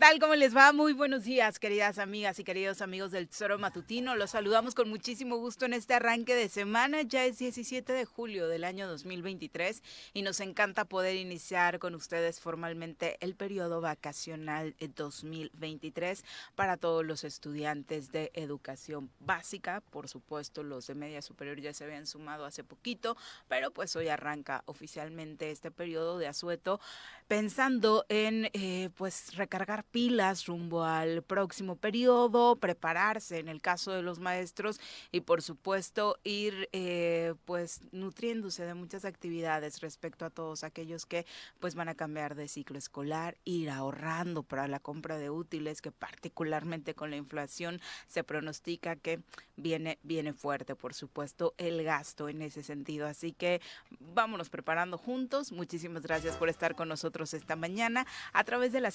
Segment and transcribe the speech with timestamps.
[0.00, 0.18] tal?
[0.18, 0.72] ¿Cómo les va?
[0.72, 4.16] Muy buenos días, queridas amigas y queridos amigos del Tesoro Matutino.
[4.16, 7.02] Los saludamos con muchísimo gusto en este arranque de semana.
[7.02, 9.82] Ya es 17 de julio del año 2023
[10.14, 17.22] y nos encanta poder iniciar con ustedes formalmente el periodo vacacional 2023 para todos los
[17.22, 19.82] estudiantes de educación básica.
[19.82, 23.18] Por supuesto, los de media superior ya se habían sumado hace poquito,
[23.48, 26.80] pero pues hoy arranca oficialmente este periodo de asueto
[27.28, 34.02] pensando en eh, pues recargar pilas rumbo al próximo periodo, prepararse en el caso de
[34.02, 34.80] los maestros
[35.12, 41.26] y por supuesto ir eh, pues nutriéndose de muchas actividades respecto a todos aquellos que
[41.58, 45.92] pues van a cambiar de ciclo escolar, ir ahorrando para la compra de útiles que
[45.92, 49.20] particularmente con la inflación se pronostica que
[49.56, 53.60] viene viene fuerte por supuesto el gasto en ese sentido, así que
[53.98, 55.52] vámonos preparando juntos.
[55.52, 58.90] Muchísimas gracias por estar con nosotros esta mañana a través de la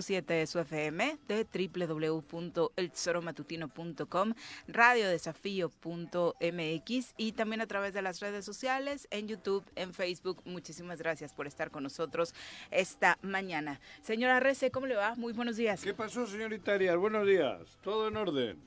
[0.00, 4.34] 103.7 de su FM, de www.eltesoromatutino.com,
[4.68, 10.42] radiodesafío.mx y también a través de las redes sociales, en YouTube, en Facebook.
[10.44, 12.34] Muchísimas gracias por estar con nosotros
[12.70, 13.80] esta mañana.
[14.02, 15.14] Señora Rece, ¿cómo le va?
[15.16, 15.82] Muy buenos días.
[15.82, 16.96] ¿Qué pasó, señorita Arias?
[16.96, 17.78] Buenos días.
[17.82, 18.58] Todo en orden.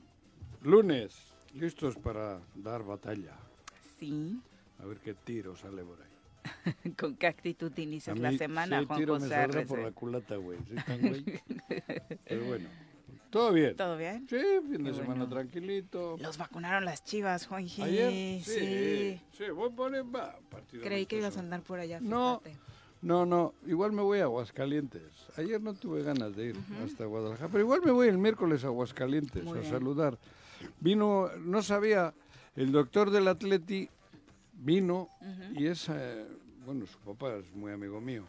[0.62, 1.14] Lunes,
[1.54, 3.36] listos para dar batalla.
[3.98, 4.40] Sí.
[4.78, 6.13] A ver qué tiro sale por ahí.
[6.98, 10.58] ¿Con qué actitud inicias la semana, si Juan tiro José me por la culata, güey.
[10.66, 11.24] ¿Sí, güey?
[12.24, 12.68] Pero bueno,
[13.30, 13.76] todo bien.
[13.76, 14.26] ¿Todo bien?
[14.28, 14.36] Sí,
[14.70, 15.28] fin de Qué semana bueno.
[15.28, 16.16] tranquilito.
[16.20, 17.82] Los vacunaron las chivas, Juanji.
[17.82, 18.42] ¿Ayer?
[18.44, 19.20] Sí.
[19.32, 21.98] Sí, voy a poner va, partido Creí que ibas a andar por allá.
[22.00, 22.64] No, fíjate.
[23.02, 25.02] No, no, igual me voy a Aguascalientes.
[25.36, 28.68] Ayer no tuve ganas de ir hasta Guadalajara, pero igual me voy el miércoles a
[28.68, 29.72] Aguascalientes Muy a bien.
[29.72, 30.18] saludar.
[30.80, 32.14] Vino, no sabía,
[32.56, 33.90] el doctor del Atleti
[34.56, 35.08] vino
[35.54, 36.26] y es, eh,
[36.64, 38.24] bueno, su papá es muy amigo mío.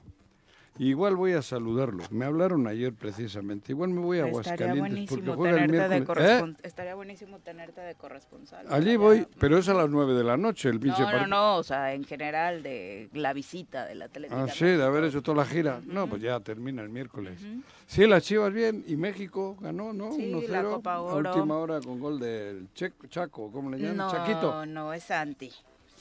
[0.78, 2.03] Igual voy a saludarlo.
[2.09, 3.72] Me hablaron ayer precisamente.
[3.72, 6.30] Igual me voy a Aguascalientes porque juega el de miércoles.
[6.30, 6.53] ¿Eh?
[6.64, 8.66] Estaría buenísimo tenerte de corresponsal.
[8.69, 11.56] Allí voy, pero es a las nueve de la noche el pinche No, no, no,
[11.56, 14.35] o sea, en general de la visita del Atlético.
[14.38, 15.80] Ah, sí, de haber hecho toda la gira.
[15.85, 17.40] No, pues ya termina el miércoles.
[17.88, 18.84] Sí, las Chivas bien.
[18.85, 20.12] Y México ganó, ¿no?
[20.12, 20.47] Sí, 1-0.
[20.50, 21.34] la Copa A Oro.
[21.34, 23.96] última hora con gol del Checo, Chaco, ¿cómo le llaman?
[23.96, 24.66] No, Chaquito.
[24.66, 25.50] no, es Santi.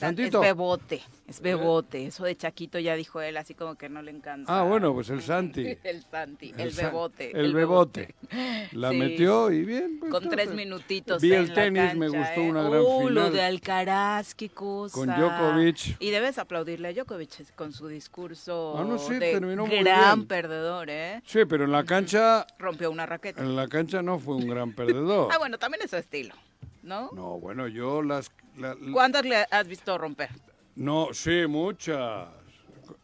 [0.00, 2.06] Es Bebote, es Bebote.
[2.06, 4.58] Eso de Chaquito ya dijo él, así como que no le encanta.
[4.60, 5.76] Ah, bueno, pues el Santi.
[5.84, 7.30] el Santi, el, Sa- Bebote.
[7.38, 8.14] El, Bebote.
[8.72, 8.96] La Sí.
[8.96, 9.98] metió y bien.
[10.00, 12.50] pues, Con tres pero- minutitos Vi en el la tenis, me cancha, gustó ¿eh?
[12.50, 13.32] una gran Uh, lo final.
[13.32, 14.94] de Alcaraz, qué cosa.
[14.94, 15.96] Con Djokovic.
[16.00, 20.16] Y debes aplaudirle a Djokovic con su discurso Ah, no, sí, de terminó muy gran
[20.20, 20.28] bien.
[20.28, 21.22] perdedor, ¿eh?
[21.24, 23.40] Sí, pero en la cancha, Rompió una raqueta.
[23.40, 25.28] en la cancha no fue un gran perdedor.
[25.32, 26.34] Ah, bueno, también es su estilo,
[26.82, 27.10] ¿no?
[27.12, 28.30] No, bueno, yo las...
[28.58, 30.30] la- la- ¿Cuántas le has visto romper?
[30.76, 32.28] No, sí, muchas.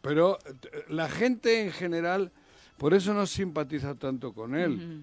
[0.01, 2.31] Pero eh, la gente en general,
[2.77, 5.01] por eso no simpatiza tanto con él.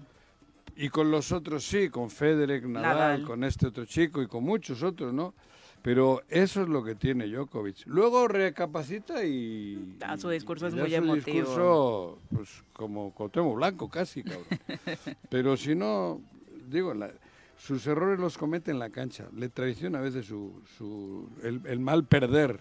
[0.75, 3.23] Y con los otros sí, con Federer, Nadal, Nadal.
[3.25, 5.33] con este otro chico y con muchos otros, ¿no?
[5.81, 7.85] Pero eso es lo que tiene Djokovic.
[7.85, 9.97] Luego recapacita y...
[10.01, 11.23] Ah, su discurso es y muy su emotivo.
[11.37, 14.45] discurso, pues como Cuauhtémoc Blanco casi, cabrón.
[15.29, 16.21] Pero si no,
[16.67, 17.11] digo, la-
[17.59, 19.27] sus errores los comete en la cancha.
[19.35, 22.59] Le traiciona a veces su, su, el, el mal perder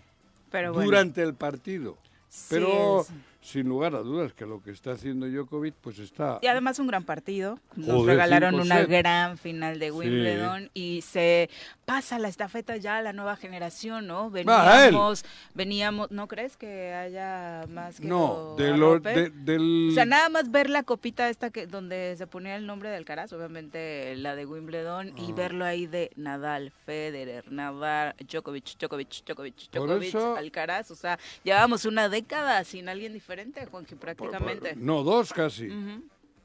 [0.50, 1.96] Pero bueno, durante el partido.
[2.28, 3.12] sí Pero es.
[3.40, 6.38] Sin lugar a dudas que lo que está haciendo Djokovic pues está...
[6.42, 7.58] Y además un gran partido.
[7.76, 9.92] Nos Joder, regalaron una gran final de Sí.
[9.92, 11.48] Wimbledon y se
[11.84, 14.28] pasa la estafeta ya a la nueva generación, ¿no?
[14.30, 15.24] Veníamos,
[15.54, 19.88] veníamos, ¿no crees que haya más que No, lo de lo, de- del...
[19.92, 22.96] O sea, nada más ver la copita esta que donde se ponía el nombre de
[22.96, 25.34] Alcaraz, obviamente la de Wimbledon, y Ah.
[25.36, 30.90] verlo ahí de Nadal, Federer, Nadal, Djokovic, Djokovic, Djokovic, Por Djokovic, eso- Alcaraz.
[30.90, 34.74] O sea, llevábamos una década sin alguien diferente, Por- por- prácticamente.
[34.76, 35.68] no, dos casi.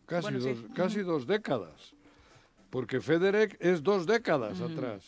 [0.05, 0.67] Casi, Bueno, dos, sí.
[0.75, 1.93] casi dos décadas.
[2.69, 5.05] Porque Federer es dos décadas atrás,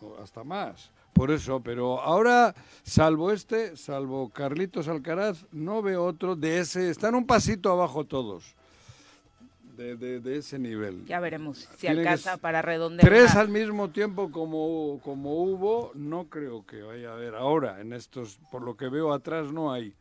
[0.00, 0.90] o hasta más.
[1.12, 2.54] Por eso, pero ahora,
[2.84, 6.88] salvo este, salvo Carlitos Alcaraz, no veo otro de ese.
[6.90, 8.54] Están un pasito abajo todos.
[9.76, 11.04] De, de- de ese nivel.
[11.06, 13.08] Ya veremos si alcanza para redondear.
[13.08, 17.80] Tres al mismo tiempo como, como hubo, no creo que vaya a haber ahora.
[17.80, 19.94] En estos, por lo que veo atrás, no hay.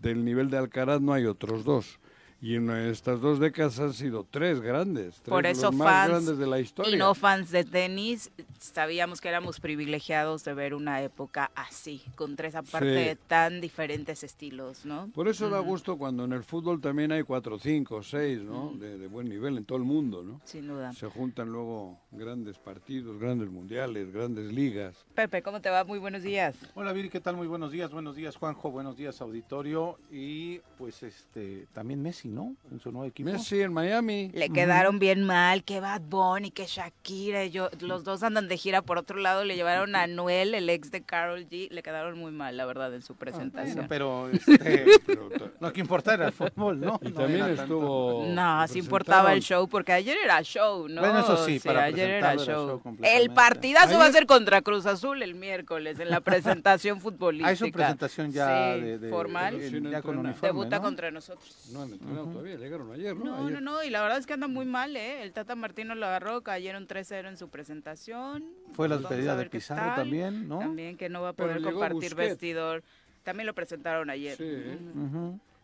[0.00, 1.99] Del nivel de Alcaraz no hay otros dos.
[2.42, 5.16] Y en estas dos décadas han sido tres grandes.
[5.16, 6.94] Tres Por de eso los más fans grandes de la historia.
[6.94, 12.36] y no fans de tenis, sabíamos que éramos privilegiados de ver una época así, con
[12.36, 13.18] tres aparte Sí.
[13.26, 15.10] tan diferentes estilos, ¿no?
[15.14, 18.72] Por eso da gusto cuando en el fútbol también hay cuatro, cinco, seis, ¿no?
[18.74, 20.40] De, de buen nivel en todo el mundo, ¿no?
[20.46, 20.94] Sin duda.
[20.94, 24.96] Se juntan luego grandes partidos, grandes mundiales, grandes ligas.
[25.14, 25.84] Pepe, ¿cómo te va?
[25.84, 26.56] Muy buenos días.
[26.74, 27.36] Hola Viri, ¿qué tal?
[27.36, 32.54] Muy buenos días, buenos días Juanjo, buenos días auditorio y pues este también Messi, ¿no?
[32.70, 33.30] En su nuevo equipo.
[33.30, 34.30] Messi en Miami.
[34.32, 38.82] Le quedaron bien mal, que Bad Bunny, que Shakira, yo, los dos andan de gira
[38.82, 42.32] por otro lado, le llevaron a Noel, el ex de Carol G, le quedaron muy
[42.32, 43.86] mal, la verdad, en su presentación.
[43.86, 45.28] Bueno, pero este, Pero
[45.60, 46.98] lo que importa era el fútbol, ¿no?
[47.02, 48.24] y No también estuvo.
[48.28, 51.00] No, sí importaba el show, porque ayer era show, ¿no?
[51.00, 52.80] Bueno, eso sí, para ayer era show.
[53.02, 56.20] el partidazo va a ser contra Cruz Azul el miércoles, en la
[56.60, 57.48] presentación futbolística.
[57.48, 59.58] Ah, es su presentación ya Sí, de, de- formal.
[59.58, 60.82] de- Sí, no ya con uniforme, Debuta ¿no?
[60.82, 61.68] contra nosotros.
[61.72, 61.86] No
[62.20, 63.24] entrenado todavía, llegaron ayer, ¿no?
[63.24, 63.52] No, Ayer.
[63.62, 65.22] no, no, y la verdad es que anda muy mal, ¿eh?
[65.22, 68.44] El Tata Martino lo agarró, cayeron 3-0 en su presentación.
[68.72, 69.94] Fue la despedida de Pizarro tal.
[69.96, 70.58] también, ¿no?
[70.60, 72.16] También que no va a poder compartir Busquets.
[72.16, 72.82] vestidor.
[73.22, 74.36] También lo presentaron ayer.
[74.36, 74.78] Sí.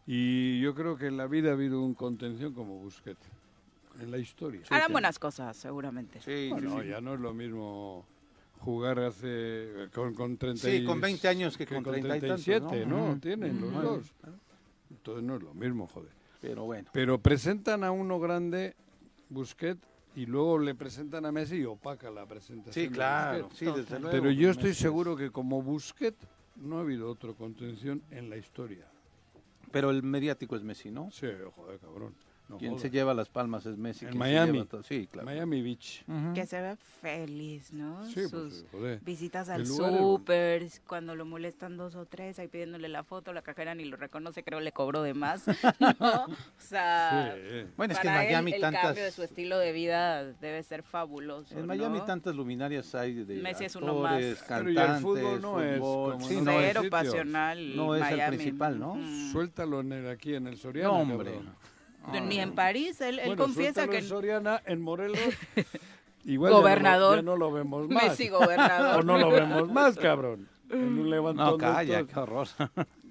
[0.06, 3.26] Y yo creo que en la vida ha habido un contención como Busquets.
[4.00, 4.60] En la historia.
[4.68, 6.20] Harán buenas cosas, seguramente.
[6.20, 6.88] Sí, Bueno, sí, sí.
[6.90, 8.04] ya no es lo mismo
[8.60, 12.16] jugar hace con, con 30 Sí, y- con 20 años que que con con 30
[12.16, 13.18] y tantos, 37, ¿no?
[13.18, 14.12] Tienen los dos.
[14.90, 16.10] Entonces no es lo mismo, joder.
[16.46, 16.88] Pero bueno.
[16.92, 18.76] Pero presentan a uno grande,
[19.30, 19.80] Busquets,
[20.14, 22.86] y luego le presentan a Messi y opaca la presentación.
[22.86, 23.48] Sí, claro.
[23.52, 24.10] Sí, desde luego.
[24.16, 26.16] Pero yo estoy Messi es- seguro que como Busquets
[26.54, 28.86] no ha habido otro contención en la historia.
[29.72, 31.10] Pero el mediático es Messi, ¿no?
[31.10, 31.26] Sí,
[31.56, 32.14] joder, cabrón.
[32.48, 34.06] No Quien se lleva las palmas es Messi.
[34.06, 34.64] En Miami.
[34.66, 35.26] todo- Sí, claro.
[35.26, 36.04] Miami Beach.
[36.06, 36.32] Ujú.
[36.32, 38.04] Que se ve feliz, ¿no?
[38.06, 42.88] Sí, Sus pues, visitas al es- súper, cuando lo molestan dos o tres, ahí pidiéndole
[42.88, 45.44] la foto, la cajera ni lo reconoce, creo le cobró de más,
[46.00, 46.24] ¿no?
[46.26, 46.28] O
[46.58, 47.66] sea, Sí.
[47.76, 48.82] Bueno, es que en para él, Miami el tantas...
[48.82, 52.04] cambio de su estilo de vida debe ser fabuloso, En Miami ¿no?
[52.04, 54.48] tantas luminarias hay de Messi es uno actores, más.
[54.48, 56.12] Pero y el cantantes, fútbol no es fútbol.
[56.12, 56.90] como Sí, no es, Cero sitios.
[57.02, 58.36] pasional No es el Miami.
[58.36, 58.94] principal, ¿no?
[58.94, 59.32] Mm.
[59.32, 60.88] Suéltalo en el- aquí en el Soriana.
[60.90, 61.32] no, hombre.
[61.32, 61.54] cabrón.
[62.12, 65.18] Ni en París, él, él Bueno, confiesa suéltalo que en Soriana, en Morelos.
[66.24, 67.16] Igual ya no Gobernador.
[67.16, 68.04] Ya no, lo vemos más.
[68.04, 68.96] Messi gobernador.
[69.00, 70.48] O no lo vemos más, cabrón.
[70.68, 72.12] En un levantón No, de calla, estos.
[72.12, 72.48] qué horror.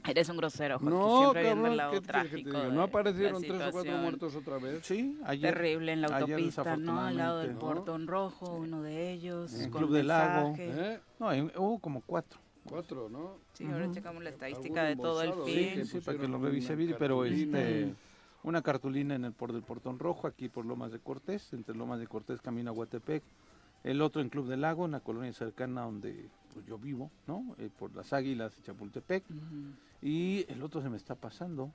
[0.08, 2.60] Eres un grosero, Jorge, No, siempre viendo el cabrón, lado ¿qué quieres que te trágico
[2.60, 4.86] de ¿No aparecieron tres o cuatro muertos otra vez?
[4.86, 5.54] Sí, ayer.
[5.54, 7.02] Terrible en la autopista, ¿no?
[7.02, 7.60] Al lado del ¿no?
[7.60, 9.54] portón rojo, uno de ellos.
[9.54, 10.54] En con Club del Lago.
[10.58, 11.00] ¿Eh?
[11.20, 12.40] No, hubo como cuatro.
[12.70, 13.38] Cuatro, ¿no?
[13.54, 13.94] Sí, ahora Ujú.
[13.94, 15.74] checamos la estadística de todo el Sí, fin.
[15.76, 17.94] que sí, para que lo revise Viri, pero este
[18.46, 22.00] una cartulina en el por del portón rojo, aquí por Lomas de Cortés, entre Lomas
[22.00, 23.24] de Cortés camino a Huatepec,
[23.84, 27.56] el otro en Club del Lago, una colonia cercana donde pues, yo vivo, ¿no?
[27.58, 29.24] Eh, por las Águilas y Chapultepec,
[30.02, 31.72] y el otro se me está pasando.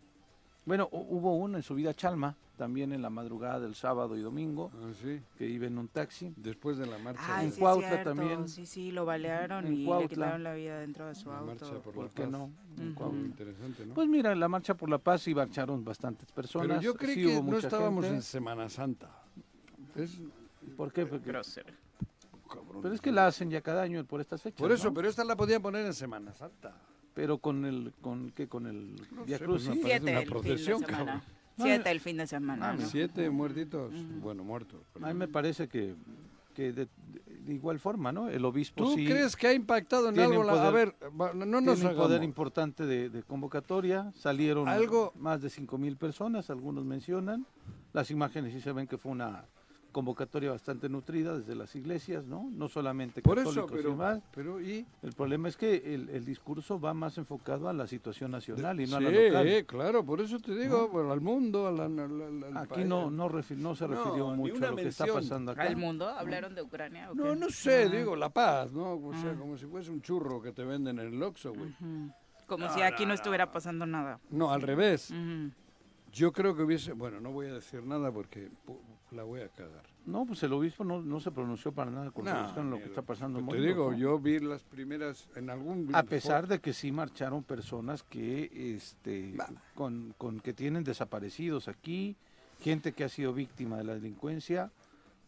[0.71, 4.21] Bueno, hu- hubo uno en subida a Chalma, también en la madrugada del sábado y
[4.21, 5.21] domingo, Ah, sí.
[5.37, 6.33] que iba en un taxi.
[6.37, 7.21] Después de la marcha.
[7.27, 8.11] Ay, en sí, Cuautla es cierto.
[8.15, 8.49] también.
[8.49, 10.09] Sí, sí, lo balearon En y le Cuautla.
[10.09, 11.81] quitaron la vida dentro de su La marcha auto.
[11.83, 12.31] por la ¿Por qué paz.
[12.31, 12.51] no?
[12.79, 12.95] En Ujú.
[12.95, 13.19] Cuautla.
[13.19, 13.95] Muy interesante, ¿no?
[13.95, 16.69] Pues mira, la marcha por la paz y marcharon bastantes personas.
[16.69, 18.19] Pero yo creí sí que hubo no estábamos gente.
[18.19, 19.11] en Semana Santa.
[19.97, 20.21] Es,
[20.77, 21.05] ¿Por qué?
[21.05, 22.83] Porque- cabrón.
[22.83, 24.61] Pero es que la hacen ya cada año por estas fechas.
[24.61, 24.95] Por eso, ¿no?
[24.95, 26.75] pero esta la podían poner en Semana Santa.
[27.15, 29.69] Pero con el, con qué, con el No Via sé, pues Crucis.
[29.69, 31.23] me parece Siete una el fin de procesión, cabrón.
[31.59, 32.87] Siete el fin de semana, Ah, ¿no?
[32.87, 33.93] Siete muertitos.
[34.21, 34.81] Bueno, muertos.
[35.03, 35.95] A mí me parece que,
[36.55, 36.89] que de-
[37.49, 38.29] igual forma, ¿no?
[38.29, 40.45] El obispo ¿Tú sí crees que ha impactado en algo?
[40.45, 45.13] la- a poder- ver, no nos tiene un poder importante de, de convocatoria, salieron Algo-
[45.17, 47.45] más de 5 mil personas, algunos mencionan,
[47.93, 49.45] las imágenes sí se ven que fue una
[49.91, 52.49] convocatoria bastante nutrida desde las iglesias, ¿no?
[52.53, 56.81] No solamente Por eso, católicos y pero, y El problema es que el, el discurso
[56.81, 59.67] va más enfocado a la situación nacional y no a la sí, local.
[59.67, 62.87] claro, por eso te digo, bueno, al mundo, a la, al- al- al Aquí país.
[62.87, 65.63] no, no, refi- no se No, refirió mucho a lo que está pasando acá.
[65.63, 66.09] ¿Al mundo?
[66.09, 67.11] ¿Hablaron de Ucrania?
[67.11, 67.37] o No, qué?
[67.37, 68.95] no sé, Ah, digo, la paz, ¿no?
[68.95, 71.71] O sea, como si fuese un churro que te venden en el Oxxo, güey.
[72.47, 74.19] Como si aquí no estuviera pasando nada.
[74.31, 75.13] No, al revés.
[76.13, 78.49] Yo creo que hubiese, bueno, no voy a decir nada porque
[79.13, 79.83] la voy a cagar.
[80.07, 82.85] No, pues el obispo no, no se pronunció para nada con relación a lo que
[82.85, 83.97] está pasando en Te digo, ¿no?
[83.97, 89.37] yo vi las primeras en algún A pesar de que sí marcharon personas que, este,
[89.75, 92.17] con, con que tienen desaparecidos aquí,
[92.61, 94.71] gente que ha sido víctima de la delincuencia,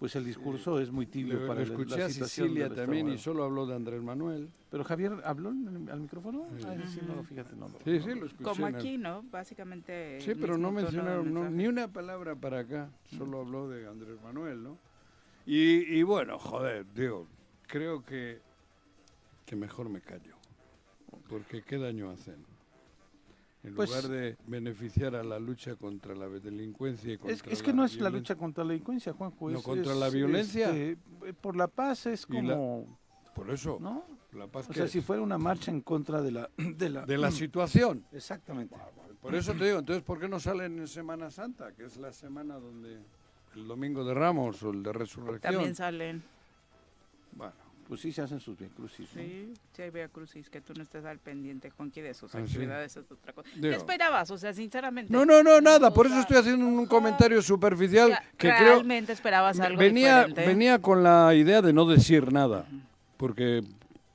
[0.02, 2.68] pues el discurso es muy tibio le, para le la- escuché la a situación Sicilia
[2.74, 4.50] también y solo habló de Andrés Manuel.
[4.68, 8.08] Pero Javier habló al micrófono, ese sí, no, lo- fíjate, no lo- Sí, no sí,
[8.08, 8.42] lo- lo escuché.
[8.50, 9.22] Como aquí, ¿no?
[9.30, 10.20] Básicamente.
[10.20, 14.60] Sí, pero no mencionaron no, ni una palabra para acá, solo habló de Andrés Manuel,
[14.64, 14.76] ¿no?
[15.46, 17.28] Y, y bueno, joder, digo,
[17.68, 18.40] creo que,
[19.46, 20.34] que mejor me callo,
[21.28, 22.44] porque qué daño hacen.
[23.64, 27.62] En Pues- lugar de beneficiar a la lucha contra la delincuencia y contra Es, es
[27.62, 29.50] que no es la lucha contra la delincuencia, Juanjo.
[29.50, 30.70] No, es- contra es, la violencia.
[30.70, 32.98] este, eh, por la paz es Y la- como,
[33.36, 34.04] Por eso, ¿no?
[34.32, 36.50] la paz O sea, si fuera una marcha en contra de la...
[36.76, 38.04] De la, de la situación.
[38.12, 38.74] Exactamente.
[39.20, 41.70] Por eso te digo, entonces, ¿por qué no salen en Semana Santa?
[41.72, 42.98] Que es la semana donde
[43.54, 45.52] el Domingo de Ramos o el de Resurrección.
[45.54, 46.20] También salen.
[47.36, 47.52] Bueno,
[47.88, 49.20] Pues sí se hacen sus bien crucis, ¿no?
[49.22, 52.38] Sí, sí hay Via Crucis, que tú no estés al pendiente, Juanqui, de sus Ah,
[52.38, 52.44] sí.
[52.44, 53.48] actividades, es otra cosa.
[53.54, 54.30] Digo- ¿Qué esperabas?
[54.30, 55.12] O sea, sinceramente.
[55.12, 55.92] No, no, no, nada.
[55.92, 60.46] Por eso estoy haciendo un comentario superficial ya, que creo ¿Realmente esperabas algo venía diferente?
[60.46, 62.66] venía con la idea de no decir nada,
[63.18, 63.62] porque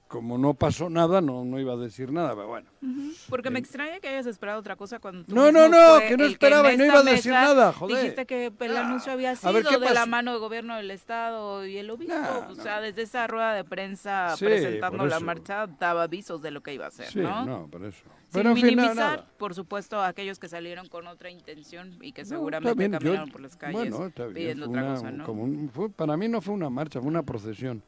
[0.08, 2.34] como no pasó nada, no, no iba a decir nada.
[2.36, 2.70] Pero bueno.
[2.82, 6.16] Ujú, Porque me extraña que hayas esperado otra cosa cuando tú No, no, no, que
[6.18, 7.98] no esperaba en no iba a decir nada, joder.
[7.98, 10.92] Dijiste que el Ah, anuncio había sido ver, ¿qué de la mano del gobierno del
[10.92, 12.64] estado y el obispo, No, o no.
[12.64, 16.74] sea, desde esa rueda de prensa Sí, presentando la marcha daba avisos de lo que
[16.74, 17.46] iba a hacer, Sí, ¿no?
[17.46, 18.04] no, por eso.
[18.30, 19.26] Sin Pero nada, minimizar, nada.
[19.38, 23.00] por supuesto, a aquellos que salieron con otra intención y que No, seguramente bien, yo-
[23.00, 25.26] caminaron por las calles bueno, pidiendo otra una- cosa, ¿no?
[25.26, 27.82] como un- fue- para mí no fue una marcha, fue una procesión.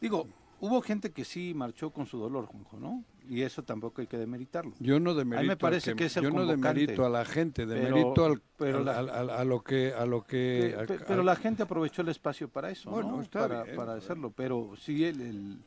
[0.00, 0.26] Digo,
[0.60, 3.04] hubo gente que sí marchó con su dolor, Juanjo, ¿no?
[3.28, 4.72] Y eso tampoco hay que demeritarlo.
[4.80, 7.80] Yo no demerito, al parece que es el yo no demerito a la gente, Pero-
[7.96, 10.74] demerito al, pero al- la- al- al- a lo que a lo que
[11.06, 13.20] pero la gente aprovechó el espacio para eso, Bueno, ¿no?
[13.22, 14.32] está para, bien, para hacerlo.
[14.34, 15.58] Pero sí, el, el,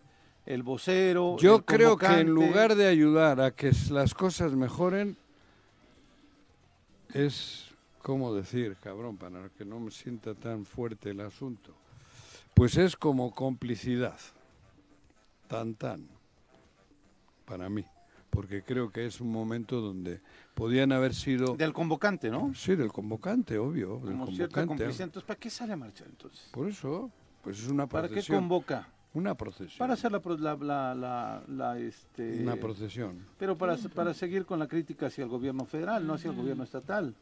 [0.48, 1.38] el vocero.
[1.38, 5.16] Yo el creo que en lugar de ayudar a que las cosas mejoren,
[7.14, 7.68] es,
[8.02, 11.76] ¿cómo decir, cabrón, para que no me sienta tan fuerte el asunto?
[12.54, 14.18] Pues es como complicidad,
[15.48, 16.08] tan tan,
[17.46, 17.86] para mí,
[18.30, 20.22] porque creo que es un momento donde
[20.54, 22.54] podían haber sido, Del convocante, ¿no?
[22.54, 24.68] sí, del convocante, obvio, del Como cierta convocante.
[24.68, 25.06] complicidad.
[25.08, 26.50] Entonces, ¿para qué sale a marchar entonces?
[26.52, 27.10] Por eso,
[27.42, 28.38] pues es una ¿Para qué procesión.
[28.40, 28.88] convoca?
[29.14, 29.78] Una procesión.
[29.80, 32.44] Para hacer la, la, la, la, este...
[32.44, 33.26] Una procesión.
[33.38, 36.64] Pero para, para seguir con la crítica hacia el gobierno federal, no hacia el gobierno
[36.64, 37.14] estatal.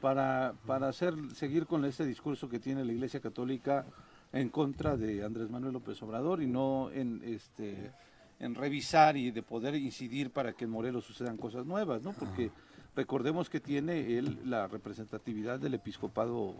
[0.00, 3.84] Para, para hacer, seguir con ese discurso que tiene la Iglesia Católica
[4.32, 7.92] en contra de Andrés Manuel López Obrador y no en este
[8.40, 12.12] en revisar y de poder incidir para que en Morelos sucedan cosas nuevas, ¿no?
[12.12, 12.50] Porque
[12.96, 16.54] recordemos que tiene él la representatividad del episcopado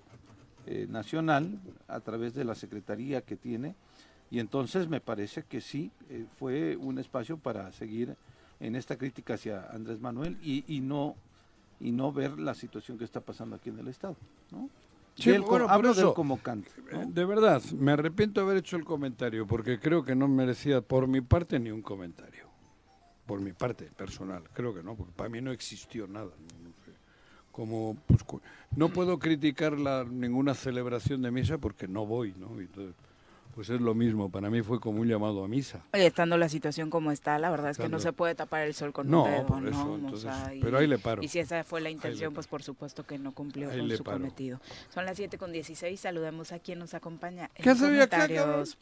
[0.67, 3.75] eh, nacional a través de la secretaría que tiene
[4.31, 8.15] y entonces me parece que sí eh, fue un espacio para seguir
[8.61, 11.17] en esta crítica hacia Andrés Manuel y, y no
[11.81, 14.17] y no ver la situación que está pasando aquí en el estado,
[14.53, 14.71] ¿no?
[15.17, 17.03] Sí, Del- bueno, hablo convocante, ¿no?
[17.03, 20.81] Eh, De verdad, me arrepiento de haber hecho el comentario porque creo que no merecía
[20.81, 22.47] por mi parte ni un comentario.
[23.27, 26.31] Por mi parte personal, creo que no, porque para mí no existió nada.
[26.63, 26.93] no- sé.
[27.53, 28.23] Como pues,
[28.75, 32.59] no puedo criticar la, ninguna celebración de misa porque no voy, ¿no?
[32.59, 32.95] Entonces,
[33.55, 35.85] pues es lo mismo, para mí fue como un llamado a misa.
[35.93, 38.75] Oye, estando la situación como está, la verdad es que no se puede tapar el
[38.75, 39.69] sol con No, un dedo, por ¿no?
[39.71, 41.23] eso, O entonces, sea, y- pero ahí le paro.
[41.23, 43.97] Y si esa fue la intención, pues por supuesto que no cumplió Ahí con le
[43.99, 44.19] su paro.
[44.19, 44.61] cometido.
[44.93, 48.79] Son las 7 con 16, saludemos a quien nos acompaña en ¿Qué acá, comentarios.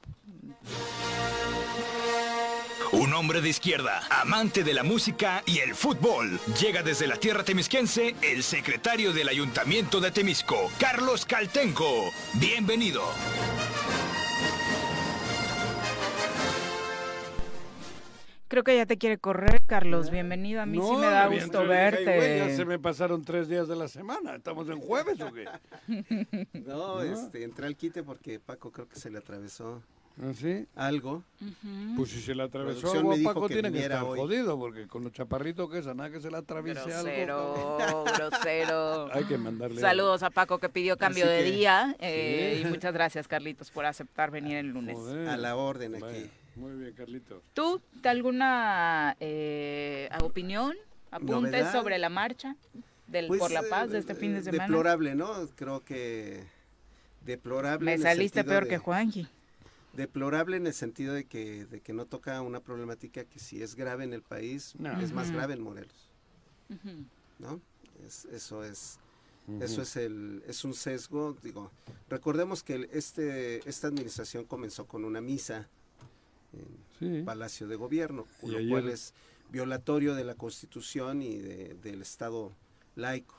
[2.93, 6.41] Un hombre de izquierda, amante de la música y el fútbol.
[6.61, 12.11] Llega desde la tierra temisquense el secretario del Ayuntamiento de Temisco, Carlos Caltenco.
[12.35, 13.03] Bienvenido.
[18.51, 20.11] Creo que ya te quiere correr, Carlos.
[20.11, 20.61] Bienvenido.
[20.61, 22.39] A mí sí me da gusto yo dije, "Ay, güey, verte.
[22.39, 24.35] ya se me pasaron tres días de la semana.
[24.35, 25.45] ¿Estamos en jueves o qué?
[26.67, 29.81] No, este, entré al quite porque Paco creo que se le atravesó
[30.21, 30.67] ¿Ah, sí?
[30.75, 31.23] algo.
[31.97, 34.19] Pues si se le atravesó algo me a dijo Paco que tiene que estar hoy.
[34.19, 37.55] jodido, porque con los chaparritos que es, a nada que se le atraviese algo.
[37.55, 39.15] Grosero, grosero.
[39.15, 39.81] Hay que mandarle...
[39.81, 41.95] Saludos a Paco que pidió cambio Así de que- día.
[42.01, 42.67] eh, Sí.
[42.67, 44.97] Y muchas gracias, Carlitos, por aceptar venir el lunes.
[44.97, 45.29] Joder.
[45.29, 46.03] A la orden aquí.
[46.03, 46.27] Vaya,
[46.57, 47.43] Muy bien, Carlitos.
[47.55, 50.75] ¿Tú, de alguna eh, opinión,
[51.11, 51.73] apuntes ¿Novedad?
[51.73, 52.57] sobre la marcha
[53.07, 54.65] del, Pues, por la paz de eh, este fin de eh, semana?
[54.65, 55.33] Deplorable, ¿no?
[55.57, 56.45] Creo que
[57.25, 57.85] deplorable.
[57.97, 59.29] Me saliste peor de- que Juanji.
[59.93, 63.75] Deplorable en el sentido de que, de que no toca una problemática que si es
[63.75, 65.01] grave en el país, No.
[65.01, 66.09] es más grave en Morelos.
[67.39, 67.61] ¿no?
[68.07, 68.99] Es- eso es
[69.61, 71.73] eso es el es un sesgo, digo.
[72.09, 75.69] Recordemos que el- este esta administración comenzó con una misa
[76.53, 76.67] en
[76.99, 77.23] Sí.
[77.25, 79.15] Palacio de Gobierno, Y lo ayer- cual es
[79.51, 82.53] violatorio de la Constitución y de- del Estado
[82.97, 83.37] laico.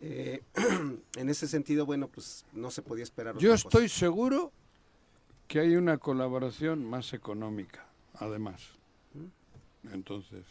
[0.00, 0.42] Eh,
[1.16, 3.34] en ese sentido, bueno, pues no se podía esperar.
[3.38, 3.68] Yo otra cosa.
[3.68, 4.52] estoy seguro
[5.48, 8.62] que hay una colaboración más económica, además.
[9.92, 10.44] Entonces...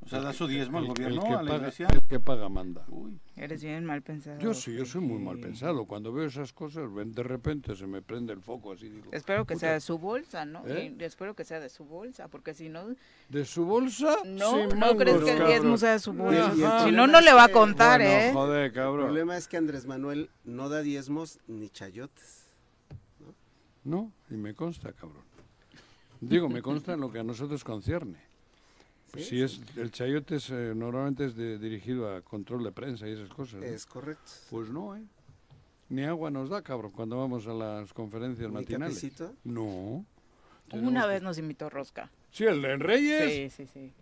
[0.00, 1.88] O sea, da su diezmo al el- el gobierno, que a la paga- iglesia.
[1.92, 2.84] El que paga manda.
[2.88, 4.38] Uy, Eres bien mal pensado.
[4.38, 5.42] Yo sí, yo soy muy mal Sí.
[5.42, 5.84] pensado.
[5.86, 8.88] Cuando veo esas cosas, ven, de repente se me prende el foco así.
[8.88, 10.64] Digo, Espero que puta, sea de su bolsa, ¿no?
[10.66, 10.94] ¿Eh?
[10.98, 12.94] Y espero que sea de su bolsa, porque si no,
[13.28, 14.16] ¿De su bolsa?
[14.24, 16.52] no, Sin no crees que el diezmo sea de su bolsa.
[16.52, 18.30] el Si no, no le va a que- contar, Bueno, ¿eh?
[18.32, 19.04] Joder, El cabrón.
[19.06, 22.48] problema es que Andrés Manuel no da diezmos ni chayotes.
[23.84, 25.24] No, y me consta, cabrón.
[26.20, 28.27] Digo, me consta en lo que a nosotros concierne.
[29.14, 33.08] Sí, si es el chayote es, eh, normalmente es de- dirigido a control de prensa
[33.08, 33.60] y esas cosas.
[33.60, 33.64] ¿no?
[33.66, 34.30] Es correcto.
[34.50, 35.02] Pues no, ¿eh?
[35.88, 38.94] Ni agua nos da, cabrón, cuando vamos a las conferencias ¿Ni matinales.
[38.96, 39.34] cafecito?
[39.44, 40.04] No.
[40.72, 42.10] Una vez que- nos invitó Rosca.
[42.30, 43.54] Sí, el de Reyes.
[43.54, 43.92] Sí, sí, sí.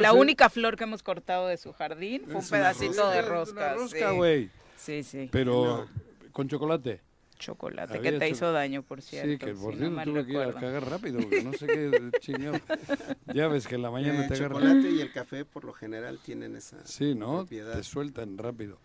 [0.00, 3.20] La ese- única flor que hemos cortado de su jardín fue un Es pedacito de
[3.20, 3.74] es una rosca.
[3.74, 4.16] rosca, sí.
[4.16, 4.50] güey.
[4.76, 5.28] Sí, sí.
[5.32, 5.86] Pero
[6.32, 7.00] con chocolate.
[7.42, 9.30] Chocolate, Había que te cho- hizo daño, por cierto.
[9.32, 11.66] sí, que por si no cierto tuve que ir a cagar rápido, porque no sé
[11.66, 12.58] qué chingado.
[13.34, 14.58] Ya ves que en la mañana el te agarra.
[14.58, 17.38] Eh, chocolate y el café por lo general tienen esa Sí, ¿no?
[17.38, 17.74] propiedad.
[17.76, 18.78] Te sueltan rápido.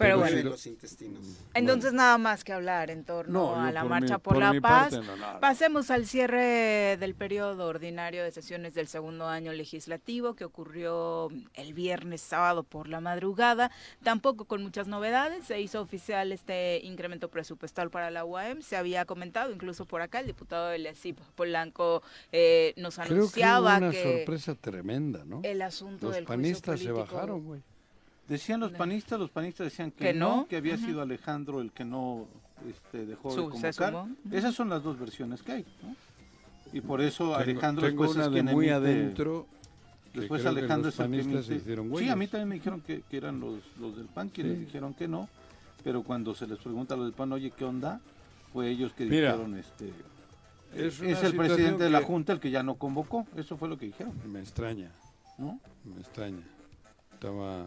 [0.00, 0.50] Pero bueno.
[0.50, 1.24] los intestinos.
[1.54, 4.42] Entonces nada más que hablar en torno No, a la por marcha mi- por, por
[4.42, 4.90] la paz.
[4.94, 5.40] parte, no, nada.
[5.40, 11.74] Pasemos al cierre del periodo ordinario de sesiones del segundo año legislativo que ocurrió el
[11.74, 13.70] viernes sábado por la madrugada,
[14.02, 19.04] tampoco con muchas novedades, se hizo oficial este incremento presupuestal para la UAM, se había
[19.04, 23.76] comentado incluso por acá el diputado del ESIP Polanco eh, nos Creo que hubo anunciaba
[23.78, 25.40] una que sorpresa tremenda, ¿no?
[25.44, 27.62] el asunto Los del panistas se bajaron, güey.
[28.30, 30.86] Decían los panistas, los panistas decían que, Que no, no, que había ujú.
[30.86, 32.28] sido Alejandro el que no
[32.68, 33.90] este, dejó Su- de convocar.
[33.92, 34.36] sumó, ujú.
[34.36, 35.66] Esas son las dos versiones que hay.
[35.82, 35.96] ¿no?
[36.72, 39.46] Y por eso Tengo, Alejandro tengo después una es de quien muy emite- adentro.
[40.12, 42.54] que Después que Alejandro los es el que se hicieron Sí, a mí también me
[42.54, 44.64] dijeron que, que eran los, los del PAN quienes Sí.
[44.66, 45.28] dijeron que no,
[45.82, 48.00] pero cuando se les pregunta a los del PAN, oye, ¿qué onda?
[48.52, 49.92] Fue ellos que Mira, dijeron, este,
[50.74, 53.68] Es, es, el presidente de la que Junta el que ya no convocó, eso fue
[53.68, 54.90] lo que dijeron, Me extraña,
[55.38, 55.58] ¿no?
[55.84, 56.42] me extraña.
[57.14, 57.66] Estaba...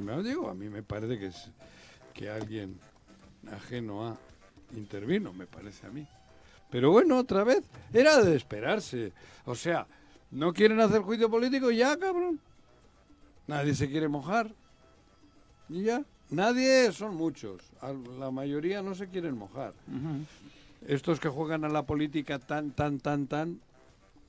[0.00, 1.50] Me digo, a mí me parece que, es,
[2.14, 2.78] que alguien
[3.52, 4.16] ajeno a
[4.74, 6.06] intervino, me parece a mí.
[6.70, 9.12] Pero bueno, otra vez, era de esperarse.
[9.44, 9.86] O sea,
[10.30, 11.70] ¿no quieren hacer juicio político?
[11.70, 12.40] Ya, cabrón.
[13.46, 14.52] Nadie se quiere mojar.
[15.68, 16.04] Y ya.
[16.30, 17.60] Nadie, son muchos.
[18.18, 19.74] La mayoría no se quieren mojar.
[20.86, 23.60] Estos que juegan a la política tan, tan, tan, tan,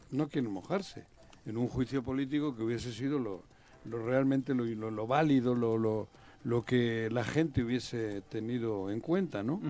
[0.10, 1.06] no quieren mojarse
[1.46, 3.44] en un juicio político que hubiese sido lo,
[3.86, 6.08] lo realmente lo, lo- lo válido, lo, lo,
[6.44, 9.62] lo que la gente hubiese tenido en cuenta, ¿no?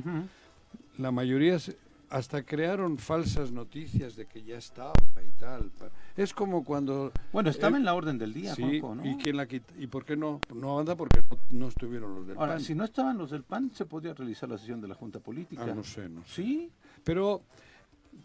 [0.97, 1.77] La mayoría se-
[2.09, 4.93] hasta crearon falsas noticias de que ya estaba
[5.25, 5.71] y tal.
[6.17, 7.13] Es como cuando...
[7.31, 8.81] Bueno, estaba Eh, en la orden del día, sí.
[9.03, 9.73] ¿y quién la quita?
[9.79, 10.41] ¿Y por qué no?
[10.53, 12.61] No anda porque no, no estuvieron los del Ahora, PAN.
[12.61, 15.63] si no estaban los del PAN, se podía realizar la sesión de la Junta Política.
[15.63, 16.33] Ah, no sé, no sé.
[16.43, 16.69] Sí,
[17.05, 17.41] Pero,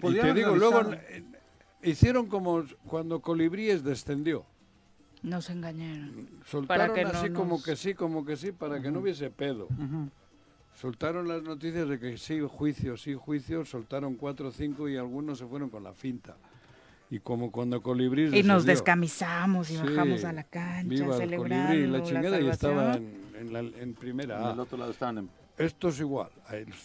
[0.03, 1.23] y te digo, luego eh,
[1.85, 4.45] hicieron como cuando Colibríes descendió.
[5.27, 6.29] Nos engañaron.
[6.45, 9.29] Soltaron que no así como nos- que sí, como que sí, para que no hubiese
[9.29, 9.65] pedo.
[9.67, 10.09] Ujú.
[10.81, 15.39] Soltaron las noticias de que sí, juicio, sí, juicio, soltaron cuatro o cinco y algunos
[15.39, 16.37] se fueron con la finta.
[17.11, 21.21] Y como cuando Colibríes Y nos descamisamos y Sí, bajamos a la cancha Viva el
[21.21, 24.53] celebrando colibrí, la la chingada y estaba en, en la- en primera En A.
[24.53, 25.31] el otro lado estaban en...
[25.59, 26.31] Esto es igual.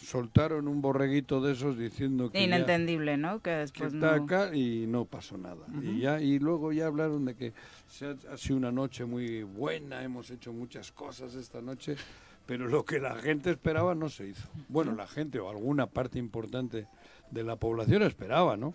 [0.04, 3.38] Soltaron un borreguito de esos diciendo que ya- Inentendible, ¿no?
[3.40, 4.24] Que que después está no...
[4.24, 5.66] acá y no pasó nada.
[5.82, 7.54] Y ya y luego ya hablaron de que
[7.88, 11.98] se ha, ha sido una noche muy buena, hemos hecho muchas cosas esta noche,
[12.46, 14.48] pero lo que la gente esperaba no se hizo.
[14.70, 16.88] Bueno, la gente o alguna parte importante
[17.30, 18.74] de la población esperaba, ¿no?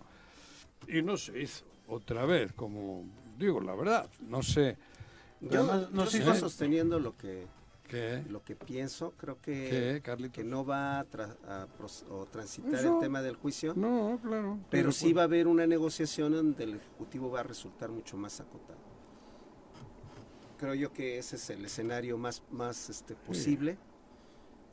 [0.89, 1.65] Y no se hizo.
[1.89, 3.05] otra vez, como
[3.39, 4.77] digo, la verdad, no sé
[5.41, 7.47] Yo, no sigo si- sosteniendo lo que
[7.87, 9.13] qué, lo que pienso.
[9.17, 12.95] Creo que, que no va a, tra- a pros- o transitar Eso.
[12.95, 13.73] el tema del juicio.
[13.77, 14.59] No, claro.
[14.71, 18.41] Pero sí va a haber una negociación donde el Ejecutivo va a resultar mucho más
[18.41, 18.79] acotado.
[20.59, 23.77] Creo yo que ese es el escenario más, más este, posible.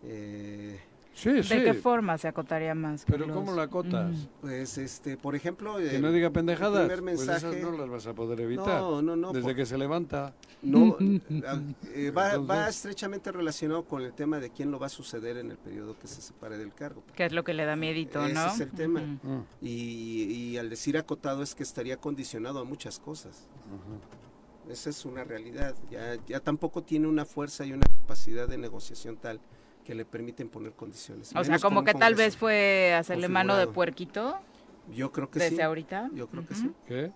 [0.03, 0.79] Eh,
[1.15, 1.55] Sí, ¿De sí.
[1.63, 3.03] qué forma se acotaría más?
[3.05, 3.35] Pero Carlos?
[3.37, 4.11] ¿cómo la acotas?
[4.11, 4.25] Mm.
[4.41, 6.87] pues, este, por ejemplo, Que el- no diga pendejadas.
[6.87, 8.81] primer Pues esas mensaje- no las vas a poder evitar.
[8.81, 10.33] no, no, no, Desde por- que se levanta.
[10.63, 10.97] no, a-
[11.93, 15.51] eh, va, va estrechamente relacionado con el tema de quién lo va a suceder en
[15.51, 17.03] el periodo que se separe del cargo.
[17.15, 18.47] Que es lo que le da miedito, Ese ¿no?
[18.47, 19.01] es el tema.
[19.23, 23.47] Ah, Y, y al decir acotado es que estaría condicionado a muchas cosas.
[24.69, 25.75] Esa es una realidad.
[25.91, 29.39] Ya, ya tampoco tiene una fuerza y una capacidad de negociación tal
[29.83, 31.29] que le permiten poner condiciones.
[31.29, 34.37] O sea, menos como que tal vez fue hacerle mano de puerquito
[34.95, 35.61] Yo creo que desde sí.
[35.61, 36.09] ahorita.
[36.13, 36.71] Yo creo que sí.
[36.87, 37.11] ¿Qué?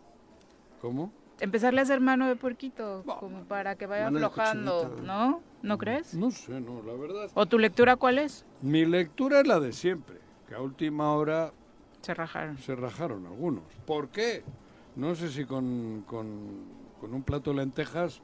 [0.82, 1.12] ¿Cómo?
[1.40, 4.98] Empezarle a hacer mano de puerquito, como para que vaya aflojando.
[5.04, 5.42] ¿no?
[5.62, 6.14] ¿No crees?
[6.16, 7.30] No sé, no, la verdad.
[7.36, 8.44] ¿O tu lectura cuál es?
[8.62, 11.52] Mi lectura es la de siempre, que a última hora
[12.02, 12.58] Se rajaron.
[12.58, 13.64] se rajaron algunos.
[13.86, 14.44] ¿Por qué?
[14.96, 16.64] No sé si con, con,
[17.00, 18.22] con un plato de lentejas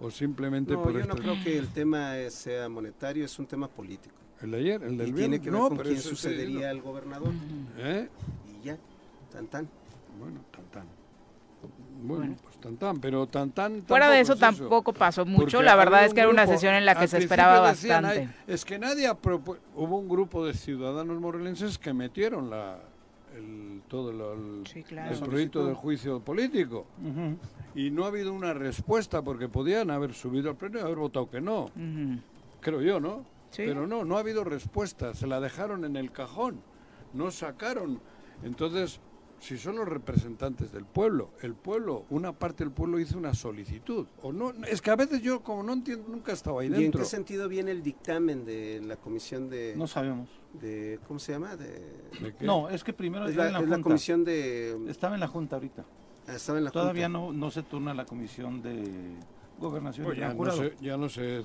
[0.00, 3.68] o simplemente No, por yo no creo que el tema sea monetario, es un tema
[3.68, 4.14] político.
[4.40, 5.16] El de ayer, el del Y viernes.
[5.16, 7.32] tiene que ver no, con pero quién sucedería al gobernador.
[7.78, 8.08] ¿Eh?
[8.60, 8.78] Y ya,
[9.32, 9.68] tan tan.
[10.18, 10.86] Bueno, tan tan.
[12.00, 13.82] Bueno, pues tan tan, pero tan tan.
[13.82, 15.56] Fuera de eso tampoco es tampoco pasó mucho.
[15.58, 18.32] Porque La verdad es que era una sesión en la que se esperaba decían, bastante.
[18.46, 19.10] "Ay, es que nadie
[19.74, 22.78] Hubo un grupo de ciudadanos morelenses que metieron la,
[23.36, 25.14] el, todo lo- el, Sí, claro.
[25.14, 26.86] el proyecto del juicio político.
[27.74, 31.30] Y no ha habido una respuesta porque podían haber subido al pleno y haber votado
[31.30, 31.70] que no.
[32.60, 33.24] Creo yo, ¿no?
[33.50, 33.62] Sí.
[33.66, 35.14] Pero no, no ha habido respuesta.
[35.14, 36.60] Se la dejaron en el cajón.
[37.14, 37.98] No sacaron.
[38.42, 39.00] Entonces,
[39.40, 44.06] si son los representantes del pueblo, el pueblo, una parte del pueblo hizo una solicitud.
[44.22, 46.80] O no, es que a veces yo como no entiendo, nunca estaba ahí ¿Y en
[46.82, 47.00] dentro.
[47.00, 50.28] qué sentido viene el dictamen de la comisión de, No sabemos.
[50.60, 51.56] de ¿cómo se llama?
[51.56, 51.68] De,
[52.20, 52.44] ¿De qué?
[52.44, 53.82] No, es que primero es la, en la es la junta.
[53.88, 54.76] comisión de...
[54.88, 55.84] Estaba en la junta ahorita.
[56.26, 57.18] ah, estaba en la Todavía junta.
[57.20, 59.14] no, no se turna la comisión de
[59.58, 61.44] gobernación Pues ya, no sé, ya no sé.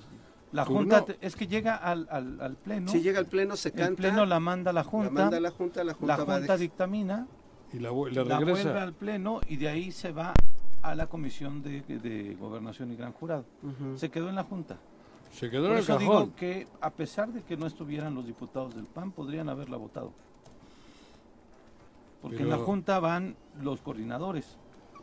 [0.52, 2.88] La junta te- es que llega al, al, al pleno.
[2.92, 5.10] Si llega al pleno, se el canta, pleno la manda a la la junta.
[5.10, 7.28] manda a la junta, la junta, la junta dictamina,
[7.74, 8.84] Y la, la la vuelve regresa.
[8.84, 10.34] al pleno y de ahí se va
[10.82, 13.46] a la comisión de, de gobernación y gran jurado.
[13.96, 14.78] Se quedó en la junta.
[15.34, 16.00] Se quedó Por en el eso cajón.
[16.24, 20.12] digo que a pesar de que no estuvieran los diputados del PAN, podrían haberla votado.
[22.22, 24.58] Porque en la junta van los coordinadores.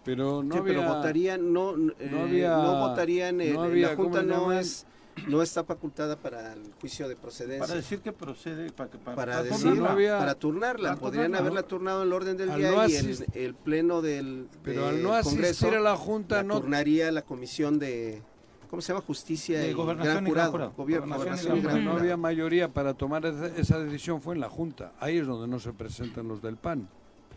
[0.05, 0.75] Pero no Sí, había...
[0.79, 4.53] pero votarían, no, eh, no, había- votarían, eh, no había, la junta ¿cómo le no
[4.53, 4.87] es,
[5.27, 7.61] no está facultada para el juicio de procedencia.
[7.67, 9.83] Para decir que procede, para, que- para, para para decir, turnarla.
[9.83, 12.71] no había- para turnarla, Para podrían turnarla, haberla turnado en el orden del Al día
[12.71, 16.37] no y el, asist- el pleno del, Pero al no asistir Congreso a la junta
[16.37, 16.61] la no...
[16.61, 18.23] turnaría la comisión de,
[18.71, 19.05] ¿cómo se llama?
[19.05, 20.53] Justicia De y Gobernación Gran y Gran Jurado.
[20.53, 20.73] Jurado.
[20.77, 24.41] Gobierno, Gobernación y Gobernación y Gran no había mayoría para tomar esa decisión fue en
[24.41, 24.93] la Junta.
[25.01, 26.89] Ahí es donde no se presentan los del PAN.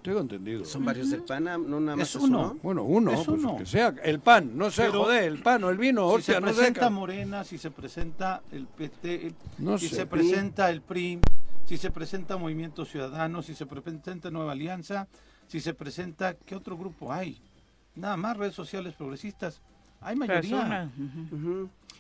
[0.04, 0.66] Tengo entendido.
[0.66, 2.42] Son varios del PAN, ah, no nada más Es eso, uno.
[2.42, 2.60] ¿no?
[2.62, 3.58] Bueno, uno, Es pues uno.
[3.58, 3.96] que sea.
[4.04, 6.90] El PAN, no sé, joder, el PAN o el vino, Si hostia, se no presenta.
[6.90, 9.96] Morena, si se presenta el PT, el- No si sé.
[9.96, 11.20] se presenta el PRI,
[11.66, 15.08] si se presenta Movimiento Ciudadano, si se presenta Nueva Alianza,
[15.48, 17.40] si se presenta, ¿qué otro grupo hay?
[17.96, 19.62] Nada más redes sociales progresistas.
[20.02, 20.90] Hay mayoría.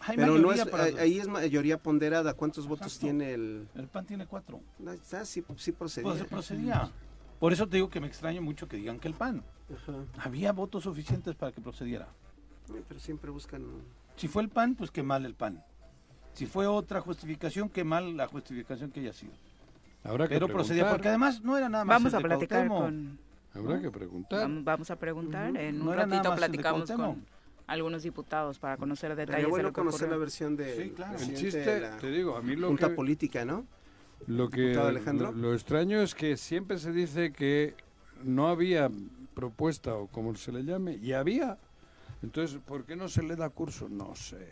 [0.01, 2.33] Hay Pero no mayoría es, para- ahí- ahí es mayoría ponderada.
[2.33, 3.67] ¿Cuántos votos tiene el...?
[3.75, 4.59] El PAN tiene cuatro.
[4.79, 6.09] No, está, sí, sí procedía.
[6.09, 6.91] Pues se procedía.
[7.43, 9.43] Por eso te digo que me extraña mucho que digan que el PAN.
[9.69, 10.05] Ajá.
[10.17, 12.07] Había votos suficientes para que procediera.
[12.87, 13.65] Pero siempre buscan...
[14.15, 15.61] Si fue el PAN, pues qué mal el PAN.
[16.31, 19.33] Si fue otra justificación, qué mal la justificación que haya sido.
[20.05, 22.67] Habrá que Pero procedía, porque además no era nada más Vamos el a de platicar
[22.69, 23.19] Cuauhtémoc.
[23.51, 23.61] con...
[23.61, 24.49] Habrá que preguntar.
[24.49, 25.51] Vamos, a preguntar.
[25.51, 25.59] Ujú.
[25.59, 27.25] En un No ratito de platicamos con
[27.67, 31.19] algunos diputados para conocer detalles de bueno lo que conocer la versión de Sí, claro.
[31.19, 33.65] El de chiste, la te digo, a mí lo junta que, política, ¿no?
[34.27, 35.31] Lo que Alejandro.
[35.31, 37.75] lo, lo extraño es que siempre se dice que
[38.23, 38.89] no había
[39.33, 41.57] propuesta o como se le llame, y había.
[42.21, 43.89] Entonces, ¿por qué no se le da curso?
[43.89, 44.49] No sé.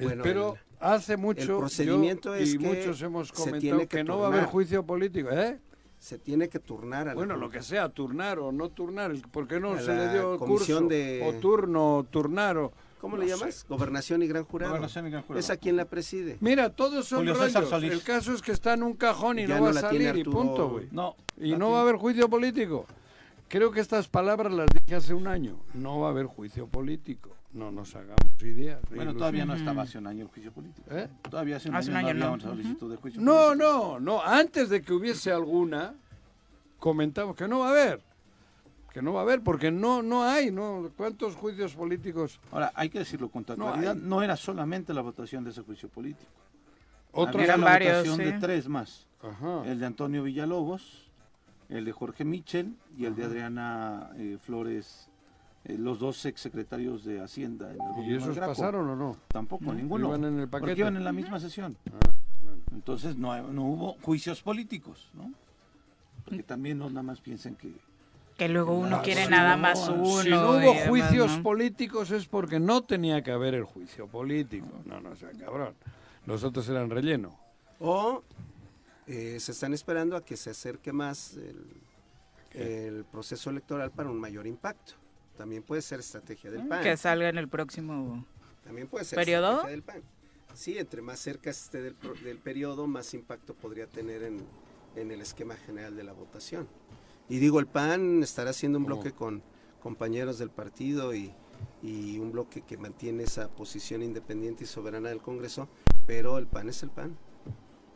[0.00, 4.04] Bueno, Pero el- hace mucho yo procedimiento es y que muchos hemos comentado que, que
[4.04, 5.58] no va a haber juicio político, ¿eh?
[5.98, 9.48] Se tiene que turnar a Bueno, lo que sea, turnar o no turnar, el- ¿por
[9.48, 10.80] qué no se le dio curso?
[10.82, 12.72] de- O turno, o turnar o...
[13.00, 13.36] ¿Cómo no le sé.
[13.38, 13.66] llamas?
[13.68, 14.70] Gobernación y Gran Jurado.
[14.72, 15.40] Gobernación y Gran Jurado.
[15.40, 16.36] ¿Es a quien la preside?
[16.40, 17.70] Mira, todos son Julio César rollos.
[17.70, 17.92] Solís.
[17.92, 20.16] El caso es que está en un cajón y Ya no va no a salir
[20.16, 20.88] y punto, güey.
[20.90, 21.16] No.
[21.36, 22.86] Y no tiene- va a haber juicio político.
[23.48, 25.58] Creo que estas palabras las dije hace un año.
[25.74, 27.34] No va a haber juicio político.
[27.54, 28.78] No nos hagamos ideas.
[28.94, 30.86] Bueno, todavía no estaba hace un año el juicio político.
[30.90, 31.08] ¿Eh?
[31.30, 32.32] Todavía hace un Hace año, un año no no.
[32.34, 33.54] había una solicitud de juicio No, político.
[33.72, 34.22] no, no.
[34.22, 35.94] Antes de que hubiese alguna,
[36.78, 38.02] comentamos que no va a haber.
[38.92, 40.90] Que no va a haber, porque no, no hay, ¿no?
[40.96, 42.40] ¿Cuántos juicios políticos?
[42.50, 44.02] Ahora, hay que decirlo con toda No claridad, hay.
[44.02, 46.30] no era solamente la votación de ese juicio político.
[47.12, 48.24] Otros Había Eran la varios, votación sí.
[48.24, 49.06] de tres más.
[49.22, 49.62] Ajá.
[49.66, 51.10] El de Antonio Villalobos,
[51.68, 55.08] el de Jorge Michel y el de Adriana eh, Flores,
[55.64, 57.70] eh, los dos exsecretarios de Hacienda.
[57.72, 58.52] En el ¿Y esos Graco.
[58.52, 59.16] pasaron o no?
[59.28, 60.08] Tampoco, ninguno.
[60.08, 60.80] Iban en el Porque paquete.
[60.80, 61.76] iban en la misma sesión.
[62.72, 65.32] Entonces no, no hubo juicios políticos, ¿no?
[66.24, 67.72] Porque también no nada más piensen que...
[68.38, 70.22] Que luego uno Ah, quiere sí, nada no, más uno.
[70.22, 71.42] si no hubo demás, juicios ¿no?
[71.42, 74.66] políticos es porque no tenía que haber el juicio político.
[74.86, 75.74] No, no, o sea, cabrón.
[76.24, 77.36] Los otros eran relleno.
[77.80, 78.22] O
[79.08, 81.66] eh, se están esperando a que se acerque más el,
[82.62, 84.92] el proceso electoral para un mayor impacto.
[85.36, 86.82] También puede ser estrategia del PAN.
[86.82, 88.24] Que salga en el próximo.
[88.64, 89.48] También puede ser ¿Periodo?
[89.50, 90.02] estrategia del PAN.
[90.54, 94.44] Sí, entre más cerca esté del, pro- del periodo, más impacto podría tener en,
[94.96, 96.68] en el esquema general de la votación.
[97.28, 98.96] Y digo, el PAN estará haciendo un ¿Cómo?
[98.96, 99.42] bloque con
[99.82, 101.30] compañeros del partido y,
[101.82, 105.68] y un bloque que mantiene esa posición independiente y soberana del Congreso,
[106.06, 107.16] pero el PAN es el PAN.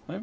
[0.09, 0.21] ¿eh?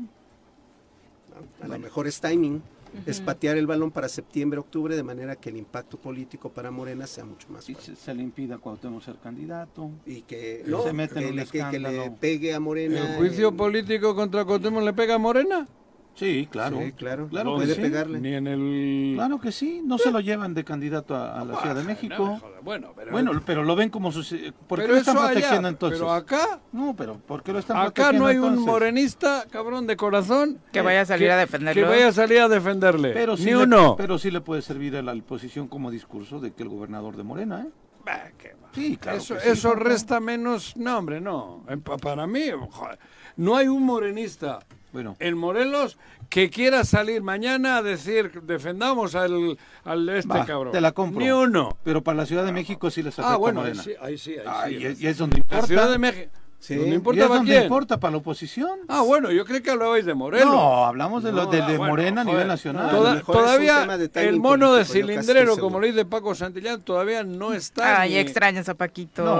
[1.62, 2.62] A lo mejor es timing,
[3.06, 7.06] es patear el balón para septiembre, octubre, de manera que el impacto político para Morena
[7.06, 7.96] sea mucho más Y fuerte.
[7.96, 9.92] se, se le impida cuando tenemos ser candidato.
[10.06, 13.12] Y que, Se no, mete en que un le, que- que le pegue a Morena.
[13.12, 15.68] ¿El juicio en- político contra Cuauhtémoc le pega a Morena?
[16.16, 16.80] Sí, claro.
[16.82, 17.82] Sí, claro, Claro puede que sí.
[17.82, 18.20] pegarle.
[18.20, 19.14] Ni en el...
[19.16, 21.88] Claro que sí, no se lo llevan de candidato a, a la Ciudad de no
[21.88, 22.42] México.
[22.62, 23.12] Bueno, pero...
[23.12, 25.98] Bueno, pero lo ven como eh, ¿Por qué pero lo están allá, protegiendo entonces?
[26.00, 26.60] Pero acá...
[26.74, 30.60] No, pero ¿por qué lo están Acá protegiendo no hay un morenista, cabrón, de corazón.
[30.74, 31.82] Que vaya a salir que- a defenderlo.
[31.84, 33.12] Que vaya a salir a defenderle.
[33.14, 33.96] Pero sí Ni le- uno.
[33.96, 37.24] pero sí le puede servir a la oposición como discurso de que el gobernador de
[37.24, 37.70] Morena, ¿eh?
[38.06, 38.70] Bah, qué va.
[38.74, 40.76] Sí, claro eso que sí, eso resta menos...
[40.76, 41.64] No, hombre, no.
[41.84, 42.42] Pa- Para mí,
[42.72, 43.00] joder,
[43.38, 44.60] no hay un morenista
[44.92, 45.98] Bueno, en Morelos
[46.30, 50.72] que quiera salir mañana a decir defendamos al, al de este va, cabrón.
[50.72, 51.22] te la compro.
[51.24, 51.78] Ni uno.
[51.84, 54.34] Pero para la Ciudad de México sí les afecta Ah, bueno, ahí sí, ahí sí.
[54.38, 54.76] Ahí Ah, sí.
[54.76, 55.62] y, es, y es donde importa.
[55.62, 56.32] La Ciudad de México.
[56.60, 56.76] Sí.
[56.76, 57.64] ¿Dónde Y importa para quién?
[57.64, 58.80] importa para la oposición.
[58.90, 60.54] Ah, bueno, yo creo que hablabais de Morelos.
[60.54, 62.92] No, hablamos de, lo, No, de, de bueno, Morena a nivel nacional.
[62.92, 68.02] Toda- todavía de el mono de cilindrero, como le dice Paco Santillán, todavía no está.
[68.02, 69.24] Ay, ni- extrañas a Paquito.
[69.24, 69.36] No,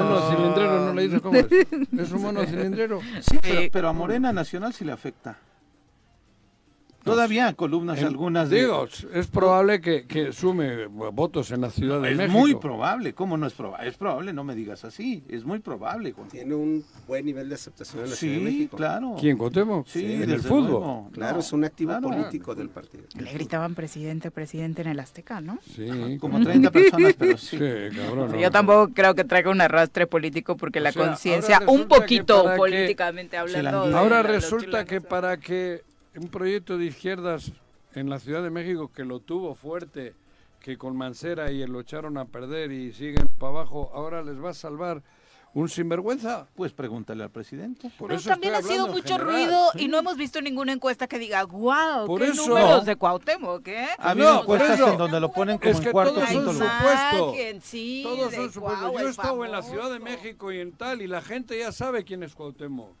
[0.00, 1.46] Mono cilindrero, no le dice cómo es.
[1.98, 3.00] Es un mono cilindrero.
[3.22, 3.70] Sí, pero, Sí.
[3.72, 5.36] pero a Morena Nacional sí le afecta.
[7.04, 8.60] Todavía columnas En- algunas de...
[8.60, 12.38] Digo, es probable que, que sume votos en la Ciudad de es México.
[12.38, 13.12] muy probable.
[13.14, 13.88] ¿Cómo no es probable?
[13.88, 15.22] Es probable, no me digas así.
[15.28, 16.12] Es muy probable.
[16.12, 16.28] Juan.
[16.28, 18.76] Tiene un buen nivel de aceptación en la Ciudad de Sí, México.
[18.76, 19.16] claro.
[19.18, 19.86] ¿Quién, Cuauhtémoc?
[19.86, 20.70] Sí, en el fútbol.
[20.70, 21.10] luego.
[21.12, 22.08] Claro, No, es un activo claro.
[22.08, 23.04] político del partido.
[23.18, 25.58] Le gritaban presidente, presidente en el Azteca, ¿no?
[25.74, 27.58] Sí, Como 30 personas, pero sí.
[27.62, 28.32] Sí, cabrón.
[28.32, 28.38] no.
[28.40, 33.36] Yo tampoco creo que traiga un arrastre político porque la sea, conciencia, un poquito políticamente
[33.36, 33.96] hablando.
[33.96, 35.82] Ahora la- resulta que para que
[36.16, 37.52] un proyecto de izquierdas
[37.94, 40.14] en la Ciudad de México que lo tuvo fuerte,
[40.60, 44.50] que con Mancera y lo echaron a perder y siguen para abajo, ahora les va
[44.50, 45.02] a salvar
[45.54, 46.46] un sinvergüenza.
[46.54, 47.90] Pues pregúntale al presidente.
[47.98, 49.26] Por Pero eso también ha sido en mucho general.
[49.34, 52.96] ruido y no hemos visto ninguna encuesta que diga, wow, Por qué eso- números de
[52.96, 53.88] Cuauhtémoc, ¿eh?
[53.98, 54.92] Ha habido No, por encuestas eso.
[54.92, 57.60] en donde lo ponen como Es en que cuarto todos o quinto son lugar.
[57.60, 58.92] sí, Todos son supuestos.
[58.92, 59.62] Yo he estado en la.
[59.62, 62.94] Ciudad de México y en tal, y la gente ya sabe quién es Cuauhtémoc.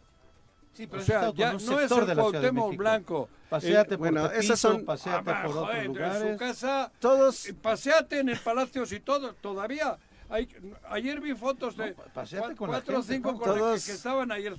[0.74, 3.28] Sí, O sea, ya no es el Cuauhtémoc blanco.
[3.50, 6.32] Paseate El- por bueno, Tepito, esas son- paseate Ah, por joder, otros en lugares.
[6.32, 9.98] su casa Todos, Eh, Paseate en el Palacio y todo, todavía.
[10.30, 10.48] Hay,
[10.88, 14.54] ayer vi fotos de No, con cuatro o cinco con que- estaban ayer,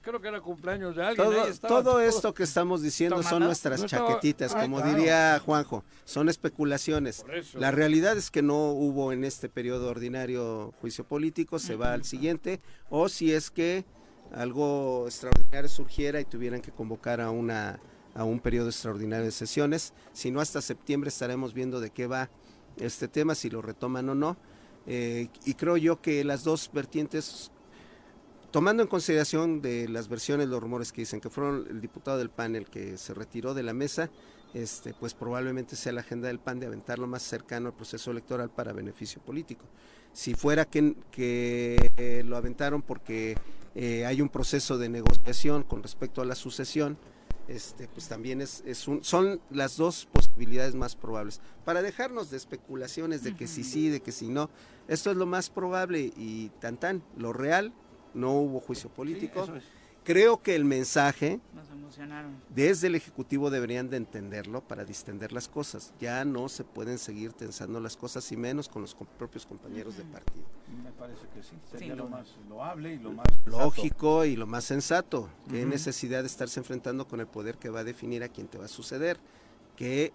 [0.00, 1.58] creo que era cumpleaños de alguien.
[1.68, 4.94] todo, esto que estamos diciendo son nuestras No estaba- chaquetitas, Ay, como claro.
[4.96, 7.26] diría Juanjo, son especulaciones.
[7.52, 12.04] La realidad es que no hubo en este periodo ordinario juicio político, se va al
[12.04, 13.84] siguiente, o si es que
[14.32, 17.80] algo extraordinario surgiera y tuvieran que convocar a una
[18.14, 22.30] a un periodo extraordinario de sesiones, si no hasta septiembre estaremos viendo de qué va
[22.76, 24.36] este tema, si lo retoman o no.
[24.86, 27.50] Eh, y creo yo que las dos vertientes,
[28.50, 32.30] tomando en consideración de las versiones, los rumores que dicen que fueron el diputado del
[32.30, 34.10] PAN el que se retiró de la mesa,
[34.54, 38.50] este, pues probablemente sea la agenda del PAN de aventarlo más cercano al proceso electoral
[38.50, 39.66] para beneficio político.
[40.12, 43.36] Si fuera que, que eh, lo aventaron porque
[43.74, 46.98] eh, hay un proceso de negociación con respecto a la sucesión,
[47.48, 51.40] este, pues también es, es un, son las dos posibilidades más probables.
[51.64, 54.50] Para dejarnos de especulaciones de que si sí, de que si no,
[54.88, 57.72] esto es lo más probable y tan tan, lo real,
[58.14, 59.44] no hubo juicio político.
[59.56, 59.64] es.
[60.04, 61.40] Creo que el mensaje
[62.48, 65.92] Desde el Ejecutivo deberían de entenderlo para distender las cosas.
[66.00, 70.04] Ya no se pueden seguir tensando las cosas y menos con los propios compañeros de
[70.04, 70.44] partido.
[70.82, 71.56] Me parece que sí.
[71.70, 73.58] Sería lo más loable y lo más sensato.
[73.64, 75.28] Lógico y lo más sensato.
[75.48, 75.70] Qué Ujú.
[75.70, 78.66] necesidad de estarse enfrentando con el poder que va a definir a quién te va
[78.66, 79.18] a suceder.
[79.76, 80.12] Que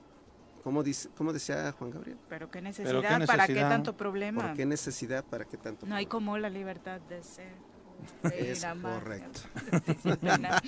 [0.66, 2.18] ¿Cómo, dice, ¿Cómo decía Juan Gabriel?
[2.28, 3.70] Pero qué necesidad, ¿para qué necesidad?
[3.70, 4.42] tanto problema?
[4.42, 5.24] ¿Por qué necesidad?
[5.24, 5.86] ¿Para qué tanto?
[5.86, 7.54] No hay como la libertad de ser.
[8.32, 9.42] Es correcto.
[9.86, 10.62] Sí, sin pena.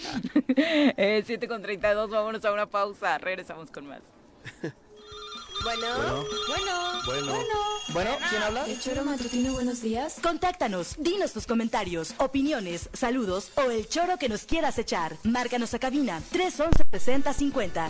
[0.55, 3.17] eh, 7 con 32, vámonos a una pausa.
[3.17, 4.01] Regresamos con más.
[5.63, 5.87] Bueno,
[6.47, 7.57] bueno, Bueno.
[7.93, 8.65] Bueno, ¿quién habla?
[8.65, 10.19] El choro matutino, buenos días.
[10.21, 15.15] Contáctanos, dinos tus comentarios, opiniones, saludos o el choro que nos quieras echar.
[15.23, 17.89] Márcanos a cabina 311 6050.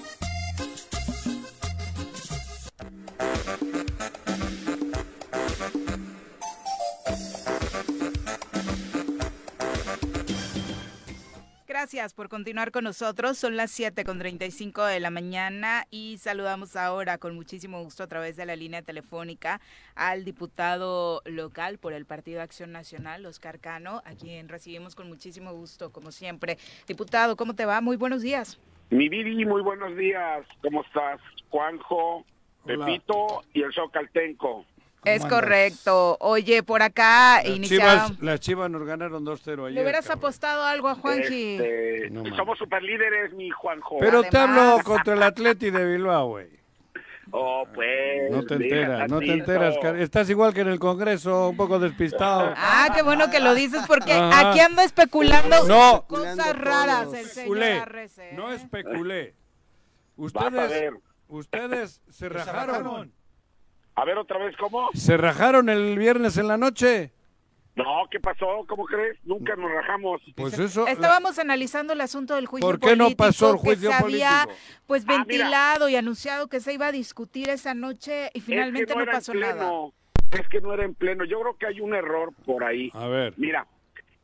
[11.81, 13.39] Gracias por continuar con nosotros.
[13.39, 18.07] Son las 7 con 35 de la mañana y saludamos ahora con muchísimo gusto a
[18.07, 19.59] través de la línea telefónica
[19.95, 25.53] al diputado local por el Partido Acción Nacional, Oscar Cano, a quien recibimos con muchísimo
[25.53, 26.59] gusto, como siempre.
[26.87, 27.81] Diputado, ¿cómo te va?
[27.81, 28.59] Muy buenos días.
[28.91, 30.45] Mi Viri, muy buenos días.
[30.61, 31.19] ¿Cómo estás?
[31.49, 32.23] Juanjo,
[32.63, 32.85] Hola.
[32.85, 34.67] Pepito y el Socaltenco.
[35.03, 35.39] Es andas?
[35.39, 36.17] correcto.
[36.19, 38.05] Oye, por acá Las iniciaron...
[38.07, 39.71] chivas, las chivas nos ganaron 2-0 ayer.
[39.73, 40.19] ¿Le hubieras cabrón.
[40.19, 41.53] apostado algo a Juanji?
[41.55, 42.37] Este, No mames.
[42.37, 43.97] somos superlíderes, mi Juanjo.
[43.99, 46.61] Pero te Además- hablo contra el Atleti de Bilbao, güey.
[47.33, 48.29] Oh, pues.
[48.29, 49.75] No te enteras, no te enteras.
[49.99, 52.53] Estás igual que en el Congreso, un poco despistado.
[52.57, 54.49] Ah, qué bueno que lo dices porque Ajá.
[54.51, 56.05] aquí anda especulando No.
[56.07, 58.33] cosas Especulando raras el señor ¿eh?
[58.35, 59.33] no especulé.
[60.17, 60.91] Ustedes,
[61.29, 63.13] ustedes se rajaron.
[64.01, 64.89] A ver, otra vez, ¿cómo?
[64.95, 67.11] ¿Se rajaron el viernes en la noche?
[67.75, 68.65] No, ¿qué pasó?
[68.67, 69.15] ¿Cómo crees?
[69.25, 70.19] Nunca nos rajamos.
[70.35, 70.87] Pues eso.
[70.87, 73.95] Estábamos analizando el asunto del juicio ¿Por qué no político pasó el que juicio se
[73.95, 74.59] había político?
[74.87, 75.23] pues Ah, mira.
[75.25, 78.99] ventilado y anunciado que se iba a discutir esa noche y finalmente es que no,
[78.99, 79.53] no, era en pasó nada.
[79.53, 79.93] pleno.
[80.31, 81.23] Es que no era en pleno.
[81.23, 82.89] Yo creo que hay un error por ahí.
[82.95, 83.35] A ver.
[83.37, 83.67] Mira,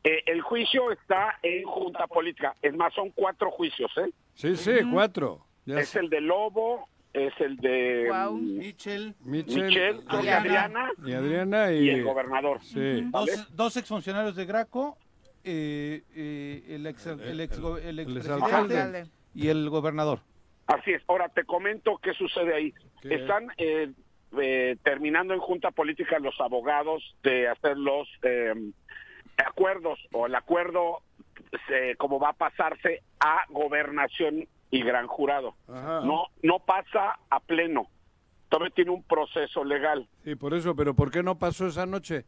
[0.04, 2.56] eh, el juicio está en junta política.
[2.64, 4.10] Es más, son cuatro juicios, ¿eh?
[4.34, 5.46] Sí, sí, cuatro.
[5.68, 6.00] Ya Es sé.
[6.00, 8.34] el de Lobo, es el de Guau.
[8.38, 10.90] mm, Michel, Michel, creo que Adriana.
[10.90, 12.62] Adriana y Adriana y, y el gobernador.
[12.62, 13.02] Sí.
[13.10, 13.32] ¿Vale?
[13.32, 14.98] dos, dos exfuncionarios de Graco,
[15.44, 18.30] eh, eh, el ex, el ex.
[18.30, 19.08] Alcalde.
[19.34, 20.20] y el gobernador.
[20.68, 21.02] Así es.
[21.08, 22.74] Ahora te comento qué sucede ahí.
[23.02, 23.16] ¿Qué?
[23.16, 23.92] Están eh,
[24.38, 28.54] eh, terminando en junta política los abogados de hacer los eh,
[29.38, 31.02] acuerdos o el acuerdo
[31.70, 35.56] eh, como va a pasarse a gobernación y gran jurado.
[35.68, 36.02] Ajá.
[36.02, 37.88] No, no pasa a pleno.
[38.50, 40.08] Todavía tiene un proceso legal.
[40.24, 42.26] Sí, por eso, pero ¿por qué no pasó esa noche?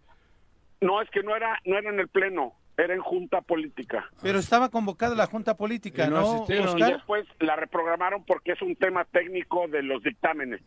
[0.82, 4.10] No, es que no era, no era en el pleno, era en junta política.
[4.22, 9.06] Pero estaba convocada la Junta Política, Y no después la reprogramaron porque es un tema
[9.06, 10.62] técnico de los dictámenes.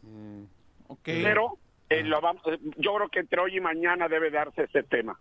[0.89, 1.05] Ok.
[1.05, 1.59] Pero
[1.89, 5.19] eh, lo vamos, eh, yo creo que entre hoy y mañana debe darse ese tema.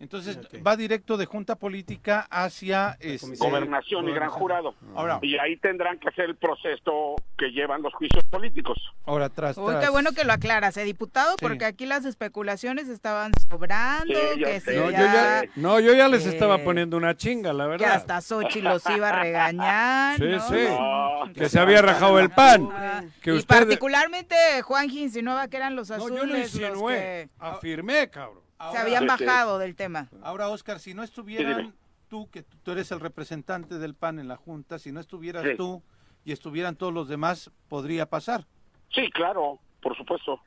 [0.00, 4.74] Entonces va directo de Junta Política hacia este, Gobernación y gran jurado.
[4.94, 8.78] Ahora, Y ahí tendrán que hacer el proceso que llevan los juicios políticos.
[9.06, 11.30] ahora tras, Uy, tras- qué bueno que lo aclaras, ¿eh, diputado?
[11.32, 11.36] Sí.
[11.40, 15.94] Porque aquí las especulaciones estaban sobrando, Sí, que si No, ya, yo ya, no, yo
[15.94, 17.92] ya les Eh, estaba poniendo una chinga, la que verdad.
[17.94, 20.48] hasta Sochi los iba a regañar, Sí, ¿no?
[20.48, 20.66] sí.
[20.68, 22.68] No, Que se había rajado el pan.
[22.72, 23.48] Ah, Que y usted...
[23.48, 26.94] particularmente Juanji insinuaba que eran los No, azules yo lo los insinué.
[26.94, 28.46] que Afirmé, cabrón.
[28.72, 29.24] Se habían Sí, sí.
[29.24, 30.08] bajado del tema.
[30.22, 31.72] Ahora, Oscar, si no Sí, estuvieran dime.
[32.08, 35.56] tú, que tú eres el representante del PAN en la Junta, si no estuvieras Sí.
[35.56, 35.82] tú
[36.24, 38.46] y estuvieran todos los demás, podría pasar,
[38.90, 40.40] Sí, claro, por supuesto.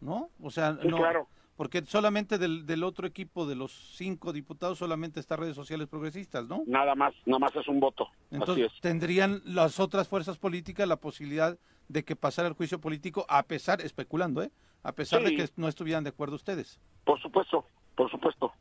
[0.00, 0.30] ¿no?
[0.42, 1.28] O sea, Sí, no, claro.
[1.56, 6.46] porque solamente del, del otro equipo de los cinco diputados solamente está redes sociales progresistas,
[6.48, 6.64] ¿no?
[6.66, 8.04] Nada más, nada más es un voto.
[8.08, 8.80] Así Entonces es.
[8.80, 11.56] tendrían las otras fuerzas políticas la posibilidad
[11.88, 14.50] de que pasara el juicio político, a pesar, especulando, ¿eh?
[14.82, 15.26] A pesar Sí.
[15.30, 16.80] de que no estuvieran de acuerdo ustedes.
[17.04, 18.52] Por supuesto, por supuesto.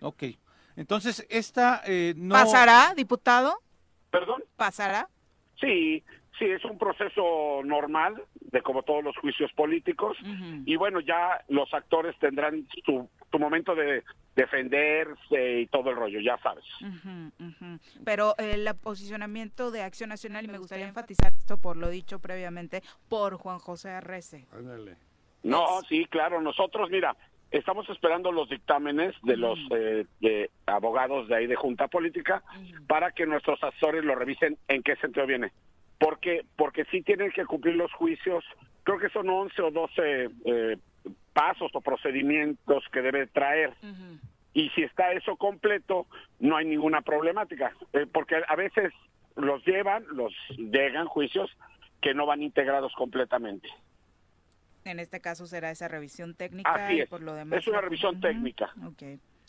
[0.00, 0.24] Ok.
[0.76, 2.34] Entonces, esta eh, no...
[2.34, 3.58] ¿Pasará, diputado?
[4.10, 4.42] ¿Perdón?
[4.56, 5.08] ¿Pasará?
[5.60, 6.02] Sí,
[6.38, 10.16] sí, es un proceso normal de como todos los juicios políticos.
[10.64, 14.02] Y bueno, ya los actores tendrán su, su momento de
[14.34, 16.64] defenderse y todo el rollo, ya sabes.
[18.04, 22.82] Pero el posicionamiento de Acción Nacional, y me gustaría enfatizar esto por lo dicho previamente,
[23.08, 24.46] por Juan José Arrece.
[24.52, 24.96] Ándale.
[25.42, 27.16] No, sí, claro, nosotros, mira,
[27.50, 32.42] estamos esperando los dictámenes de los eh, de abogados de ahí de Junta Política
[32.86, 35.52] para que nuestros asesores lo revisen en qué sentido viene.
[35.98, 38.44] Porque porque sí tienen que cumplir los juicios,
[38.84, 40.76] creo que son 11 o 12 eh,
[41.32, 43.74] pasos o procedimientos que debe traer.
[44.52, 46.06] Y si está eso completo,
[46.38, 48.92] no hay ninguna problemática, eh, porque a veces
[49.36, 51.50] los llevan, los llegan juicios
[52.00, 53.68] que no van integrados completamente.
[54.84, 57.08] En este caso será esa revisión técnica Así y es.
[57.08, 57.58] por lo demás.
[57.60, 58.70] Es una revisión Ujú, técnica.
[58.86, 59.02] Ok.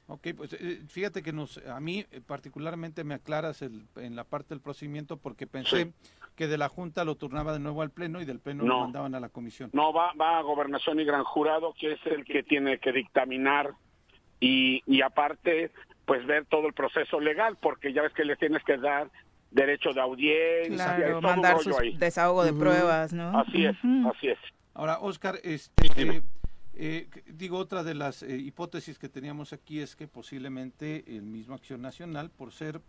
[0.08, 4.26] Ok, pues eh, fíjate que nos, a mí eh, particularmente me aclaras el- en la
[4.26, 5.94] parte del procedimiento porque pensé
[6.36, 8.80] que de la Junta lo turnaba de nuevo al Pleno y del Pleno lo No.
[8.82, 9.70] mandaban a la Comisión.
[9.72, 13.72] No, va, va a gobernación y gran jurado, que es el que tiene que dictaminar
[14.42, 15.72] y, y aparte,
[16.06, 19.10] pues ver todo el proceso legal, porque ya ves que le tienes que dar
[19.52, 21.96] derecho de audiencia, Claro, todo un mandar rollo sus ahí.
[21.96, 23.40] desahogo de pruebas, ¿no?
[23.40, 24.10] Así es, Ujú.
[24.10, 24.40] así es.
[24.74, 26.22] Ahora, Oscar, este,
[26.74, 31.56] eh, digo, otra de las eh, hipótesis que teníamos aquí es que posiblemente el mismo
[31.56, 32.82] Acción Nacional, por ser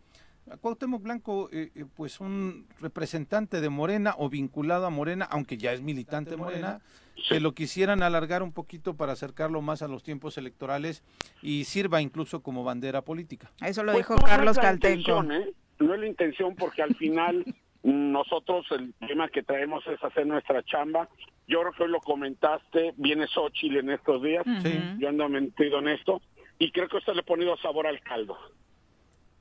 [0.50, 5.56] a Cuauhtémoc Blanco, eh, eh, pues un representante de Morena o vinculado a Morena, aunque
[5.56, 6.80] ya es militante Morena,
[7.28, 11.04] que lo quisieran alargar un poquito para acercarlo más a los tiempos electorales
[11.42, 13.52] y sirva incluso como bandera política.
[13.64, 14.98] Eso lo Pues dijo no, no Carlos es la Caltenco.
[15.20, 15.52] intención, ¿eh?
[15.78, 17.44] No es la intención porque al final
[17.82, 21.08] nosotros el tema que traemos es hacer nuestra chamba.
[21.48, 24.80] Yo creo que hoy lo comentaste, viene Xochitl en estos días, Sí.
[24.98, 26.22] yo ando metido en esto,
[26.58, 28.38] y creo que esto le ha ponido sabor al caldo.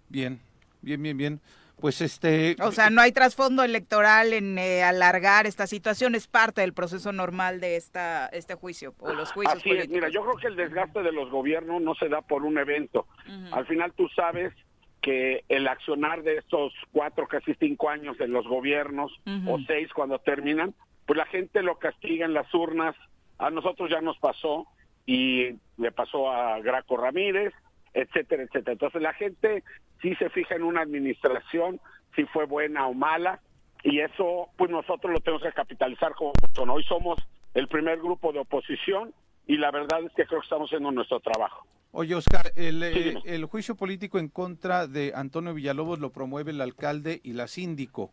[0.09, 0.39] Bien,
[0.81, 1.41] bien, bien, bien.
[1.79, 2.55] Pues este...
[2.61, 7.11] O sea, no hay trasfondo electoral en eh, alargar esta situación, es parte del proceso
[7.11, 9.95] normal de esta este juicio o los juicios Así es, políticos.
[9.95, 13.07] mira, yo creo que el desgaste de los gobiernos no se da por un evento.
[13.51, 14.53] Al final tú sabes
[15.01, 19.11] que el accionar de estos cuatro, casi cinco años de los gobiernos,
[19.47, 20.73] o seis cuando terminan,
[21.05, 22.95] pues la gente lo castiga en las urnas.
[23.37, 24.67] A nosotros ya nos pasó
[25.05, 27.53] y le pasó a Graco Ramírez,
[27.93, 28.73] etcétera, etcétera.
[28.73, 29.63] Entonces la gente
[30.01, 31.79] sí se fija en una administración,
[32.15, 33.39] si fue buena o mala,
[33.83, 36.33] y eso pues nosotros lo tenemos que capitalizar como.
[36.71, 37.19] Hoy somos
[37.53, 39.13] el primer grupo de oposición
[39.47, 41.65] y la verdad es que creo que estamos haciendo nuestro trabajo.
[41.93, 46.51] Oye, Oscar, el, eh, Sí, el juicio político en contra de Antonio Villalobos lo promueve
[46.51, 48.11] el alcalde y la síndico,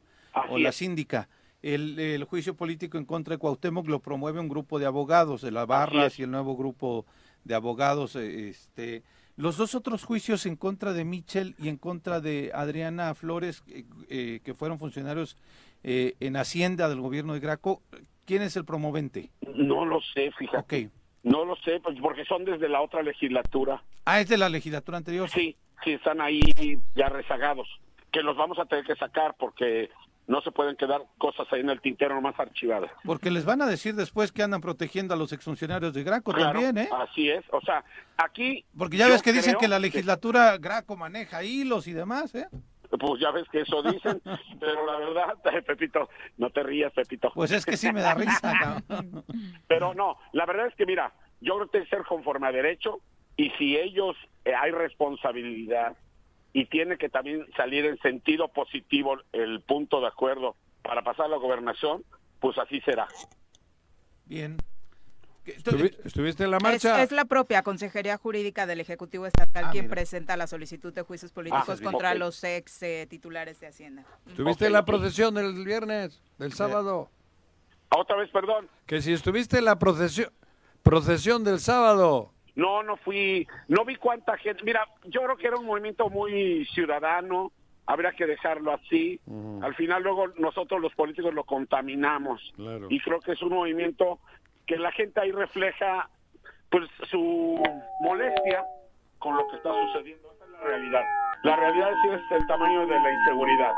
[0.51, 0.77] o la es.
[0.77, 1.29] síndica.
[1.63, 5.51] El, el juicio político en contra de Cuauhtémoc lo promueve un grupo de abogados, de
[5.53, 7.05] la Barras y el nuevo grupo
[7.45, 8.17] de abogados.
[8.17, 9.03] eh, este,
[9.37, 13.85] los dos otros juicios en contra de Michel y en contra de Adriana Flores, eh,
[14.09, 15.37] eh, que fueron funcionarios
[15.85, 17.81] eh, en Hacienda del gobierno de Graco,
[18.25, 19.31] ¿quién es el promovente?
[19.55, 20.87] No lo sé, fíjate.
[20.87, 20.93] Ok.
[21.29, 23.83] No lo sé, pues porque son desde la otra legislatura.
[24.07, 25.29] Ah, es de la legislatura anterior.
[25.29, 26.41] Sí, sí, están ahí
[26.95, 27.69] ya rezagados.
[28.11, 29.91] Que los vamos a tener que sacar porque
[30.27, 32.91] no se pueden quedar cosas ahí en el tintero nomás archivadas.
[33.05, 36.53] Porque les van a decir después que andan protegiendo a los exfuncionarios de Graco Claro,
[36.53, 36.89] también, ¿eh?
[36.93, 37.45] Así es.
[37.51, 37.85] O sea,
[38.17, 38.65] aquí.
[38.77, 42.47] Porque ya ves que dicen que la legislatura Graco maneja hilos y demás, ¿eh?
[42.91, 44.23] Pues ya ves que eso dicen,
[44.59, 46.09] pero la verdad, Pepito,
[46.39, 47.31] no te rías, Pepito.
[47.35, 49.25] Pues es que sí me da risa, cabrón.
[49.67, 53.01] Pero no, la verdad es que mira, yo creo que ser conforme a derecho
[53.37, 55.97] y si ellos eh, hay responsabilidad
[56.53, 61.29] y tiene que también salir en sentido positivo el punto de acuerdo para pasar a
[61.29, 62.05] la gobernación,
[62.41, 63.07] pues así será.
[64.25, 64.57] Bien.
[65.57, 67.03] Estuvi- ¿Estuviste en la Es, marcha?
[67.03, 69.95] es la propia Consejería Jurídica del Ejecutivo Estatal Ah, quien mira.
[69.95, 72.19] presenta la solicitud de juicios políticos Ah, contra ok.
[72.19, 74.05] los ex eh, titulares de Hacienda.
[74.27, 77.11] ¿Estuviste en la procesión del viernes, del sábado?
[77.91, 78.69] Otra vez, perdón.
[78.87, 80.31] Que si estuviste en la procesión,
[80.83, 82.33] procesión del sábado.
[82.55, 84.63] No, no fui, no vi cuánta gente.
[84.65, 87.53] Mira, yo creo que era un movimiento muy ciudadano,
[87.87, 89.21] habría que dejarlo así.
[89.63, 92.43] Al final luego nosotros los políticos lo contaminamos.
[92.57, 92.89] Claro.
[92.91, 94.19] Y creo que es un movimiento
[94.69, 96.09] que la gente ahí refleja
[96.71, 97.61] pues su
[98.01, 98.65] molestia
[99.19, 100.31] con lo que está sucediendo.
[100.35, 101.03] Esa es la realidad.
[101.43, 103.73] La realidad sí es el tamaño de la inseguridad.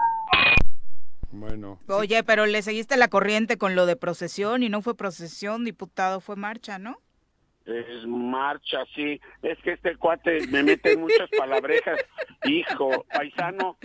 [1.31, 1.79] Bueno.
[1.89, 6.21] Oye, pero le seguiste la corriente con lo de procesión y no fue procesión, diputado,
[6.21, 6.99] fue marcha, ¿no?
[7.71, 9.21] Es marcha, sí.
[9.43, 12.01] Es que este cuate me mete muchas palabrejas.
[12.45, 13.77] Hijo, paisano.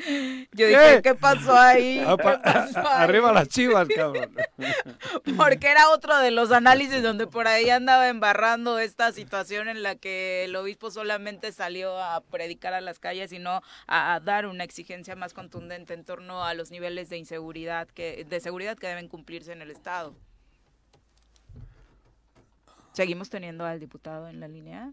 [0.53, 2.01] Yo dije, ¿qué pasó ahí?
[2.05, 3.03] Ah, pa- ¿Qué pasó ahí?
[3.03, 4.35] Arriba las chivas, cabrón.
[5.37, 9.95] Porque era otro de los análisis donde por ahí andaba embarrando esta situación en la
[9.95, 14.45] que el obispo solamente salió a predicar a las calles y no a, a dar
[14.47, 18.87] una exigencia más contundente en torno a los niveles de inseguridad que de seguridad que
[18.87, 20.15] deben cumplirse en el estado.
[22.95, 24.91] Seguimos teniendo al diputado en la línea.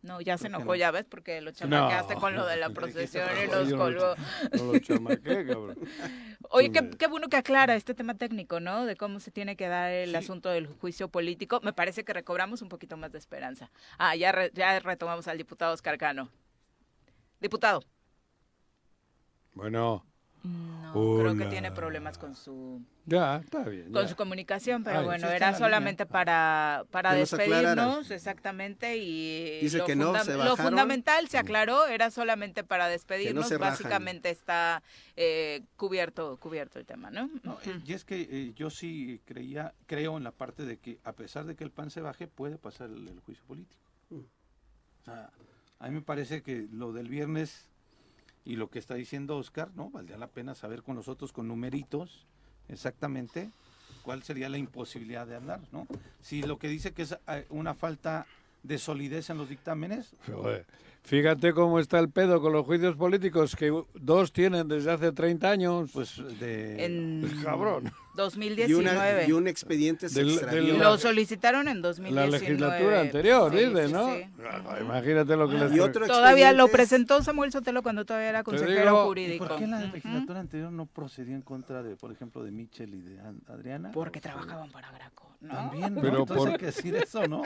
[0.00, 0.74] No, ya se enojó, no.
[0.76, 2.20] ya ves, porque lo chamaqueaste No.
[2.20, 3.58] con lo de la ¿Qué procesión y pasó?
[3.60, 4.14] los Yo no lo colgó.
[4.56, 5.76] no lo chamaqué, cabrón.
[6.50, 8.86] Oye, qué, qué bueno que aclara este tema técnico, ¿no?
[8.86, 11.60] De cómo se tiene que dar el asunto del juicio político.
[11.64, 13.70] Me parece que recobramos un poquito más de esperanza.
[13.98, 16.30] Ah, ya, re- ya retomamos al diputado Oscar Cano.
[17.40, 17.82] Diputado.
[19.54, 20.04] Bueno.
[20.44, 23.92] No, No, creo que tiene problemas con su Ya, está bien.
[23.92, 24.08] con ya.
[24.08, 29.60] su comunicación, pero Ay, bueno, era en la solamente para, para Que despedirnos, exactamente, y
[29.60, 34.82] Dice lo, que no, se lo fundamental se aclaró, era solamente para despedirnos, básicamente está
[35.16, 37.28] eh, cubierto, cubierto el tema, ¿no?
[37.42, 41.12] No, y es que eh, yo sí creía, creo en la parte de que a
[41.12, 43.82] pesar de que el PAN se baje, puede pasar el, el juicio político.
[44.10, 45.30] O sea,
[45.78, 47.67] a mí me parece que lo del viernes
[48.44, 49.90] y lo que está diciendo Oscar, ¿no?
[49.90, 52.26] Valdría la pena saber con nosotros, con numeritos,
[52.68, 53.50] exactamente
[54.02, 55.86] cuál sería la imposibilidad de andar, ¿no?
[56.20, 58.26] Si lo que dice que es eh, una falta
[58.68, 60.64] de solidez en los dictámenes, Joder,
[61.04, 65.50] Fíjate cómo está el pedo con los juicios políticos, que dos tienen desde hace 30
[65.50, 65.90] años.
[65.94, 66.84] pues de...
[66.84, 67.90] En Pues, cabrón.
[68.14, 68.68] 2019.
[68.68, 72.30] Y, una, y un expediente se Del- del- Lo solicitaron en 2019.
[72.30, 74.14] La legislatura anterior, Sí, dice, sí, ¿no?
[74.14, 74.24] sí.
[74.50, 78.42] Ah, Imagínate lo que les Y otro Todavía lo presentó Samuel Sotelo cuando todavía era
[78.42, 79.46] consejero digo- ¿Y jurídico.
[79.48, 83.00] por qué la legislatura anterior no procedió en contra de, por ejemplo, de Michel y
[83.00, 83.92] de An- Adriana?
[83.94, 85.54] Porque trabajaban para Graco, ¿no?
[85.54, 86.00] También, ¿no?
[86.02, 87.42] Pero Entonces por- hay que decir eso, ¿no?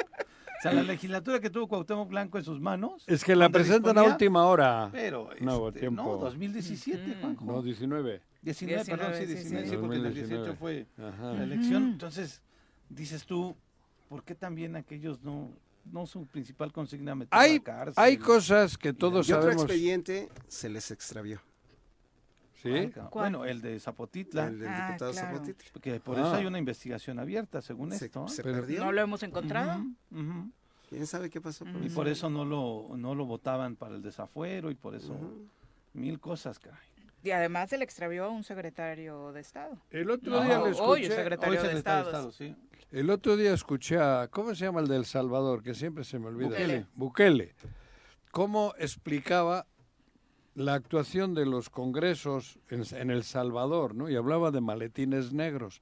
[0.62, 3.02] O sea, la legislatura que tuvo Cuauhtémoc Blanco en sus manos.
[3.08, 4.90] Es que la presentan a última hora.
[4.92, 6.02] Pero, No este, tiempo.
[6.04, 7.44] No, 2017, Juanjo.
[7.44, 8.20] No, 19.
[8.42, 9.76] 19, perdón, sí, 19, sí, 19, sí.
[9.76, 10.44] porque en el 2019.
[10.44, 11.32] 18 fue Ajá.
[11.32, 11.82] la elección.
[11.88, 12.42] Entonces,
[12.88, 13.56] dices tú,
[14.08, 15.50] ¿por qué también aquellos no,
[15.90, 17.94] no su principal consigna meter a Hay, la cárcel?
[17.96, 19.64] hay cosas que todos Y otro sabemos.
[19.64, 21.40] expediente se les extravió.
[22.62, 22.92] ¿Sí?
[23.12, 24.46] Bueno, el de Zapotitla.
[24.46, 25.28] El del Ah, diputado claro.
[25.36, 25.70] Zapotitla.
[25.72, 26.22] Porque por Ah.
[26.22, 28.28] eso hay una investigación abierta, según Se, esto.
[28.28, 28.84] se Pero- perdió.
[28.84, 29.80] ¿No lo hemos encontrado?
[30.10, 30.50] Ujú, ujú.
[30.88, 31.64] ¿Quién sabe qué pasó?
[31.64, 31.94] por Y eso?
[31.94, 35.16] por eso no lo, no lo votaban para el desafuero y por eso
[35.94, 36.78] mil cosas, caray.
[37.24, 39.78] Y además se le extravió a un secretario de Estado.
[39.90, 40.70] El otro No, día le hoy
[41.04, 41.16] escuché.
[41.16, 42.32] secretario Hoy de secretario Estado.
[42.32, 42.54] sí.
[42.90, 44.28] El otro día escuché a.
[44.30, 45.62] ¿Cómo se llama el del Salvador?
[45.62, 46.48] Que siempre se me olvida.
[46.48, 46.86] Bukele.
[46.94, 47.54] Bukele.
[48.32, 49.66] ¿Cómo explicaba
[50.54, 54.08] la actuación de los congresos en, en El Salvador, ¿no?
[54.10, 55.80] Y hablaba de maletines negros.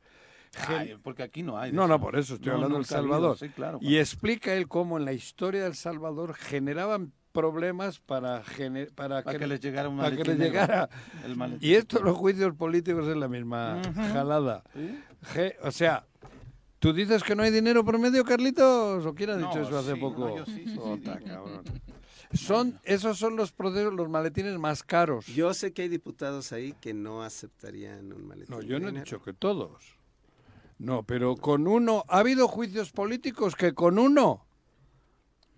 [0.66, 1.72] Ay, porque aquí no hay.
[1.72, 3.38] No, no, por eso estoy No, hablando del Salvador.
[3.38, 3.78] Sí, claro.
[3.80, 9.32] Y explica él cómo en la historia del Salvador generaban problemas para, gene- para, para
[9.38, 10.88] que, que les llegara un para que les llegara.
[11.24, 11.58] El.
[11.60, 13.80] Y esto, los juicios políticos es la misma
[14.12, 14.64] jalada.
[14.74, 14.98] ¿Sí?
[15.34, 16.04] Je- o sea,
[16.80, 19.06] ¿tú dices que no hay dinero por medio, Carlitos?
[19.06, 20.28] ¿O quién ha dicho No, eso hace sí, poco?
[20.30, 20.98] no, yo sí, digo.
[21.04, 21.62] cabrón.
[22.32, 25.26] Son, esos son los procesos, los maletines más caros.
[25.26, 28.54] Yo sé que hay diputados ahí que no aceptarían un maletín.
[28.54, 29.98] no, yo no he dicho que todos.
[30.78, 34.46] No, pero con uno, ha habido juicios políticos que con uno.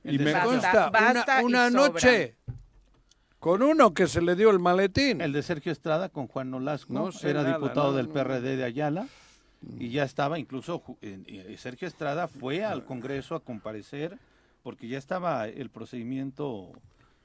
[0.03, 2.37] Y me consta, Basta y una, noche,
[3.39, 5.21] con uno que se le dio el maletín.
[5.21, 6.93] El de Sergio Estrada con Juan Nolasco.
[6.93, 8.15] No sé era nada, diputado no, del no.
[8.15, 9.07] PRD de Ayala.
[9.79, 10.83] Y ya estaba, incluso
[11.57, 14.19] Sergio Estrada fue al Congreso a comparecer
[14.63, 16.71] porque ya estaba el procedimiento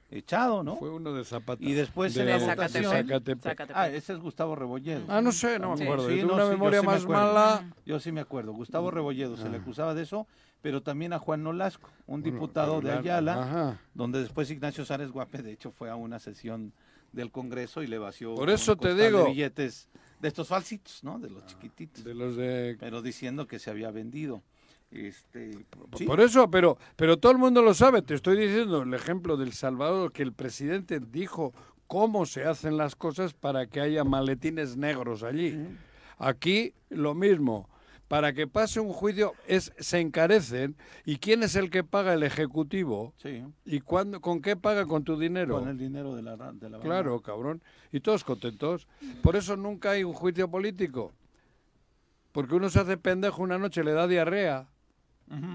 [0.10, 0.78] echado, ¿no?
[0.78, 1.62] Fue uno de Zapata.
[1.64, 3.42] Y después de, en la de votación- Zacatepec.
[3.44, 3.78] Zacatepec.
[3.78, 5.04] Ah, ese es Gustavo Rebolledo.
[5.10, 6.10] Ah, no sé, no me acuerdo.
[6.10, 7.24] Sí, no, una sí, memoria sí me más acuerdo.
[7.24, 7.74] mala.
[7.86, 8.54] Yo sí me acuerdo.
[8.54, 9.62] Gustavo Rebolledo se le Ah.
[9.62, 10.26] acusaba de eso,
[10.62, 13.82] pero también a Juan Nolasco, un Bueno, diputado de Ayala, ajá.
[13.94, 16.72] donde después Ignacio Sárez Guape, de hecho, fue a una sesión
[17.12, 19.26] del Congreso y le vació Por eso te de digo.
[19.26, 19.90] billetes
[20.22, 21.20] de estos falsitos, ¿no?
[21.20, 22.04] De los chiquititos.
[22.04, 24.42] De los de Pero diciendo que se había vendido.
[24.92, 25.52] Este,
[25.98, 28.02] sí, Por eso, pero, pero todo el mundo lo sabe.
[28.02, 31.54] Te estoy diciendo el ejemplo del Salvador, que el presidente dijo
[31.88, 35.58] cómo se hacen las cosas para que haya maletines negros allí.
[36.18, 37.70] Aquí lo mismo.
[38.08, 40.78] Para que pase un juicio es, se encarecen.
[41.04, 43.14] ¿Y quién es el que paga el ejecutivo?
[43.18, 44.86] sí, ¿Y cuándo, con qué paga?
[44.86, 45.60] Con tu dinero.
[45.60, 46.80] con el dinero de la, de la.
[46.80, 47.62] Claro, cabrón.
[47.92, 48.88] Y todos contentos.
[49.22, 51.12] Por eso nunca hay un juicio político.
[52.32, 54.70] Porque uno se hace pendejo una noche, le da diarrea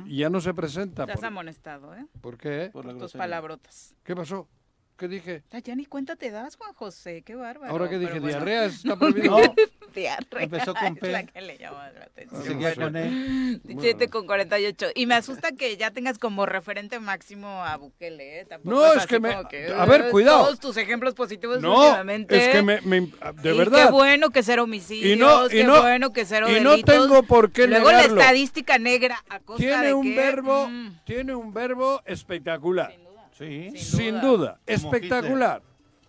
[0.06, 1.04] Y ya no se presenta.
[1.04, 2.06] Estás ¿Por, amonestado, ¿eh?
[2.20, 2.70] ¿por qué?
[2.72, 3.94] Por la Tus palabrotas.
[4.04, 4.48] ¿Qué pasó?
[4.96, 5.42] ¿Qué dije?
[5.52, 7.72] Ah, Ya ni cuenta te das, Juan José, qué bárbaro.
[7.72, 8.28] Ahora que dije, bueno.
[8.28, 9.38] diarrea está prohibido.
[9.40, 9.54] No,
[9.94, 11.10] Diarrea, Empezó con es P.
[11.12, 12.42] la que le llama la atención.
[12.44, 13.60] seguía con él.
[13.64, 14.86] 17 con 48.
[14.94, 18.44] Y me asusta que ya tengas como referente máximo a Bukele, ¿eh?
[18.46, 19.48] Tampoco No, es así que me- como
[19.80, 20.44] a ver, eh, cuidado.
[20.44, 22.36] Todos tus ejemplos positivos No, últimamente.
[22.36, 23.00] es que me, me-
[23.42, 23.86] de y verdad.
[23.86, 26.78] Qué bueno que cero homicidios, Y no- y qué no- bueno que cero y no
[26.82, 28.14] tengo por qué Luego negarlo.
[28.14, 32.94] la estadística negra a costa Tiene de un que, verbo, mm, tiene un verbo espectacular.
[33.42, 33.70] Sí.
[33.76, 34.58] Sin Sin duda.
[34.66, 35.62] espectacular.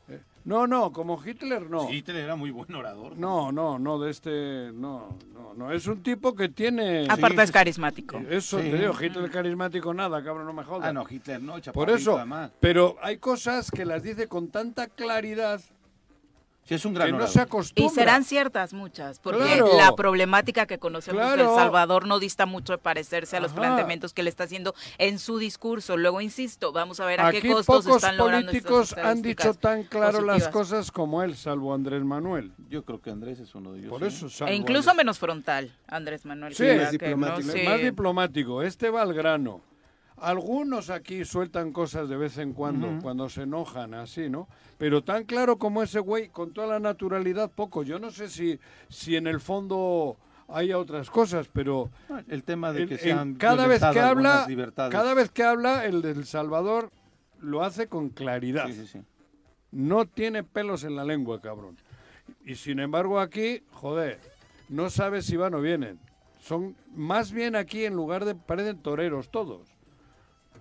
[0.09, 1.89] Eh, No, no, como Hitler no.
[1.89, 3.17] Hitler era muy buen orador.
[3.17, 5.71] No, no, no, de este, no, no, no.
[5.71, 7.05] Es un tipo que tiene...
[7.09, 8.17] Aparte Sí, es carismático.
[8.29, 8.69] Eso Sí.
[8.69, 10.89] te digo, Hitler carismático nada, cabrón, no me jodas.
[10.89, 12.51] Ah, no, Hitler no, Por eso, además.
[12.59, 15.61] pero hay cosas que las dice con tanta claridad
[16.65, 17.33] Sí, es un que gran no orador.
[17.33, 17.93] se Y acostumbra.
[17.93, 19.77] serán ciertas muchas, porque Claro.
[19.77, 21.55] la problemática que conocemos de El Claro.
[21.55, 23.59] Salvador no dista mucho de parecerse a los Ajá.
[23.61, 25.97] planteamientos que le está haciendo en su discurso.
[25.97, 29.21] Luego, insisto, vamos a ver a Aquí qué costos pocos están logrando estas políticos han
[29.21, 32.53] dicho tan claro las cosas como él, salvo Andrés Manuel.
[32.69, 33.89] Yo creo que Andrés es uno de ellos.
[33.89, 34.07] Por sí.
[34.07, 36.55] eso, salvo E incluso Andrés- menos frontal, Andrés Manuel.
[36.55, 37.51] Sí, que más que diplomático.
[37.51, 37.63] sí.
[37.63, 38.61] más diplomático.
[38.63, 39.61] Este va al grano.
[40.17, 44.47] Algunos aquí sueltan cosas de vez en cuando, cuando se enojan, así, ¿no?
[44.77, 47.83] Pero tan claro como ese güey, con toda la naturalidad, poco.
[47.83, 48.59] Yo no sé si,
[48.89, 50.15] si en el fondo
[50.47, 51.89] haya otras cosas, pero
[52.27, 54.45] El tema de que en- se han cada vez que habla,
[54.91, 56.91] cada vez que habla, el del Salvador
[57.41, 58.67] lo hace con claridad.
[58.67, 58.99] Sí, sí, sí.
[59.71, 61.75] No tiene pelos en la lengua, cabrón.
[62.45, 64.19] Y sin embargo aquí, joder,
[64.69, 65.99] no sabes si van o vienen.
[66.39, 69.72] Son más bien aquí en lugar de parecen toreros todos.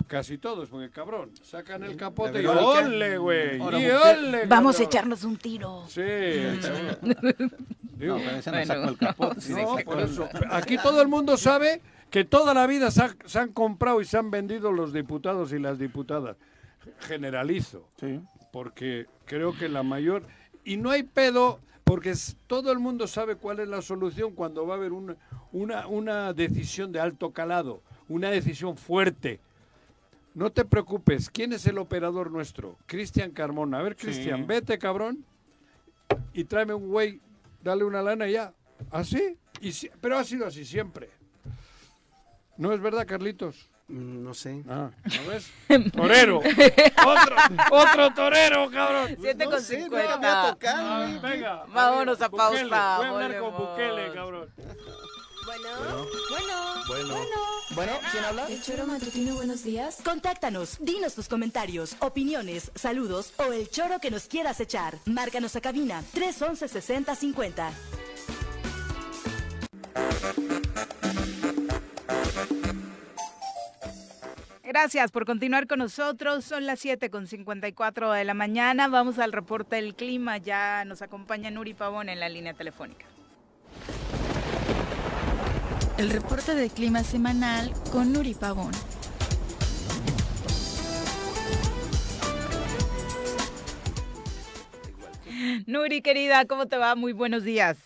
[0.06, 2.46] Casi todos, porque cabrón, sacan el capote y.
[2.46, 3.60] ¡ole, güey!
[3.60, 5.84] Ahora, ¡Y mujer- ole, Vamos a echarnos un tiro.
[5.88, 6.02] Sí.
[6.02, 8.66] Digo, No, pero ese no Bueno.
[8.74, 9.40] sacó el capote.
[9.40, 10.28] sí, no, sacó por el- eso.
[10.50, 11.80] Aquí todo el mundo sabe
[12.10, 15.52] que toda la vida se, ha- se han comprado y se han vendido los diputados
[15.52, 16.36] y las diputadas.
[17.00, 17.88] Generalizo.
[18.00, 18.20] Sí.
[18.50, 20.24] porque creo que la mayor
[20.62, 24.66] y no hay pedo porque es- todo el mundo sabe cuál es la solución cuando
[24.66, 25.16] va a haber una,
[25.52, 29.40] una, una decisión de alto calado, una decisión fuerte.
[30.34, 32.78] No te preocupes, ¿quién es el operador nuestro?
[32.86, 33.78] Cristian Carmona.
[33.78, 34.06] A ver, Sí.
[34.06, 35.24] Cristian, vete, cabrón,
[36.32, 37.20] y tráeme un güey,
[37.62, 38.52] dale una lana y ya.
[38.90, 39.36] ¿Así?
[39.60, 41.10] Y si- pero ha sido así siempre.
[42.56, 43.68] ¿No es verdad, Carlitos?
[43.88, 44.62] Mm, No sé.
[44.68, 45.50] Ah, ¿no ves?
[45.92, 46.38] Torero.
[46.38, 47.36] otro,
[47.70, 49.16] otro torero, cabrón.
[49.20, 49.66] Siete No con no
[50.66, 51.64] Ah, venga.
[51.66, 53.56] Vámonos a Bukele, pausa, Voy a hablar con.
[53.56, 54.48] Bukele, cabrón.
[55.44, 57.16] Bueno, bueno, bueno.
[57.74, 58.46] Bueno, ¿quién habla?
[58.48, 59.98] El choro matutino, buenos días.
[60.04, 64.98] Contáctanos, dinos tus comentarios, opiniones, saludos o el choro que nos quieras echar.
[65.06, 67.72] Márcanos a cabina 311 6050.
[74.62, 76.44] Gracias por continuar con nosotros.
[76.44, 78.88] Son las 7 con 54 de la mañana.
[78.88, 80.38] Vamos al reporte del clima.
[80.38, 83.11] Ya nos acompaña Nuri Pavón en la línea telefónica.
[86.02, 88.72] El reporte de clima semanal con Nuri Pavón.
[95.68, 96.96] Nuri, querida, ¿cómo te va?
[96.96, 97.78] Muy buenos días.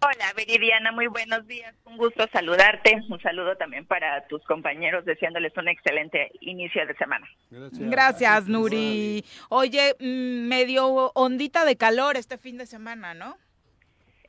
[0.00, 1.74] Hola, Viridiana, muy buenos días.
[1.84, 3.02] Un gusto saludarte.
[3.10, 7.28] Un saludo también para tus compañeros, deseándoles un excelente inicio de semana.
[7.50, 9.26] Gracias, Nuri.
[9.50, 13.36] Oye, mm, medio ondita de calor este fin de semana, ¿no?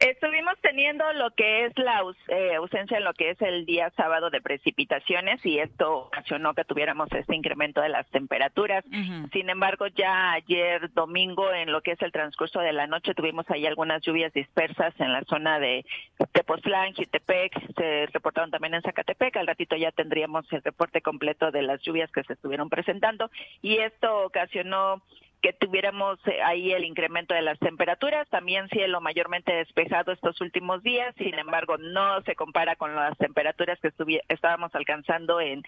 [0.05, 3.89] Estuvimos teniendo lo que es la aus- eh, ausencia en lo que es el día
[3.91, 8.83] sábado de precipitaciones y esto ocasionó que tuviéramos este incremento de las temperaturas.
[9.31, 13.49] Sin embargo, ya ayer domingo, en lo que es el transcurso de la noche, tuvimos
[13.49, 15.85] ahí algunas lluvias dispersas en la zona de
[16.33, 19.37] Tepoztlán, Jutepec, se reportaron también en Zacatepec.
[19.37, 23.29] Al ratito ya tendríamos el reporte completo de las lluvias que se estuvieron presentando
[23.61, 25.01] y esto ocasionó
[25.43, 30.81] que tuviéramos eh, ahí el incremento de las temperaturas, también cielo mayormente despejado estos últimos
[30.83, 33.91] días, sin embargo no se compara con las temperaturas que
[34.29, 35.61] estábamos alcanzando en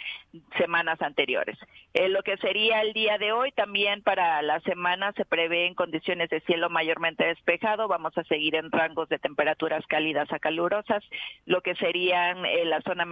[0.58, 1.58] semanas anteriores.
[1.94, 5.76] Eh, lo que sería el día de hoy, también para la semana se prevé en
[5.76, 11.04] condiciones de cielo mayormente despejado, vamos a seguir en rangos de temperaturas cálidas a calurosas,
[11.46, 13.06] lo que serían en la zona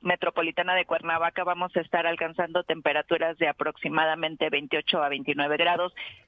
[0.00, 5.71] metropolitana de Cuernavaca vamos a estar alcanzando temperaturas de aproximadamente 28 a 29 grados,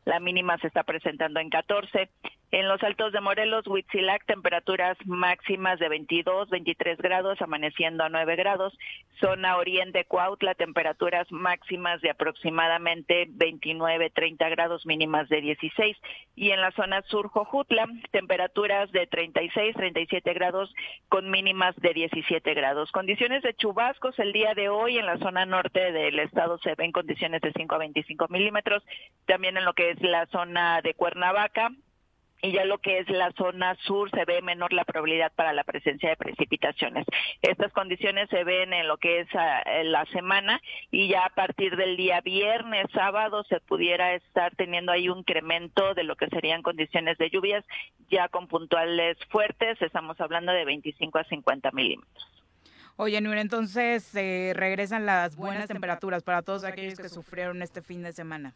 [0.04, 2.10] la mínima se está presentando en 14.
[2.54, 8.36] En los altos de Morelos, Huitzilac, temperaturas máximas de 22, 23 grados, amaneciendo a 9
[8.36, 8.78] grados.
[9.18, 15.96] Zona oriente Cuautla, temperaturas máximas de aproximadamente 29, 30 grados, mínimas de 16.
[16.36, 20.72] Y en la zona sur Jojutla, temperaturas de 36, 37 grados,
[21.08, 22.92] con mínimas de 17 grados.
[22.92, 26.92] Condiciones de chubascos el día de hoy en la zona norte del estado se ven
[26.92, 28.84] condiciones de 5 a 25 milímetros.
[29.26, 31.72] También en lo que es la zona de Cuernavaca,
[32.44, 35.64] y ya lo que es la zona sur se ve menor la probabilidad para la
[35.64, 37.06] presencia de precipitaciones.
[37.40, 41.30] Estas condiciones se ven en lo que es ah, en la semana y ya a
[41.30, 46.26] partir del día viernes, sábado se pudiera estar teniendo ahí un incremento de lo que
[46.26, 47.64] serían condiciones de lluvias
[48.10, 52.44] ya con puntuales fuertes, estamos hablando de 25 a 50 milímetros.
[52.96, 58.02] Oye, Nuri, entonces eh, regresan las buenas temperaturas para todos aquellos que sufrieron este fin
[58.02, 58.54] de semana.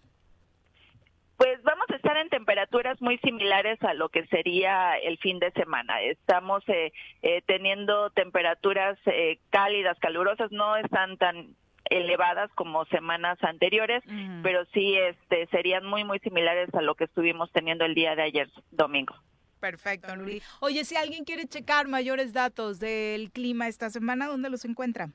[1.39, 5.50] Pues vamos a estar en temperaturas muy similares a lo que sería el fin de
[5.52, 6.00] semana.
[6.00, 6.90] Estamos eh,
[7.20, 11.54] eh, teniendo temperaturas eh, cálidas, calurosas, no están tan
[11.90, 14.02] elevadas como semanas anteriores,
[14.42, 18.22] pero sí este serían muy muy similares a lo que estuvimos teniendo el día de
[18.22, 19.14] ayer domingo.
[19.61, 20.40] Perfecto, Nuri.
[20.61, 25.11] Oye, si alguien quiere checar mayores datos del clima esta semana, ¿dónde los encuentra?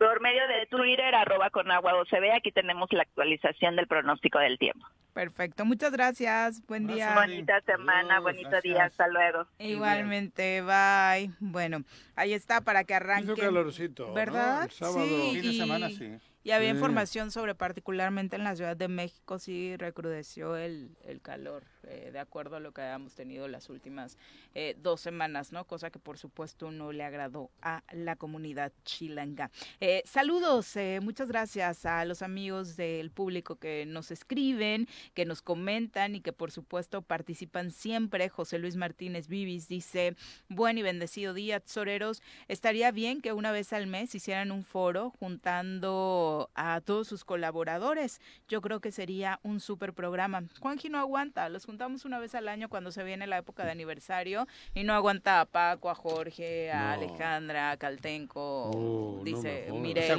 [0.00, 4.58] Por medio de Twitter, arroba con agua ve aquí tenemos la actualización del pronóstico del
[4.58, 4.86] tiempo.
[5.12, 6.66] Perfecto, muchas gracias.
[6.66, 7.14] Buen día.
[7.14, 9.46] Bonita semana, bonito día, hasta luego.
[9.58, 11.30] Igualmente, bye.
[11.38, 11.84] Bueno,
[12.16, 13.34] ahí está para que arranque.
[13.34, 14.14] calorcito.
[14.14, 14.70] ¿Verdad?
[14.70, 15.34] Sí.
[15.34, 16.16] Fin de semana, sí.
[16.44, 21.64] Y había información sobre, particularmente en la Ciudad de México, sí recrudeció el, el calor,
[21.84, 24.18] eh, de acuerdo a lo que habíamos tenido las últimas
[24.54, 25.64] eh, dos semanas, ¿no?
[25.64, 29.50] Cosa que por supuesto no le agradó a la comunidad chilanga.
[29.80, 36.14] Eh, saludos, muchas gracias a los amigos del público que nos escriben, que nos comentan
[36.14, 38.28] y que por supuesto participan siempre.
[38.28, 40.16] José Luis Martínez Vivis dice,
[40.48, 42.22] buen y bendecido día, tesoreros.
[42.48, 48.20] Estaría bien que una vez al mes hicieran un foro juntando a todos sus colaboradores.
[48.48, 50.44] Yo creo que sería un súper programa.
[50.60, 53.70] Juanji no aguanta, los juntamos una vez al año cuando se viene la época de
[53.70, 59.20] aniversario y no aguanta a Paco, a Jorge, a Alejandra, a Caltenco.
[59.22, 60.12] dice, mire,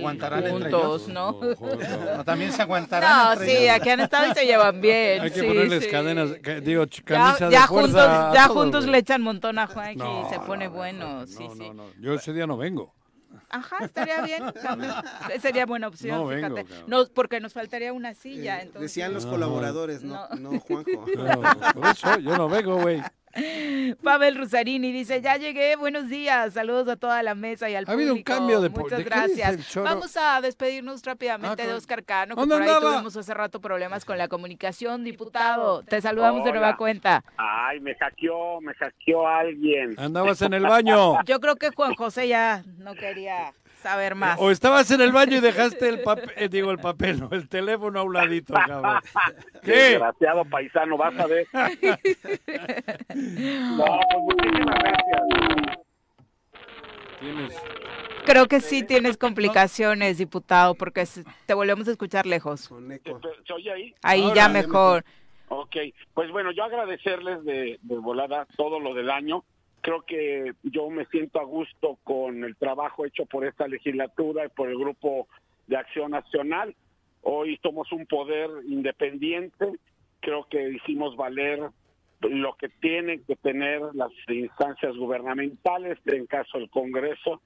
[0.49, 1.41] juntos, ¿no?
[2.23, 3.37] También se aguantarán.
[3.37, 5.23] No, sí, aquí han estado y se llevan bien.
[5.23, 6.29] Hay que sí, ponerles cadenas,
[6.63, 9.99] digo, camisas ya, de ya fuerza, juntos, ya todo, juntos le echan montón a Juanji
[9.99, 11.27] y se pone bueno.
[11.27, 11.69] sí, sí.
[11.99, 12.93] Yo ese día no vengo.
[13.49, 14.43] Ajá, estaría bien.
[14.63, 14.93] también.
[15.41, 16.65] Sería buena opción, No vengo, fíjate.
[16.69, 16.89] cabrón.
[16.89, 18.59] No, porque nos faltaría una silla.
[18.61, 18.81] entonces.
[18.81, 19.31] Decían los No.
[19.31, 21.05] colaboradores, no, no Juanjo.
[21.15, 21.41] No,
[21.73, 23.01] por eso yo no vengo, güey.
[24.03, 27.91] Pavel Rusarini dice, ya llegué, buenos días, saludos a toda la mesa y al Ha
[27.93, 28.33] habido un público.
[28.33, 29.75] cambio de Muchas ¿de gracias.
[29.75, 32.93] Vamos a despedirnos rápidamente Ah, de Oscar Cano, que ¿Dónde por ahí andaba?
[32.93, 35.03] tuvimos hace rato problemas con la comunicación.
[35.03, 37.23] Diputado, te saludamos de nueva cuenta.
[37.37, 39.95] Ay, me hackeó, me hackeó alguien.
[39.99, 41.23] Andabas en el baño.
[41.25, 44.39] Yo creo que Juan José ya no quería saber más.
[44.39, 47.99] O estabas en el baño y dejaste el papel, digo el papel, no, el teléfono
[47.99, 49.01] a un ladito, cabrón.
[49.63, 49.71] ¿Qué?
[49.71, 51.47] Desgraciado paisano, vas a ver.
[53.13, 55.21] No, pues muchísimas gracias.
[57.19, 57.61] Tienes
[58.25, 61.05] Creo que sí tienes complicaciones, diputado, porque
[61.45, 62.61] te volvemos a escuchar lejos.
[62.61, 63.01] ¿Se,
[63.45, 63.95] se oye ahí?
[64.03, 65.05] Ahí Ahora, ya mejor.
[65.49, 65.75] Ok,
[66.13, 69.43] pues bueno, yo agradecerles de, de volada todo lo del año.
[69.81, 74.49] Creo que yo me siento a gusto con el trabajo hecho por esta legislatura y
[74.49, 75.27] por el Grupo
[75.67, 76.75] de Acción Nacional.
[77.23, 79.73] Hoy somos un poder independiente.
[80.19, 81.69] Creo que hicimos valer
[82.21, 87.41] lo que tienen que tener las instancias gubernamentales, en caso del Congreso,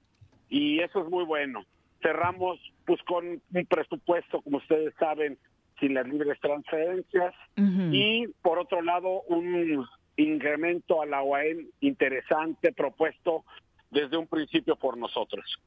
[0.50, 1.64] y eso es muy bueno.
[2.02, 5.38] Cerramos pues con un presupuesto, como ustedes saben,
[5.80, 13.44] sin las libres transferencias, y por otro lado un incremento a la OAM interesante propuesto
[13.90, 15.58] desde un principio por nosotros.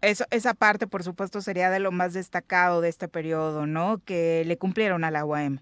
[0.00, 4.00] Eso, esa parte, por supuesto, sería de lo más destacado de este periodo, ¿no?
[4.04, 5.58] Que le cumplieron a la UAM.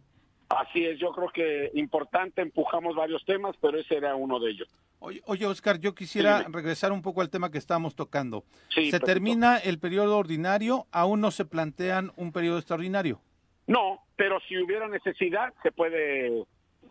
[0.49, 4.69] Así es, yo creo que importante, empujamos varios temas, pero ese era uno de ellos.
[5.01, 8.45] Oye, oye, Oscar, yo quisiera regresar un poco al tema que estábamos tocando.
[8.69, 9.07] Sí, se perfecto.
[9.07, 13.21] termina el periodo ordinario, aún no se plantean un periodo extraordinario.
[13.67, 16.45] No, pero si hubiera necesidad, se puede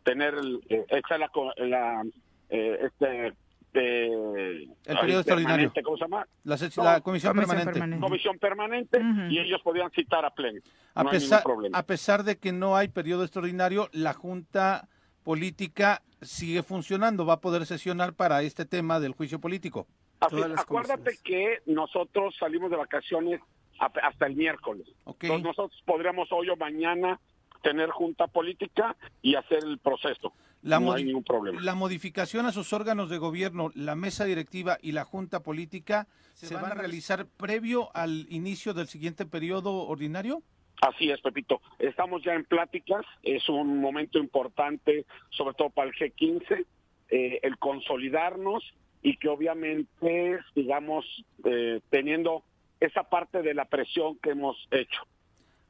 [0.06, 1.30] tener el, eh, esa es la,
[1.66, 2.04] la,
[2.50, 3.34] eh, este,
[3.74, 5.74] eh, El periodo extraordinario.
[5.84, 6.26] ¿Cómo se llama?
[6.46, 7.72] La, se- No, la comisión, Comisión permanente.
[7.74, 8.02] permanente.
[8.08, 10.62] Comisión permanente y ellos podían citar a pleno.
[10.94, 11.44] A, no pesar,
[11.74, 14.88] a pesar de que no hay periodo extraordinario, la Junta
[15.24, 19.88] Política sigue funcionando, va a poder sesionar para este tema del juicio político.
[20.22, 23.42] Así, acuérdate que nosotros salimos de vacaciones
[23.80, 24.88] a- hasta el miércoles.
[25.06, 27.20] Entonces nosotros podríamos hoy o mañana
[27.66, 30.34] tener junta política y hacer el proceso.
[30.62, 31.60] La no hay ningún problema.
[31.62, 36.54] La modificación a sus órganos de gobierno, la mesa directiva y la junta política se,
[36.54, 40.44] van a realizar previo al inicio del siguiente periodo ordinario.
[40.80, 41.60] Así es, Pepito.
[41.80, 43.04] Estamos ya en pláticas.
[43.24, 46.66] Es un momento importante, sobre todo para el G15,
[47.10, 48.64] eh, el consolidarnos
[49.02, 51.04] y que obviamente sigamos
[51.46, 52.44] eh, teniendo
[52.80, 55.02] esa parte de la presión que hemos hecho.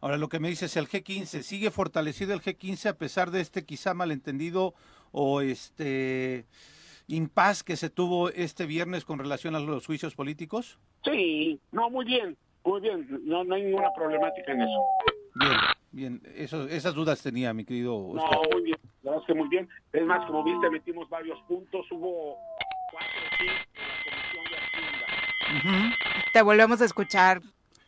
[0.06, 3.66] Ahora lo que me dices, el G15, ¿sigue fortalecido el G15 a pesar de este
[3.66, 4.76] quizá malentendido
[5.12, 6.46] o este
[7.08, 10.78] impas que se tuvo este viernes con relación a los juicios políticos?
[11.04, 13.20] Sí, no, muy bien, muy bien.
[13.24, 14.84] No, no hay ninguna problemática en eso.
[15.34, 15.58] Bien,
[15.92, 18.32] bien, eso, esas dudas tenía mi querido Oscar.
[18.32, 18.78] No, muy bien.
[19.02, 19.68] La verdad es que muy bien.
[19.92, 21.84] Es más, como viste, metimos varios puntos.
[21.90, 22.38] Hubo
[22.92, 25.98] cuatro o cinco en la Comisión de Hacienda.
[26.32, 27.42] Te volvemos a escuchar.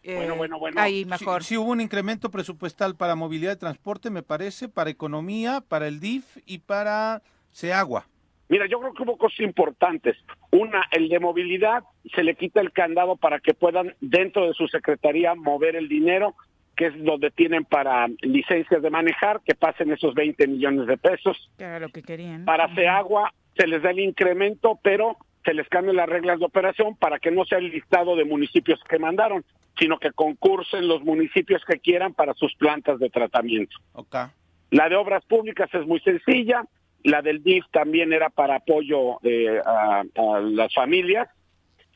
[0.08, 0.82] Eh, Bueno, bueno, bueno.
[0.82, 1.44] Ahí Sí, mejor.
[1.44, 6.00] Sí, hubo un incremento presupuestal para movilidad y transporte, me parece, para economía, para el
[6.00, 8.08] DIF y para SEAGUA.
[8.50, 10.16] Mira, yo creo que hubo cosas importantes.
[10.52, 11.84] Una, el de movilidad,
[12.16, 16.36] se le quita el candado para que puedan dentro de su secretaría mover el dinero,
[16.78, 21.52] que es donde tienen para licencias de manejar, que pasen esos 20 millones de pesos.
[21.58, 22.46] Que era lo que querían.
[22.46, 25.18] Para agua se les da el incremento, pero
[25.48, 28.82] se les cambian las reglas de operación para que no sea el listado de municipios
[28.84, 29.46] que mandaron,
[29.80, 33.78] sino que concursen los municipios que quieran para sus plantas de tratamiento.
[33.94, 34.26] Okay.
[34.72, 36.66] La de obras públicas es muy sencilla,
[37.02, 41.30] la del DIF también era para apoyo eh, a, a, las familias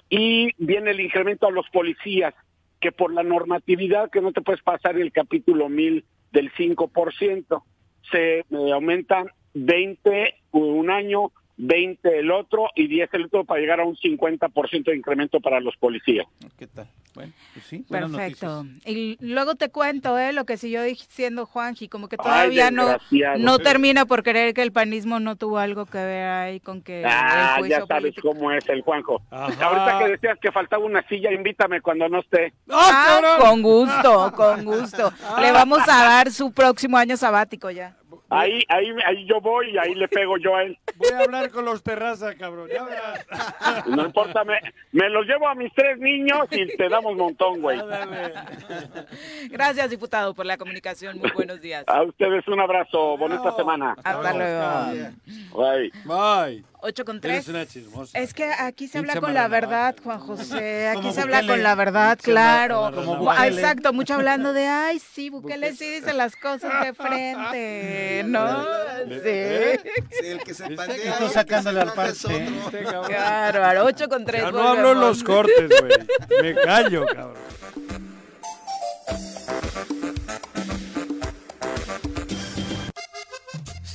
[0.10, 2.34] y viene el incremento a los policías,
[2.80, 7.64] que por la normatividad que no te puedes pasar el capítulo 1000 del 5%,
[8.10, 13.80] se eh, aumentan 20 un año, 20 el otro y 10 el otro para llegar
[13.80, 16.26] a un 50% de incremento para los policías.
[16.57, 16.88] ¿Qué tal?
[17.14, 18.66] Bueno, pues sí, Perfecto.
[18.86, 20.32] Y luego te cuento, ¿eh?
[20.32, 22.97] Lo que siguió diciendo Juanji, como que todavía Ay, no,
[23.38, 27.03] no termina por creer que el panismo no tuvo algo que ver ahí con que.
[27.05, 28.30] Ah, ya sabes político.
[28.30, 29.22] cómo es el Juanjo.
[29.30, 29.66] Ajá.
[29.66, 32.53] Ahorita que decías que faltaba una silla, invítame cuando no esté.
[32.70, 35.12] Ah, con gusto, con gusto.
[35.41, 37.97] Le vamos a dar su próximo año sabático ya.
[38.32, 40.77] Ahí, ahí, ahí yo voy y ahí le pego yo a él.
[40.95, 42.69] Voy a hablar con los terrazas, cabrón.
[42.71, 43.25] Ya verás.
[43.88, 44.59] No importa, me,
[44.93, 47.77] me los llevo a mis tres niños y te damos montón, güey.
[49.49, 51.17] Gracias, diputado, por la comunicación.
[51.17, 51.84] Muy buenos días.
[51.88, 53.17] A ustedes un abrazo.
[53.17, 53.95] Bonita semana.
[54.03, 55.13] Hasta luego.
[55.53, 55.91] Bye.
[56.05, 56.70] Bye.
[56.82, 57.45] 8 con 3.
[58.13, 60.89] Es que aquí se habla con la verdad, Juan José.
[60.89, 62.91] Aquí se habla con la verdad, claro.
[63.45, 68.63] Exacto, mucho hablando de, ay, sí, Bukele sí dice las cosas de frente, ¿no?
[69.07, 69.79] Sí.
[70.11, 71.11] Sí, el que se pandea.
[71.13, 72.47] Estoy sacándole al parche.
[73.07, 74.43] Claro, al 8 con 3.
[74.43, 75.93] Ya no hablo en los cortes, güey.
[76.41, 78.11] Me callo, cabrón.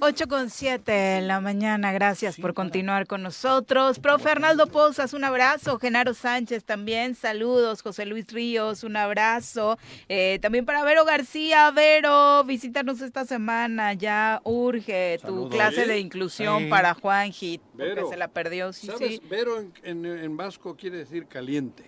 [0.00, 3.98] 8 con 7 en la mañana, gracias por continuar con nosotros.
[3.98, 5.78] Pro Fernaldo Pozas, un abrazo.
[5.80, 7.82] Genaro Sánchez también, saludos.
[7.82, 9.76] José Luis Ríos, un abrazo.
[10.08, 16.64] Eh, también para Vero García, Vero, visítanos esta semana, ya urge tu clase de inclusión
[16.64, 16.68] sí.
[16.68, 18.72] para Juanji, porque Vero, se la perdió.
[18.72, 19.16] Sí, ¿sabes?
[19.16, 19.22] sí.
[19.28, 21.84] Vero en, en, en, vasco quiere decir caliente.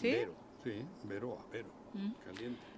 [0.00, 0.10] ¿Sí?
[0.10, 0.34] Vero,
[0.64, 2.10] sí, Vero, Vero, ¿Mm?
[2.24, 2.71] caliente.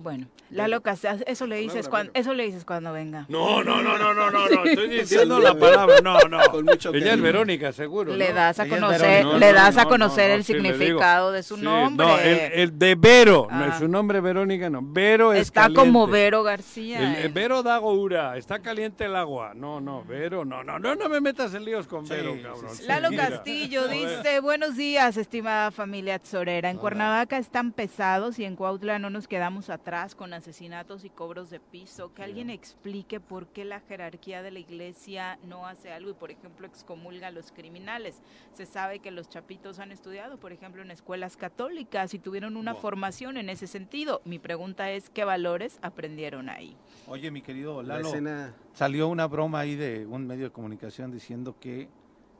[0.00, 3.26] Bueno, Lalo Casas, eso le dices cuando, eso le dices cuando venga.
[3.28, 6.40] No, no, no, no, no, no, no, estoy diciendo la palabra, no, no.
[6.94, 8.14] Ella es Verónica, seguro.
[8.14, 12.06] Le das a conocer, no, le das a conocer el significado de su sí, nombre.
[12.06, 13.58] No, el, el de Vero, ah.
[13.58, 14.80] no es su nombre Verónica, no.
[14.82, 15.80] Vero es Está caliente.
[15.80, 17.18] como Vero García.
[17.18, 19.52] El, el Vero da Goura, está caliente el agua.
[19.54, 22.76] No, no, Vero, no, no, no, no me metas en líos con Vero, cabrón.
[22.86, 26.70] Lalo Castillo dice, buenos días, estimada familia Tzorera.
[26.70, 26.80] En Hola.
[26.80, 31.60] Cuernavaca están pesados y en Cuautla no nos quedamos atrás con asesinatos y cobros de
[31.60, 32.12] piso.
[32.12, 36.30] Que alguien explique por qué la jerarquía de la iglesia no hace algo y, por
[36.30, 38.20] ejemplo, excomulga a los criminales.
[38.52, 42.74] Se sabe que los chapitos han estudiado, por ejemplo, en escuelas católicas y tuvieron una
[42.74, 42.82] wow.
[42.82, 44.20] formación en ese sentido.
[44.26, 46.76] Mi pregunta es, ¿qué valores aprendieron ahí?
[47.06, 48.54] Oye, mi querido Lalo, escena...
[48.74, 51.88] salió una broma ahí de un medio de comunicación diciendo que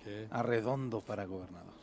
[0.05, 0.29] ¿Qué?
[0.31, 1.78] arredondo para gobernador.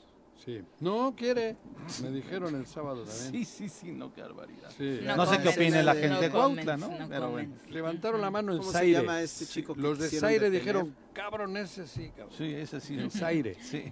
[0.46, 0.62] Sí.
[0.80, 1.58] No quiere.
[2.04, 3.32] Me dijeron el sábado también.
[3.32, 4.70] Sí, sí, sí, no, qué barbaridad.
[4.78, 5.00] Sí.
[5.04, 6.88] No, no sé qué opine la gente de Cuautla, ¿no?
[6.88, 7.56] no Pero bueno.
[7.70, 8.96] Levantaron la mano el ¿Cómo Zaire.
[8.96, 9.74] se llama este chico?
[9.76, 12.38] Los de Zaire dijeron, cabrón, ese sí, cabrón.
[12.38, 12.96] Sí, ese sí.
[12.96, 13.58] El Zaire.
[13.62, 13.92] Sí.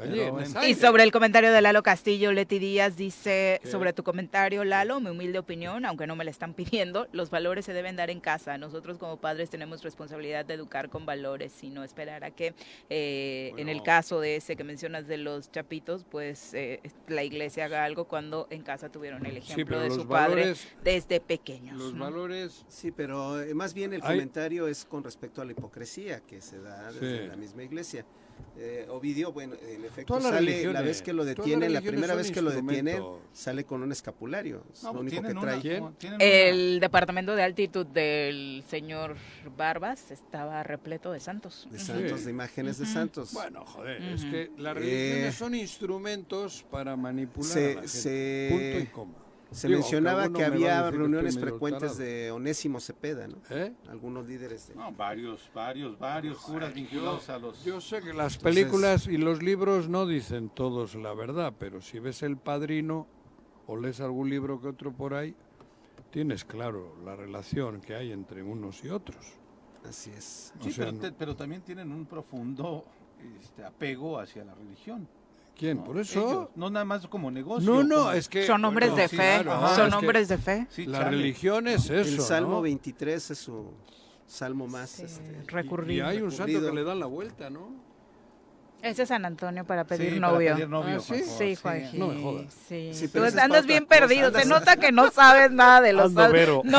[0.00, 0.32] Oye.
[0.68, 3.70] Y sobre el comentario de Lalo Castillo, Leti Díaz dice, ¿Qué?
[3.70, 7.64] sobre tu comentario, Lalo, mi humilde opinión, aunque no me la están pidiendo, los valores
[7.64, 8.58] se deben dar en casa.
[8.58, 12.54] Nosotros como padres tenemos responsabilidad de educar con valores y no esperar a que,
[12.88, 13.62] eh, bueno.
[13.62, 17.84] en el caso de ese que mencionas de los chapitos, pues eh, la iglesia haga
[17.84, 21.76] algo cuando en casa tuvieron el ejemplo sí, de su valores, padre desde pequeños.
[21.76, 22.04] Los ¿no?
[22.04, 22.64] valores...
[22.68, 26.60] Sí, pero eh, más bien el comentario es con respecto a la hipocresía que se
[26.60, 27.28] da desde sí.
[27.28, 28.04] la misma iglesia.
[28.56, 32.30] Eh, Ovidio, bueno, en efecto Todas sale la vez que lo detienen, la primera vez
[32.30, 34.64] que lo detienen, sale con un escapulario.
[34.72, 35.80] Es no, lo único que trae.
[35.80, 39.16] Una, el departamento de altitud del señor
[39.56, 41.68] Barbas estaba repleto de santos.
[41.70, 42.24] De santos, sí.
[42.26, 42.86] de imágenes uh -huh.
[42.86, 43.32] de santos.
[43.32, 44.14] Bueno, joder, uh -huh.
[44.14, 47.88] es que las religiones eh, son instrumentos para manipular se, a la gente.
[47.88, 49.14] Se, Punto y coma.
[49.50, 53.38] Se Digo, mencionaba que había reuniones frecuentes de Onésimo Cepeda, ¿no?
[53.50, 53.74] ¿Eh?
[53.88, 54.76] Algunos líderes de...
[54.76, 57.64] No, varios, varios, varios curas vinculados a los...
[57.64, 59.12] Yo sé que las películas Entonces...
[59.14, 63.08] y los libros no dicen todos la verdad, pero si ves El Padrino
[63.66, 65.34] o lees algún libro que otro por ahí,
[66.12, 69.24] tienes claro la relación que hay entre unos y otros.
[69.84, 70.52] Así es.
[70.60, 72.84] Sí, O sea, pero, no- te- pero también tienen un profundo
[73.40, 75.08] este, apego hacia la religión.
[75.60, 75.76] ¿Quién?
[75.76, 75.84] ¿no?
[75.84, 76.20] Por eso.
[76.20, 77.70] Ellos, no nada más como negocio.
[77.70, 78.46] No, no, como- es que.
[78.46, 80.66] Son hombres bueno, de sí, fe, claro, ajá, son hombres de fe.
[80.70, 81.10] Sí, La chale.
[81.18, 81.94] religión es eso.
[81.94, 82.62] el Salmo ¿no?
[82.62, 83.66] 23 es su
[84.26, 84.98] salmo más.
[85.00, 85.98] este, Recurrir.
[85.98, 86.70] Y hay un santo recurrido.
[86.70, 87.90] que le dan la vuelta, ¿no?
[88.82, 90.54] Ese es San Antonio para pedir Sí, para novio.
[90.54, 91.16] pedir novio, Ah, ¿sí?
[91.22, 91.56] Sí, sí.
[91.56, 91.98] Juanji.
[91.98, 92.54] No me jodas.
[92.66, 92.90] Sí.
[92.94, 94.32] Sí, Tú andas bien cosa, perdido.
[94.32, 96.32] Se nota que no sabes nada de los santos.
[96.32, 96.62] vero.
[96.64, 96.78] No.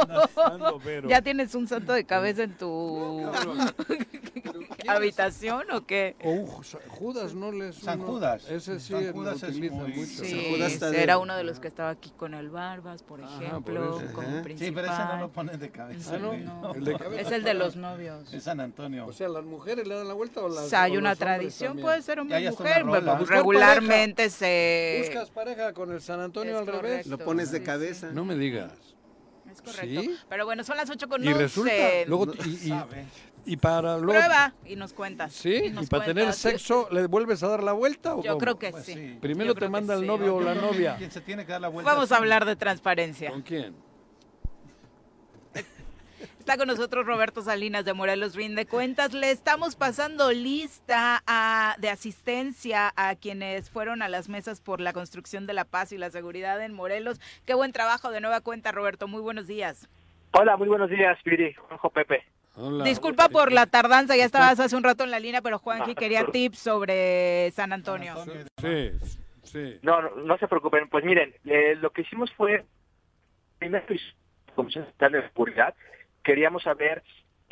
[0.44, 1.08] Ando vero.
[1.08, 3.28] ¿Ya tienes un santo de cabeza en tu
[4.88, 6.16] habitación o qué?
[6.24, 7.76] O un Ju- Judas, ¿no les.
[7.76, 8.48] San uno- Judas.
[8.50, 10.24] Ese sí San Judas es muy- mucho.
[10.24, 13.22] Sí, Judas está de- era uno de los que estaba aquí con el Barbas, por
[13.22, 14.58] Ajá, ejemplo, por como principal.
[14.58, 16.14] Sí, pero ese no lo ponen de cabeza.
[16.14, 16.32] Ah, ¿no?
[16.36, 16.74] No.
[16.74, 17.20] El de cabeza.
[17.22, 18.32] Es el de los novios.
[18.32, 19.06] Es San Antonio.
[19.06, 21.70] O sea, ¿las mujeres le dan la vuelta o las O sea, hay una tradición,
[21.70, 21.86] también?
[21.86, 25.04] puede ser hombre está mujer, pues, regularmente se...
[25.06, 26.80] ¿Buscas pareja con el San Antonio Es al revés?
[26.82, 27.10] correcto.
[27.10, 28.10] Lo pones de Sí, cabeza.
[28.12, 28.72] No me digas.
[29.50, 30.00] Es correcto.
[30.00, 30.16] ¿Sí?
[30.28, 31.38] Pero bueno, son las 8 con Y 11.
[31.38, 31.72] resulta,
[32.06, 32.74] luego, y, y-.
[33.44, 34.12] y para luego...
[34.20, 35.32] Prueba y nos cuentas.
[35.32, 35.70] ¿Sí?
[35.70, 38.38] nos ¿Y para tener sexo le vuelves a dar la vuelta o Yo cómo?
[38.38, 38.94] creo que Pues sí.
[38.94, 39.18] sí.
[39.20, 40.06] Primero Yo te manda el sí.
[40.06, 40.96] novio o la novia.
[40.96, 41.92] Quien se tiene que dar la vuelta.
[41.92, 43.30] Vamos a hablar de transparencia.
[43.30, 43.74] ¿Con quién?
[46.38, 49.12] Está con nosotros Roberto Salinas de Morelos Rinde Cuentas.
[49.12, 54.92] Le estamos pasando lista a- de asistencia a quienes fueron a las mesas por la
[54.92, 57.20] construcción de la paz y la seguridad en Morelos.
[57.44, 59.06] Qué buen trabajo de nueva cuenta, Roberto.
[59.06, 59.88] Muy buenos días.
[60.32, 62.24] Hola, muy buenos días, Piri, Juanjo Pepe.
[62.54, 62.84] Hola.
[62.84, 66.26] Disculpa por la tardanza, ya estabas hace un rato en la línea, pero Juanji quería
[66.26, 68.14] tips sobre San Antonio.
[68.60, 68.90] Sí,
[69.42, 69.78] sí.
[69.82, 70.88] No, no, no se preocupen.
[70.88, 72.64] Pues miren, eh, lo que hicimos fue,
[73.58, 73.86] primero,
[74.54, 75.74] Comisión Estatal de Seguridad,
[76.22, 77.02] queríamos saber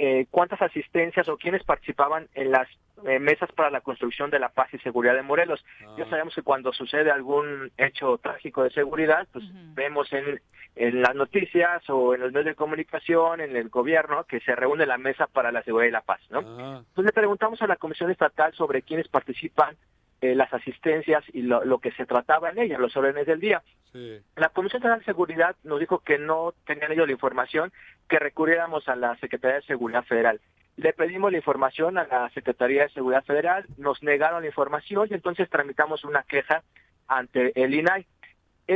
[0.03, 2.67] eh, cuántas asistencias o quiénes participaban en las
[3.05, 5.63] eh, mesas para la construcción de la paz y seguridad de Morelos.
[5.99, 9.45] Ya sabemos que cuando sucede algún hecho trágico de seguridad, pues
[9.75, 10.41] vemos en,
[10.77, 14.87] en las noticias o en los medios de comunicación, en el gobierno, que se reúne
[14.87, 16.39] la mesa para la seguridad y la paz, ¿no?
[16.39, 16.79] Ajá.
[16.79, 19.77] Entonces le preguntamos a la Comisión Estatal sobre quiénes participan,
[20.21, 23.63] eh, las asistencias y lo, lo que se trataba en ella, los órdenes del día.
[23.93, 24.21] Sí.
[24.37, 27.73] La Comisión de Seguridad nos dijo que no tenían ellos la información,
[28.09, 30.41] que recurriéramos a la Secretaría de Seguridad Federal.
[30.77, 35.15] Le pedimos la información a la Secretaría de Seguridad Federal, nos negaron la información y
[35.15, 36.63] entonces tramitamos una queja
[37.09, 38.07] ante el INAI.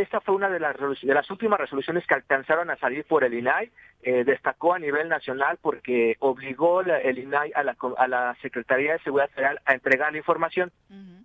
[0.03, 3.23] Esta fue una de las, resolu- de las últimas resoluciones que alcanzaron a salir por
[3.23, 3.71] el INAI.
[4.03, 8.35] Eh, destacó a nivel nacional porque obligó la- el INAI a la, co- a la
[8.43, 10.73] Secretaría de Seguridad Federal a entregar la información.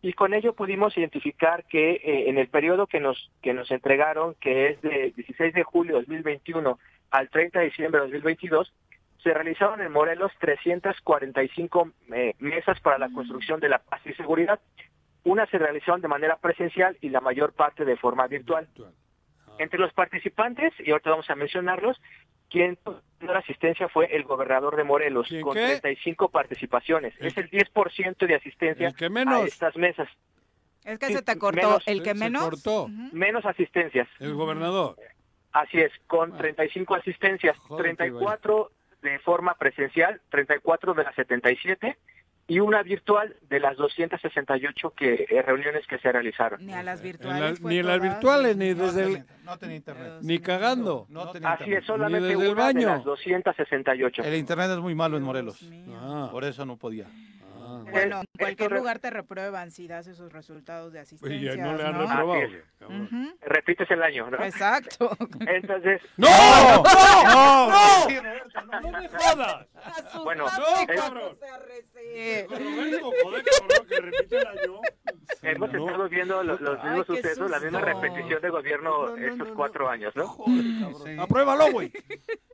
[0.03, 4.35] Y con ello pudimos identificar que eh, en el periodo que nos, que nos entregaron,
[4.39, 6.77] que es de 16 de julio de 2021
[7.09, 8.71] al 30 de diciembre de 2022,
[9.23, 14.59] se realizaron en Morelos 345 eh, mesas para la construcción de la paz y seguridad.
[15.29, 18.67] Unas se realizaron de manera presencial y la mayor parte de forma virtual.
[19.59, 22.01] Entre los participantes, y ahorita vamos a mencionarlos,
[22.49, 25.77] quien tuvo la asistencia fue el gobernador de Morelos, ¿Quién con qué?
[25.81, 27.13] 35 participaciones.
[27.19, 29.43] Es el 10% de asistencia El que menos.
[29.43, 30.07] a estas mesas.
[30.83, 31.57] Es que Sí, se te cortó.
[31.61, 32.41] menos- ¿El que Se menos?
[32.43, 32.87] cortó.
[33.11, 34.07] Menos asistencias.
[34.19, 34.95] El gobernador.
[35.51, 38.71] Así es, con 35 asistencias, Joder, 34
[39.03, 41.97] de forma presencial, 34 de las 77
[42.49, 46.65] y una virtual de las 268 que, eh, reuniones que se realizaron.
[46.65, 47.59] Ni a las la- virtuales.
[47.59, 49.23] fue ni en las virtuales, ni No desde el...
[49.45, 50.13] no tenía internet.
[50.21, 51.05] Ni cagando.
[51.09, 51.85] No tenía Así es, internet.
[51.87, 52.87] solamente Ni desde el una de baño.
[52.87, 54.23] las 268.
[54.23, 55.63] El internet es muy malo en Morelos.
[55.93, 57.05] Ah, Por eso no podía.
[57.69, 57.83] Ah.
[57.91, 61.55] Bueno, en cualquier lugar te reprueban si das esos resultados de Oye, asistencia.
[61.55, 62.07] ya no le han ¿no?
[62.07, 62.41] reprobado.
[63.41, 64.43] Repites el año, ¿no?
[64.43, 65.15] Exacto.
[65.39, 66.27] Entonces, ¡No!
[66.83, 67.69] ¡No!
[68.81, 69.67] ¡No me jodas!
[70.23, 71.37] bueno, ¡No, cabrón!
[75.41, 75.85] Hemos No.
[75.85, 79.47] estado viendo lo- los mismos sucesos, la misma repetición de gobierno No, no, no, estos
[79.49, 79.91] no, cuatro no.
[79.91, 80.27] años, ¿no?
[80.27, 81.01] Joder, cabrón.
[81.05, 81.15] Sí.
[81.19, 81.91] Apruébalo, güey.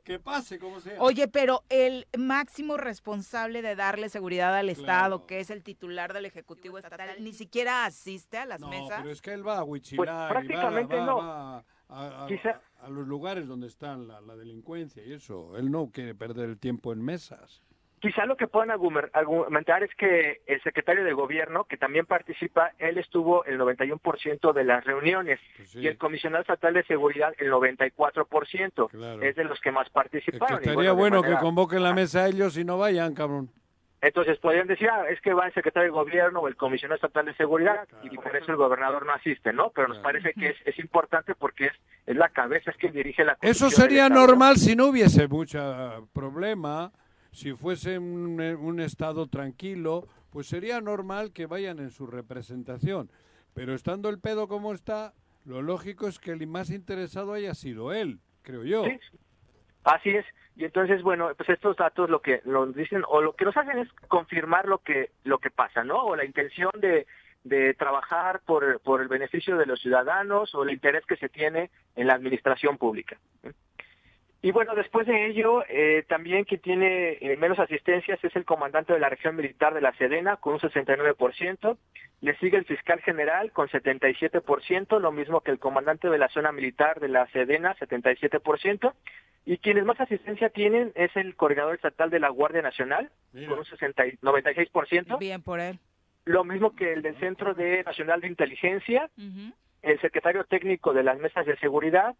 [0.04, 0.94] Que pase, como sea.
[1.00, 6.24] Oye, pero el máximo responsable de darle seguridad al Estado, Que es el titular del
[6.26, 8.98] Ejecutivo Estatal, ni siquiera asiste a las no, mesas.
[9.00, 11.16] pero es que él va a Huichilac Pues, va, prácticamente va- no.
[11.18, 11.56] va
[11.88, 15.56] a, a- Quizá- a los lugares donde están la, la delincuencia y eso.
[15.56, 17.62] Él no quiere perder el tiempo en mesas.
[17.98, 22.98] Quizá lo que puedan argumentar es que el secretario de gobierno, que también participa, él
[22.98, 27.50] estuvo el 91% de las reuniones Pues sí, y el comisionado estatal de seguridad el
[27.50, 28.88] 94%.
[28.90, 29.22] claro.
[29.22, 30.60] Es de los que más Es que participaron.
[30.62, 33.50] y estaría bueno manera- que convoquen la mesa a ellos y no vayan, cabrón.
[34.00, 37.26] Entonces podrían decir, ah, es que va el secretario de gobierno o el comisionado estatal
[37.26, 39.70] de seguridad y por eso el gobernador no asiste, ¿no?
[39.70, 41.72] Pero nos parece que es, es importante porque es,
[42.06, 46.92] es la cabeza, es quien dirige la Eso sería normal si no hubiese mucho problema,
[47.32, 53.10] si fuese un, eh, un estado tranquilo, pues sería normal que vayan en su representación.
[53.54, 55.14] Pero estando el pedo como está,
[55.46, 58.84] lo lógico es que el más interesado haya sido él, creo yo.
[58.84, 58.98] Sí.
[59.86, 60.26] Así es.
[60.56, 63.78] Y entonces, bueno, pues estos datos lo que nos dicen o lo que nos hacen
[63.78, 66.02] es confirmar lo que lo que pasa, ¿no?
[66.02, 67.06] O la intención de,
[67.44, 71.70] de trabajar por, por el beneficio de los ciudadanos o el interés que se tiene
[71.94, 73.16] en la administración pública.
[74.42, 78.92] Y bueno, después de ello, eh, también quien tiene eh, menos asistencias es el comandante
[78.92, 81.76] de la región militar de la Sedena con un 69%,
[82.20, 86.52] le sigue el fiscal general con 77%, lo mismo que el comandante de la zona
[86.52, 88.92] militar de la Sedena, 77%,
[89.46, 93.10] y quienes más asistencia tienen es el coordinador estatal de la Guardia Nacional
[93.48, 95.78] con un 60, y- 96%, Bien por él.
[96.24, 99.08] lo mismo que el del Centro de Nacional de Inteligencia,
[99.82, 102.14] el secretario técnico de las mesas de seguridad,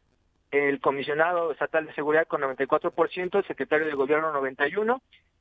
[0.50, 5.00] el comisionado estatal de seguridad con 94%, el secretario de gobierno 91%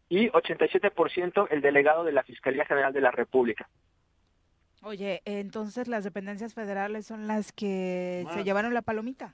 [0.10, 3.68] y 87% el delegado de la Fiscalía General de la República.
[4.82, 9.34] Oye, entonces las dependencias federales son las que se llevaron la palomita.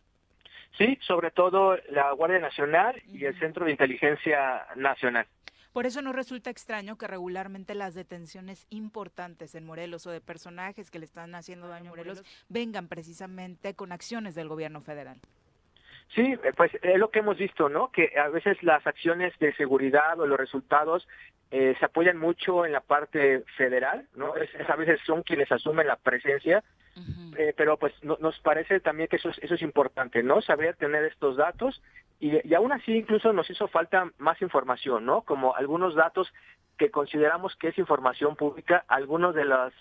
[0.78, 5.28] Sí, sobre todo la Guardia Nacional y el Centro de Inteligencia Nacional.
[5.74, 10.92] Por eso no resulta extraño que regularmente las detenciones importantes en Morelos o de personajes
[10.92, 15.20] que le están haciendo daño a Morelos vengan precisamente con acciones del gobierno federal.
[16.16, 17.92] Sí, eh, pues es lo que hemos visto, ¿no?
[17.92, 21.08] Que a veces las acciones de seguridad o los resultados
[21.52, 24.36] eh, se apoyan mucho en la parte federal, ¿no?
[24.36, 26.64] Es, es- a veces son quienes asumen la presencia,
[27.38, 30.42] eh, pero pues no- nos parece también que eso es, eso es importante, ¿no?
[30.42, 31.82] Saber tener estos datos
[32.20, 35.22] y, y aún así incluso nos hizo falta más información, ¿no?
[35.22, 36.32] Como algunos datos
[36.78, 39.74] que consideramos que es información pública, algunos de las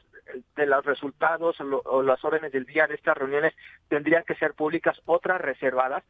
[0.57, 3.55] de los resultados o, lo- o las órdenes del día de estas reuniones
[3.89, 6.03] tendrían que ser públicas, otras reservadas,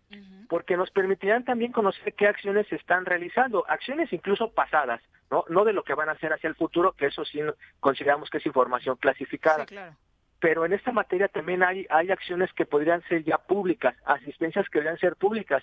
[0.48, 5.00] porque nos permitirán también conocer qué acciones se están realizando, acciones incluso pasadas,
[5.30, 7.40] no no de lo que van a hacer hacia el futuro, que eso sí
[7.80, 9.94] consideramos que es información clasificada claro.
[10.40, 14.78] pero en esta materia también hay, hay acciones que podrían ser ya públicas, asistencias que
[14.78, 15.62] deberían ser públicas.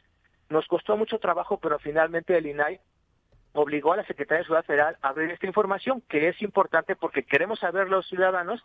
[0.49, 2.79] Nos costó mucho trabajo, pero finalmente el INAI
[3.57, 7.23] obligó a la Secretaría de Seguridad Federal a abrir esta información, que es importante porque
[7.23, 8.63] queremos saber los ciudadanos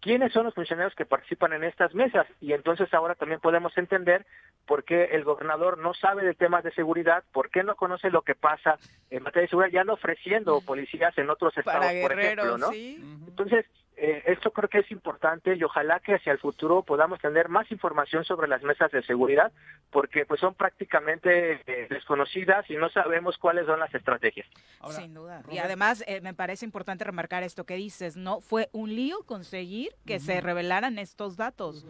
[0.00, 4.26] quiénes son los funcionarios que participan en estas mesas y entonces ahora también podemos entender
[4.66, 8.20] por qué el gobernador no sabe de temas de seguridad, por qué no conoce lo
[8.22, 8.78] que pasa
[9.10, 12.70] en materia de seguridad, ya ando ofreciendo policías en otros estados, Para por ejemplo, ¿no?
[12.70, 13.02] sí.
[13.26, 13.64] Entonces,
[13.96, 17.70] eh, esto creo que es importante y ojalá que hacia el futuro podamos tener más
[17.70, 19.52] información sobre las mesas de seguridad,
[19.90, 24.48] porque pues son prácticamente eh, desconocidas y no sabemos cuáles son las estrategias.
[24.90, 25.42] Sin duda.
[25.50, 28.40] Y además eh, me parece importante remarcar esto que dices, ¿no?
[28.40, 31.86] Fue un lío conseguir que se revelaran estos datos.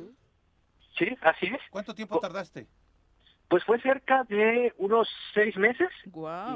[0.99, 1.61] Sí, así es.
[1.71, 2.67] ¿Cuánto tiempo tardaste?
[3.55, 5.89] Pues fue cerca de unos seis meses.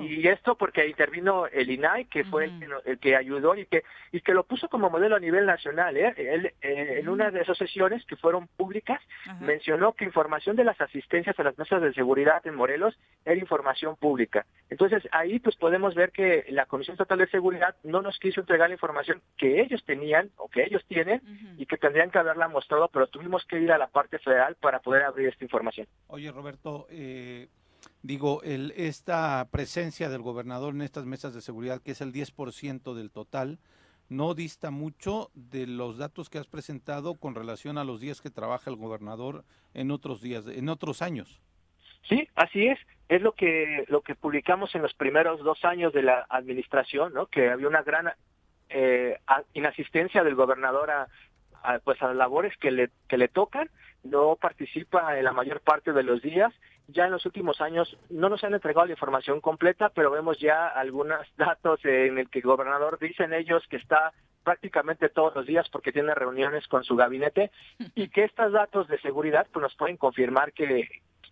[0.02, 3.66] Y esto porque intervino el INAI, que fue el, que no- el que ayudó y
[3.66, 5.96] que y que lo puso como modelo a nivel nacional.
[5.96, 6.12] ¿eh?
[6.16, 9.00] Él, eh, en una de esas sesiones que fueron públicas,
[9.40, 13.94] mencionó que información de las asistencias a las mesas de seguridad en Morelos era información
[13.94, 14.44] pública.
[14.68, 18.70] Entonces ahí pues podemos ver que la Comisión Estatal de Seguridad no nos quiso entregar
[18.70, 21.20] la información que ellos tenían o que ellos tienen
[21.58, 24.80] y que tendrían que haberla mostrado, pero tuvimos que ir a la parte federal para
[24.80, 25.86] poder abrir esta información.
[26.08, 27.48] Oye, Roberto, eh,
[28.02, 32.94] digo, el, esta presencia del gobernador en estas mesas de seguridad, que es el 10%
[32.94, 33.58] del total,
[34.08, 38.30] no dista mucho de los datos que has presentado con relación a los días que
[38.30, 41.40] trabaja el gobernador en otros días, en otros años.
[42.08, 42.78] Sí, así es.
[43.08, 47.26] Es lo que lo que publicamos en los primeros dos años de la administración, ¿no?
[47.26, 48.10] Que había una gran
[48.68, 49.18] eh,
[49.54, 51.08] inasistencia del gobernador a,
[51.62, 53.70] a, pues a las labores que le que le tocan.
[54.04, 56.52] No participa en la mayor parte de los días.
[56.88, 60.68] Ya en los últimos años no nos han entregado la información completa, pero vemos ya
[60.68, 64.12] algunos datos en el que el gobernador dicen ellos que está
[64.42, 67.50] prácticamente todos los días porque tiene reuniones con su gabinete
[67.94, 70.88] y que estos datos de seguridad pues nos pueden confirmar que,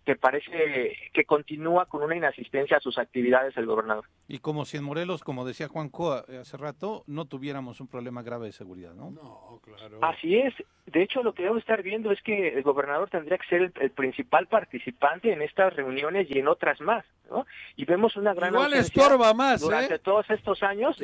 [0.07, 4.05] que parece que continúa con una inasistencia a sus actividades el gobernador.
[4.29, 8.23] Y como si en Morelos, como decía Juanco a- hace rato, no tuviéramos un problema
[8.23, 9.11] grave de seguridad, ¿no?
[9.11, 9.99] No, claro.
[10.01, 10.53] Así es.
[10.85, 13.73] De hecho, lo que debemos estar viendo es que el gobernador tendría que ser el,
[13.81, 17.45] el principal participante en estas reuniones y en otras más, ¿no?
[17.75, 19.99] Y vemos una gran Igual estorba más, durante ¿eh?
[19.99, 20.97] todos estos años.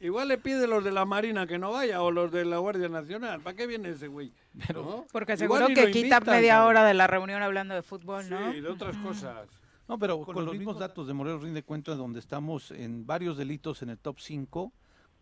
[0.00, 2.88] Igual le pide los de la Marina que no vaya o los de la Guardia
[2.88, 3.40] Nacional.
[3.40, 4.32] ¿Para qué viene ese güey?
[4.74, 5.06] ¿No?
[5.12, 8.52] Porque seguro que lo quita invitan, media hora de la reunión hablando de fútbol, ¿no?
[8.52, 9.48] Sí, de otras cosas.
[9.88, 13.82] No, pero con, los mismos datos de Morelos rinde cuenta donde estamos en varios delitos
[13.82, 14.72] en el top 5,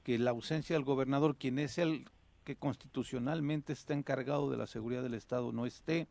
[0.02, 2.08] que la ausencia del gobernador, quien es el
[2.44, 6.08] que constitucionalmente está encargado de la seguridad del Estado, no esté,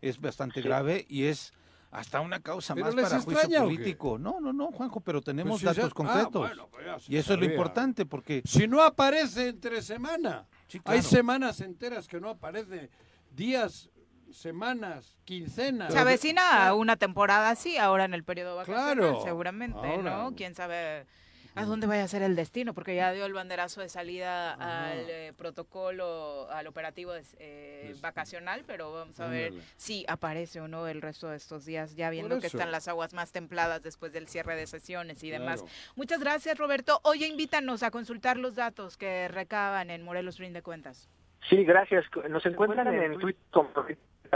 [0.00, 0.68] es bastante Sí.
[0.68, 1.52] grave y es
[1.90, 3.74] hasta una causa ¿Pero más para juicio extraña o qué?
[3.74, 4.18] político.
[4.18, 6.48] No, no, no, Juanjo, pero tenemos Pues si datos ah, concretos.
[6.48, 10.46] bueno, pues y eso es lo importante porque Si no aparece entre semana.
[10.72, 12.88] Sí, Hay semanas enteras que no aparece.
[13.30, 13.90] Días
[14.30, 15.92] semanas, quincenas.
[15.92, 20.16] Se avecina una temporada así, ahora en el periodo vacacional, Claro, seguramente, ahora.
[20.16, 20.34] ¿no?
[20.34, 21.06] Quién sabe
[21.54, 25.04] a dónde vaya a ser el destino, porque ya dio el banderazo de salida al
[25.08, 31.02] eh, protocolo, al operativo eh, vacacional, pero vamos a ver si aparece o no el
[31.02, 34.56] resto de estos días, ya viendo que están las aguas más templadas después del cierre
[34.56, 35.62] de sesiones y demás.
[35.62, 35.76] Claro.
[35.96, 37.00] Muchas gracias, Roberto.
[37.04, 41.08] Oye, invítanos a consultar los datos que recaban en Morelos Rinde Cuentas.
[41.48, 42.04] Sí, gracias.
[42.30, 43.42] Nos encuentran en Twitter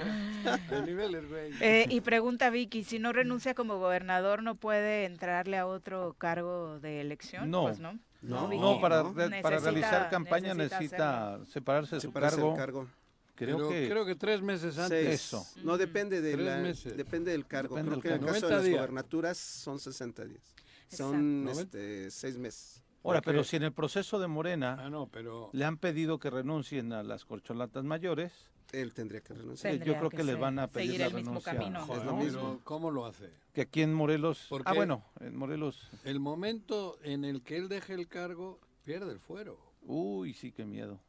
[0.72, 1.52] Hay niveles, güey.
[1.62, 6.80] Eh, y pregunta Vicky, si no renuncia como gobernador, ¿no puede entrarle a otro cargo
[6.80, 7.50] de elección?
[7.50, 7.64] No.
[7.64, 7.98] Pues no.
[8.22, 8.48] No.
[8.50, 9.14] No, para, No.
[9.14, 12.50] re- para Necesita- realizar campaña necesita necesita separarse de su Separarse cargo.
[12.50, 12.88] del cargo.
[13.36, 15.06] Creo Pero que creo que tres meses antes.
[15.08, 15.22] Seis.
[15.22, 15.48] Eso.
[15.64, 17.76] No depende de la, depende del cargo.
[17.78, 18.78] Depende Creo del que en el caso de 90 las días.
[18.82, 20.42] gobernaturas son 60 días.
[20.90, 22.84] Son este, seis meses.
[23.04, 26.30] Ahora, pero si en el proceso de Morena Ah, no, pero le han pedido que
[26.30, 28.34] renuncien a las corcholatas mayores,
[28.72, 29.72] Él tendría que renunciar.
[29.74, 31.54] Tendría yo creo que ser- van a pedir seguir la el mismo renuncia.
[31.58, 31.86] camino.
[31.86, 32.62] joder, Es lo pero mismo.
[32.64, 33.30] ¿cómo lo hace?
[33.54, 37.68] Que aquí en Morelos, ¿Por ah bueno, en Morelos, El momento en el que él
[37.68, 41.00] deje el cargo, pierde el fuero uy, sí, qué miedo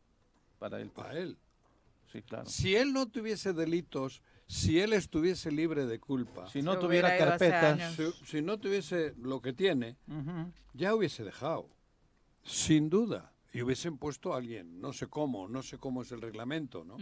[0.59, 0.91] para él.
[0.95, 1.07] pues.
[1.07, 1.37] para él.
[2.13, 2.47] Sí, claro.
[2.47, 7.95] Si él no tuviese delitos, si él estuviese libre de culpa, Si no tuviera carpetas,
[7.95, 9.97] si, si no tuviese lo que tiene,
[10.73, 11.69] ya hubiese dejado,
[12.43, 13.33] sin duda.
[13.53, 16.97] Y hubiesen puesto a alguien, no sé cómo, no sé cómo es el reglamento, ¿no?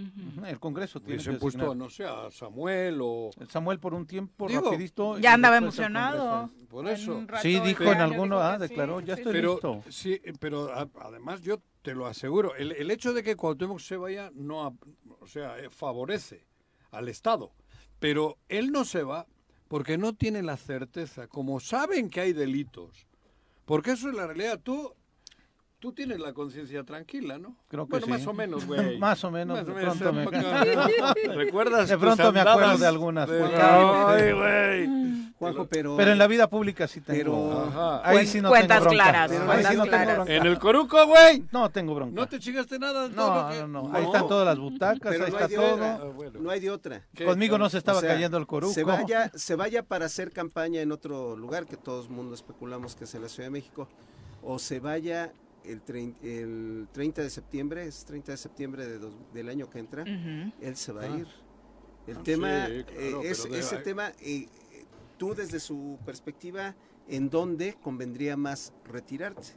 [0.46, 1.76] el Congreso tiene que Hubiesen puesto, designar.
[1.76, 3.30] no sé, a Samuel o...
[3.38, 5.18] El Samuel por un tiempo Digo, rapidito.
[5.18, 6.50] Ya andaba emocionado.
[6.70, 7.22] Por eso.
[7.42, 9.32] Sí, dijo en alguno, ah, que sí, declaró, ya sí, estoy.
[9.34, 9.82] Pero, listo.
[9.90, 13.96] sí, pero a- además yo te lo aseguro, el, el hecho de que Cuauhtémoc se
[13.98, 14.82] vaya no, ap-
[15.20, 16.46] o sea, eh, favorece
[16.92, 17.52] al Estado,
[17.98, 19.26] pero él no se va
[19.68, 23.06] porque no tiene la certeza, como saben que hay delitos,
[23.66, 24.60] porque eso es la realidad.
[24.62, 24.94] Tú,
[25.78, 27.56] tú tienes la conciencia tranquila, ¿no?
[27.68, 28.12] Creo que bueno, sí.
[28.12, 28.98] más o menos, güey.
[28.98, 30.24] Más o menos, de pronto me-
[31.34, 35.28] ¿Recuerdas De pronto me acuerdo de algunas, Ay, güey.
[35.38, 35.96] Juanjo, pero...
[35.96, 37.18] Pero en la vida pública sí tengo.
[37.18, 38.08] Pero- Ajá.
[38.08, 39.04] Ahí sí no Cuentas tengo bronca.
[39.04, 40.14] claras, cuentas sí no tengo claras.
[40.16, 40.34] bronca.
[40.34, 41.44] En el coruco, güey.
[41.52, 42.14] No tengo bronca.
[42.20, 43.08] No te chingaste nada.
[43.08, 43.94] No, no, no.
[43.94, 45.84] Ahí están todas las butacas, Pero ahí no está todo.
[45.84, 46.40] Ah, bueno.
[46.40, 47.02] No hay de otra.
[47.14, 47.24] ¿Qué?
[47.24, 48.72] Conmigo no se estaba O sea, cayendo el coruco.
[48.74, 52.96] Se vaya, se vaya para hacer campaña en otro lugar que todo el mundo especulamos
[52.96, 53.88] que es en la Ciudad de México,
[54.42, 55.32] o se vaya
[55.68, 59.78] el, trein- el 30 de septiembre, es 30 de septiembre de dos- del año que
[59.78, 61.12] entra, él se va Ah.
[61.14, 61.26] a ir.
[62.06, 64.46] El Ah, tema, sí, eh, claro, es- ese tema, eh,
[65.18, 66.74] tú desde su perspectiva,
[67.06, 69.48] ¿en dónde convendría más retirarte?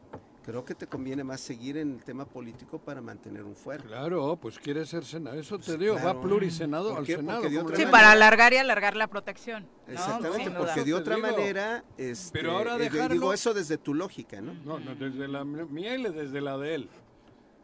[0.43, 3.83] Creo que te conviene más seguir en el tema político para mantener un fuero.
[3.83, 5.37] Claro, pues quiere ser senador.
[5.37, 6.15] Eso te digo, claro.
[6.17, 7.05] va plurisenado ¿Por al?
[7.05, 7.41] Senado.
[7.41, 9.67] Porque de ¿cómo otra Sí, manera- para alargar y alargar la protección.
[9.85, 9.93] ¿no?
[9.93, 11.27] Exactamente, porque de otra digo.
[11.27, 14.53] manera, este, Pero ahora eh, de- dejarlo- digo eso desde tu lógica, ¿no?
[14.65, 16.89] No, no, desde la mía y desde la de él.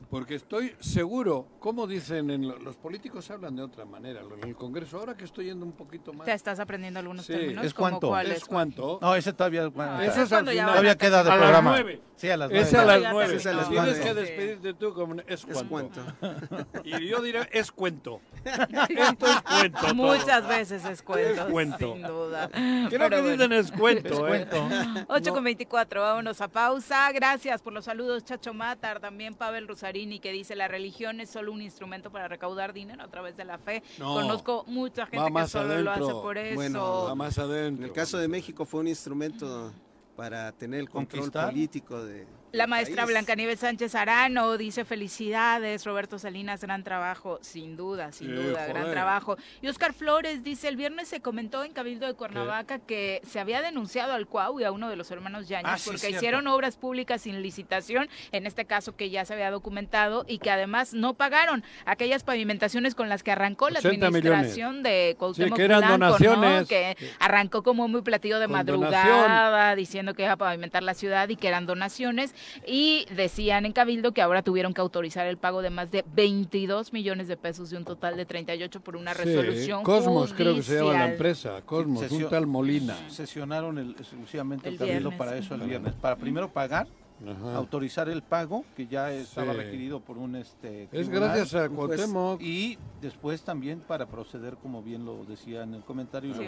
[0.10, 4.22] Porque estoy seguro, como dicen, en lo- los políticos hablan de otra manera.
[4.22, 6.26] En el Congreso, ahora que estoy yendo un poquito más.
[6.26, 7.34] Te estás aprendiendo algunos Sí.
[7.34, 7.66] términos.
[7.66, 8.18] ¿Es ¿Como cuánto?
[8.32, 9.00] ¿Es cuánto?
[9.02, 9.64] No, ese todavía.
[9.70, 10.74] No, Eso ese es cuando al ya final.
[10.76, 11.70] Todavía a queda de a las programa.
[11.72, 12.02] nueve.
[12.16, 12.64] Sí, a las nueve.
[12.68, 13.36] Es a las nueve.
[13.36, 14.02] Es a las Tienes nueve.
[14.02, 14.16] que Sí.
[14.16, 15.70] despedirte tú como es Es cuánto.
[15.70, 16.02] cuánto.
[16.86, 18.22] Y yo diré, es cuento.
[18.46, 19.80] Esto es cuento.
[19.82, 19.94] todo.
[19.94, 21.94] Muchas veces es cuento, Es cuento.
[21.94, 22.50] sin duda.
[22.50, 23.32] Creo Pero que bueno.
[23.34, 24.48] dicen es cuento, Es ¿eh?
[24.50, 25.06] cuento.
[25.10, 27.12] 8 con 24, vámonos a pausa.
[27.12, 29.00] Gracias por los saludos, Chacho Matar.
[29.00, 29.68] También Pavel
[29.98, 33.46] Rosarini, que dice: La religión es solo un instrumento para recaudar dinero a través de
[33.46, 33.84] la fe.
[33.98, 34.14] No.
[34.14, 36.22] Conozco mucha gente que solo lo hace adentro.
[36.22, 36.56] por eso.
[36.56, 37.86] Bueno, Va más En adentro.
[37.86, 39.72] el caso de México fue un instrumento
[40.16, 41.50] para tener el control Conquistar.
[41.52, 47.76] político de, La maestra Blanca Nieves Sánchez Arano dice felicidades, Roberto Salinas, gran trabajo, sin
[47.76, 49.38] duda, sin Sí, duda, gran trabajo.
[49.62, 53.62] Y Oscar Flores dice, el viernes se comentó en Cabildo de Cuernavaca que se había
[53.62, 56.78] denunciado al Cuau y a uno de los hermanos Yañez Ah, sí, porque hicieron obras
[56.78, 61.16] públicas sin licitación, en este caso que ya se había documentado, y que además no
[61.16, 65.98] pagaron aquellas pavimentaciones con las que arrancó la 80 administración de Cuauhtémoc que eran Blanco,
[65.98, 66.08] ¿no?
[66.08, 66.68] donaciones.
[66.70, 71.28] Que arrancó como muy platillo de Con madrugada, diciendo que iba a pavimentar la ciudad
[71.30, 72.34] y que eran donaciones.
[72.66, 76.94] Y decían en Cabildo que ahora tuvieron que autorizar el pago de más de 22
[76.94, 80.64] millones de pesos de un total de 38 por una Sí, resolución Cosmos creo que
[80.64, 81.12] se llama la judicial.
[81.12, 82.96] empresa, Cosmos, Sesio- un tal Molina.
[83.10, 85.18] Sesionaron el, exclusivamente el, El cabildo viernes.
[85.18, 85.94] para eso el viernes.
[85.96, 86.88] Para primero pagar,
[87.26, 87.56] Ajá.
[87.56, 89.58] autorizar el pago, que ya estaba Sí.
[89.60, 92.40] requerido por un este Es gracias a Cuauhtémoc.
[92.42, 96.44] y después también para proceder, como bien lo decía en el comentario Sí,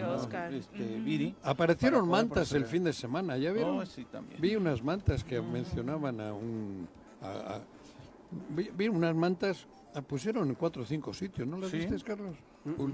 [0.53, 0.99] este.
[0.99, 1.35] Viri.
[1.43, 3.79] Aparecieron mantas el fin de semana, ¿ya vieron?
[3.79, 4.39] Oh, sí, también.
[4.39, 6.87] Vi unas mantas que mencionaban a un...
[7.21, 7.61] a- a-
[8.55, 9.65] vi, vi unas mantas,
[9.95, 11.77] ah, pusieron en cuatro o cinco sitios, ¿no las Sí.
[11.77, 12.35] viste, Carlos?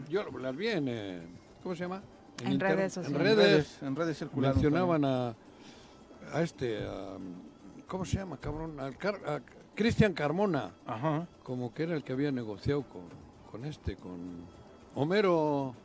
[0.08, 0.88] Yo las vi en...
[0.88, 1.22] eh,
[1.62, 2.02] ¿Cómo se llama?
[2.44, 3.20] En redes En sociales.
[3.20, 3.38] En redes.
[3.38, 4.56] redes, en redes circularon.
[4.56, 5.36] mencionaban a,
[6.34, 6.78] a este...
[6.86, 7.18] a-
[7.88, 8.80] ¿Cómo se llama, cabrón?
[8.80, 9.42] Al Car- a
[9.76, 10.72] Cristian Carmona.
[10.86, 11.28] Ajá.
[11.44, 13.04] como que era el que había negociado con,
[13.52, 14.46] con este, con
[14.96, 15.76] Homero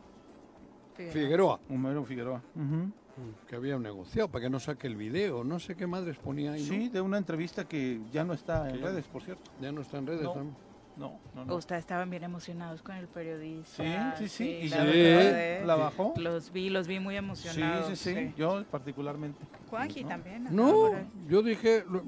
[0.97, 1.61] Figueroa.
[1.69, 2.43] Homero Figueroa.
[2.55, 2.93] Ujú.
[3.47, 6.63] que había negociado para que no saque el video, no sé qué madres ponía ahí,
[6.63, 6.69] ¿no?
[6.69, 9.51] Sí, de una entrevista que ya no está en redes, por cierto.
[9.61, 10.70] Ya no está en redes, No.
[11.01, 11.19] ¿No?
[11.35, 11.55] No, no.
[11.57, 14.15] Ustedes estaban bien emocionados con el periodista.
[14.17, 14.49] Sí, sí, sí.
[14.67, 16.13] Y la ya la bajó.
[16.17, 17.99] Los vi, los vi muy Sí, emocionados.
[17.99, 19.39] sí, sí, Yo particularmente.
[19.71, 20.09] Juanji ¿no?
[20.11, 20.47] también.
[20.51, 20.91] No,
[21.29, 22.03] yo dije, lo-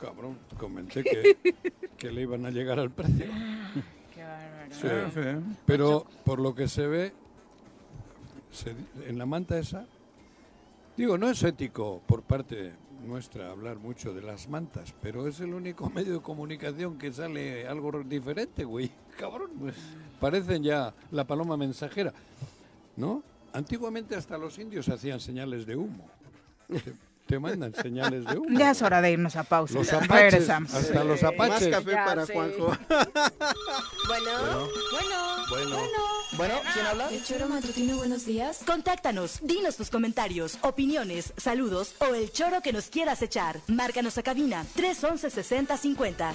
[0.00, 1.36] cabrón, comenté que,
[1.98, 3.26] que le iban a llegar al precio.
[4.14, 4.70] Qué bárbaro.
[4.70, 4.86] Sí.
[4.88, 5.56] Ah, sí.
[5.66, 7.12] Pero por lo que se ve,
[8.50, 8.74] se
[9.06, 9.86] en la manta esa,
[10.96, 12.72] digo, no es ético por parte
[13.04, 17.66] nuestra hablar mucho de las mantas, pero es el único medio de comunicación que sale
[17.66, 18.90] algo diferente, güey.
[19.18, 19.74] Cabrón, pues
[20.20, 22.12] parecen ya la paloma mensajera,
[22.96, 23.22] ¿no?
[23.52, 26.08] Antiguamente hasta los indios hacían señales de humo.
[27.26, 28.58] Te, mandan señales de humo.
[28.58, 29.74] Ya es hora de irnos a pausa.
[29.74, 30.72] Los apaches, Regresamos.
[30.74, 31.68] hasta los Más apaches.
[31.68, 32.32] café Ya para sé.
[32.34, 32.66] Juanjo.
[34.06, 35.76] Bueno, bueno, Bueno.
[36.36, 37.08] Bueno, ¿quién habla?
[37.10, 38.60] El choro matutino, buenos días.
[38.66, 43.60] Contáctanos, dinos tus comentarios, opiniones, saludos o el choro que nos quieras echar.
[43.68, 46.34] Márcanos a cabina 311 6050.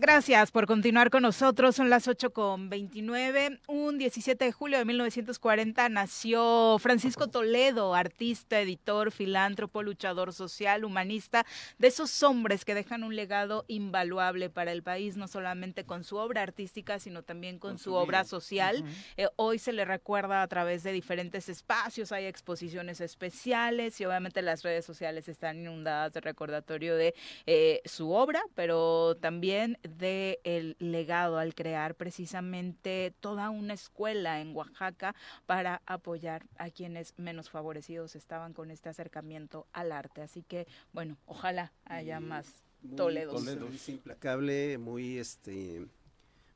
[0.00, 1.76] Gracias por continuar con nosotros.
[1.76, 3.60] Son las 8 con 29.
[3.66, 11.44] Un 17 de julio de 1940 nació Francisco Toledo, artista, editor, filántropo, luchador social, humanista,
[11.76, 16.16] de esos hombres que dejan un legado invaluable para el país, no solamente con su
[16.16, 18.82] obra artística, sino también con, su, obra social.
[19.18, 24.40] Eh, hoy se le recuerda a través de diferentes espacios, hay exposiciones especiales y obviamente
[24.40, 27.14] las redes sociales están inundadas de recordatorio de
[27.44, 34.54] eh, su obra, pero también de el legado al crear precisamente toda una escuela en
[34.54, 35.14] Oaxaca
[35.46, 40.22] para apoyar a quienes menos favorecidos estaban con este acercamiento al arte.
[40.22, 42.46] Así que, bueno, ojalá haya más
[42.82, 43.44] Muy Toledos.
[43.44, 45.84] servicio implacable, muy este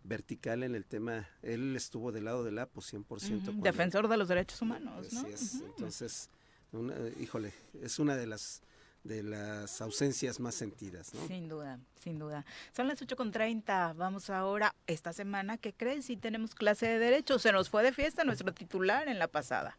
[0.04, 1.28] vertical en el tema.
[1.42, 3.36] Él estuvo del lado del APO 100%.
[3.36, 5.20] Ujú, cuando- Defensor de los derechos humanos, ¿no?
[5.20, 5.54] Así es.
[5.62, 6.30] Entonces,
[6.72, 7.52] una- híjole,
[7.82, 8.62] es una de las
[9.04, 11.26] de las ausencias más sentidas, ¿no?
[11.28, 12.44] Sin duda, sin duda.
[12.74, 13.94] Son las 8.30.
[13.96, 16.02] Vamos ahora, esta semana, ¿qué creen?
[16.02, 17.38] Si tenemos clase de Derecho.
[17.38, 19.76] Se nos fue de fiesta nuestro titular en la pasada.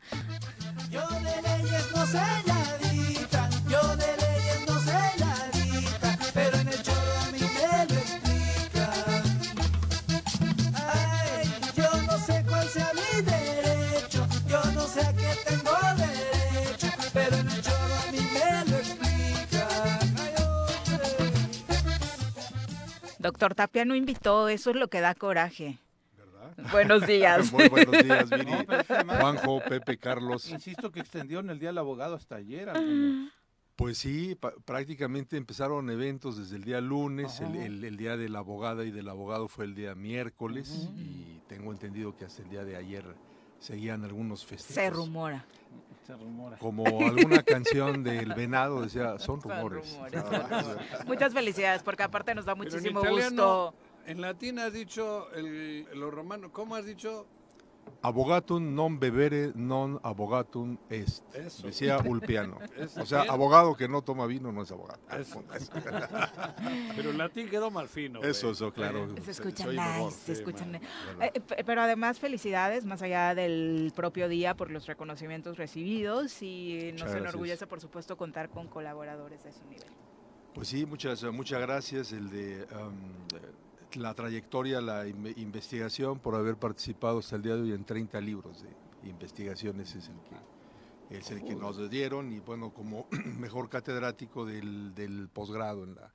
[0.89, 4.24] Yo de leyes no sé nadita, yo de
[23.25, 25.79] Doctor Tapia no invitó, eso es lo que da coraje.
[26.71, 27.51] Buenos días.
[27.51, 28.45] Muy buenos días, Viri.
[28.45, 30.47] No, es que Juanjo, Pepe, Carlos.
[30.51, 32.69] Insisto que extendieron el Día del Abogado hasta ayer.
[32.69, 33.31] algunos.
[33.75, 37.65] Pues sí, prácticamente empezaron eventos desde el día lunes, el, Ajá.
[37.65, 41.71] el- el día de la abogada y del abogado fue el día miércoles y tengo
[41.73, 43.03] entendido que hasta el día de ayer
[43.59, 44.75] seguían algunos festejos.
[44.75, 45.45] Se rumora.
[46.59, 49.97] Como alguna canción del venado decía, son Son rumores.
[50.13, 50.75] Ah.
[51.07, 53.73] Muchas felicidades, porque aparte nos da Pero en muchísimo italiano, gusto.
[54.05, 57.25] En latín has dicho, el, los romanos, ¿cómo has dicho?
[58.05, 61.65] Abogatum non bebere non abogatum est, Eso.
[61.65, 62.59] decía Ulpiano.
[62.77, 63.01] Eso.
[63.01, 64.99] O sea, abogado que no toma vino no es abogado.
[65.17, 65.41] Eso.
[66.95, 68.21] Pero el latín quedó mal fino.
[68.21, 69.07] Eso, eso, claro.
[69.23, 70.11] Se escucha soy nice, mejor.
[70.11, 70.71] se Sí, escucha man.
[70.73, 70.85] nice.
[71.17, 71.31] Bueno.
[71.33, 76.91] Eh, p- pero además felicidades, más allá del propio día, por los reconocimientos recibidos y
[76.99, 79.87] nos enorgullece, por supuesto, contar con colaboradores de su nivel.
[80.53, 82.11] Pues sí, muchas, muchas gracias.
[82.11, 82.93] El de um,
[83.95, 88.19] la trayectoria, la in- investigación, por haber participado hasta el día de hoy en 30
[88.21, 90.35] libros de investigaciones es el que,
[91.17, 93.07] es el que nos dieron y bueno, como
[93.39, 96.13] mejor catedrático del, del posgrado en la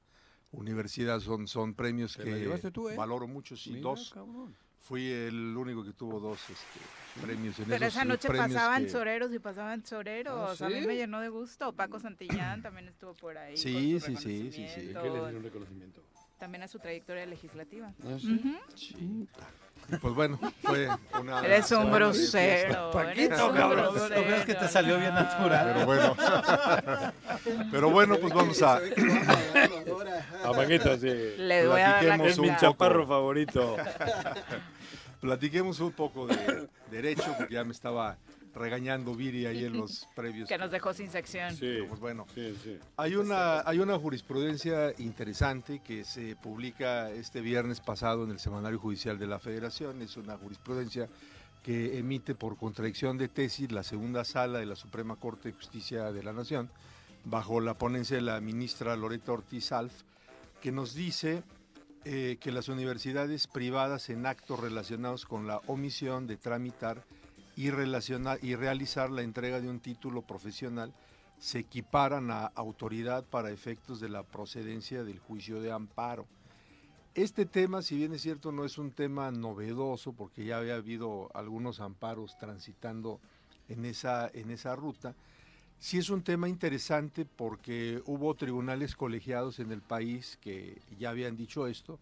[0.53, 2.97] universidad son, son premios Te que tú, ¿eh?
[2.97, 4.11] valoro mucho, sí, Mira, dos.
[4.13, 4.55] cabrón.
[4.83, 6.81] Fui el único que tuvo dos este,
[7.21, 10.61] premios en Pero esos esa noche pasaban que- soreros y pasaban soreros.
[10.63, 11.73] A mí me llenó de gusto.
[11.75, 13.53] Paco Santillán también estuvo por ahí.
[13.53, 14.61] con Sí, su sí, sí, sí, sí.
[14.63, 16.03] ¿En reconocimiento, qué le dieron reconocimiento?
[16.41, 17.93] También a su trayectoria legislativa.
[18.03, 18.35] ¿Ah, sí?
[18.35, 19.29] Ujú.
[19.93, 20.89] Y pues bueno, fue
[21.21, 21.41] una...
[21.45, 22.91] Eres un grosero.
[22.91, 23.95] un cabrón.
[23.95, 25.73] Lo es que te salió bien natural.
[25.75, 26.17] Pero bueno.
[27.71, 28.77] Pero bueno, pues vamos a.
[30.45, 31.09] A Paquito, sí.
[31.37, 33.77] Le voy a dar la Platiquemos Es mi un chaparro favorito.
[35.21, 38.17] Platiquemos un poco de derecho, porque ya me estaba
[38.55, 40.49] regañando Viri ahí en los previos.
[40.49, 41.53] Que nos dejó sin sección.
[41.53, 42.79] Sí, Pero, pues bueno, sí, sí.
[42.97, 48.79] hay una, hay una jurisprudencia interesante que se publica este viernes pasado en el Semanario
[48.79, 50.03] Judicial de la Federación.
[50.03, 51.09] Es una jurisprudencia
[51.63, 56.11] que emite por contradicción de tesis la segunda sala de la Suprema Corte de Justicia
[56.13, 56.71] de la Nación,
[57.25, 59.93] bajo la ponencia de la ministra Loreta Ortiz Alf,
[60.63, 61.43] que nos dice
[62.05, 67.05] eh, que las universidades privadas en actos relacionados con la omisión de tramitar
[67.61, 70.95] y, relacionar, y realizar la entrega de un título profesional
[71.39, 76.25] se equiparan a autoridad para efectos de la procedencia del juicio de amparo.
[77.15, 81.29] Este tema, si bien es cierto, no es un tema novedoso, porque ya había habido
[81.35, 83.21] algunos amparos transitando
[83.69, 85.15] en esa, en esa ruta,
[85.79, 91.37] sí es un tema interesante porque hubo tribunales colegiados en el país que ya habían
[91.37, 91.99] dicho esto,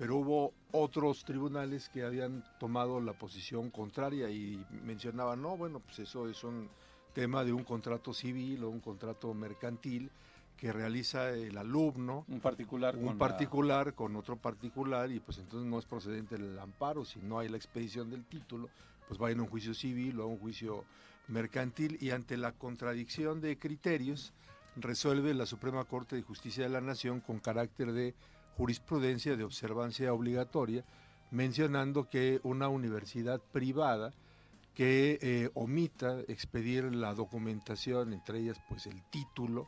[0.00, 5.98] pero hubo otros tribunales que habían tomado la posición contraria y mencionaban, no, bueno, pues
[5.98, 6.70] eso es un
[7.12, 10.10] tema de un contrato civil o un contrato mercantil
[10.56, 15.36] que realiza el alumno, Un particular un con la- particular con otro particular y pues
[15.36, 18.70] entonces no es procedente el amparo, si no hay la expedición del título,
[19.06, 20.82] pues va en un juicio civil o a un juicio
[21.28, 24.32] mercantil y ante la contradicción de criterios
[24.76, 28.14] resuelve la Suprema Corte de Justicia de la Nación con carácter de
[28.60, 30.84] jurisprudencia de observancia obligatoria,
[31.30, 34.12] mencionando que una universidad privada
[34.74, 39.66] que eh, omita expedir la documentación, entre ellas pues el título,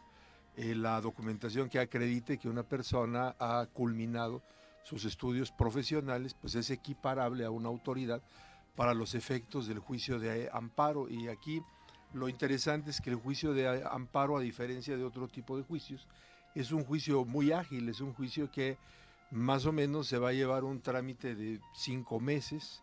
[0.59, 4.43] eh, la documentación que acredite que una persona ha culminado
[4.85, 8.20] sus estudios profesionales, pues es equiparable a una autoridad
[8.77, 11.09] para los efectos del juicio de amparo.
[11.09, 11.62] Y aquí
[12.12, 16.06] lo interesante es que el juicio de amparo, a diferencia de otro tipo de juicios,
[16.55, 18.77] es un juicio muy ágil, es un juicio que
[19.31, 22.83] más o menos se va a llevar un trámite de cinco meses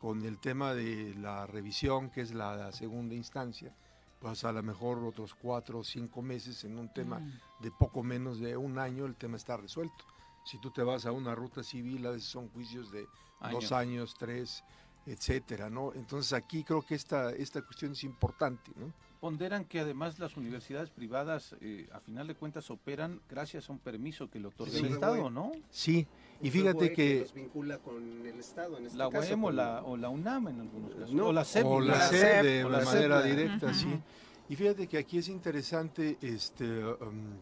[0.00, 3.74] con el tema de la revisión, que es la segunda instancia,
[4.20, 7.32] pues a lo mejor otros cuatro o cinco meses en un tema Mm.
[7.62, 10.04] de poco menos de un año, el tema está resuelto.
[10.44, 13.72] Si tú te vas a una ruta civil, a veces son juicios de dos Años.
[13.72, 14.64] años, tres,
[15.06, 15.92] etcétera, ¿no?
[15.94, 18.92] Entonces aquí creo que esta, esta cuestión es importante, ¿no?
[19.20, 23.80] Ponderan que además las universidades privadas, eh, a final de cuentas, operan gracias a un
[23.80, 24.86] permiso que le otorga Sí.
[24.86, 25.50] el Estado, ¿no?
[25.70, 26.06] Sí,
[26.40, 27.20] y fíjate que...
[27.20, 29.28] los vincula con el Estado en este La caso.
[29.30, 31.12] UEM o con- la, o la UNAM en algunos casos.
[31.12, 31.66] No, o la SEP.
[31.66, 33.88] o la SEP, de la la manera SEP, directa, sí.
[34.48, 37.34] Y fíjate que aquí es interesante, este, um,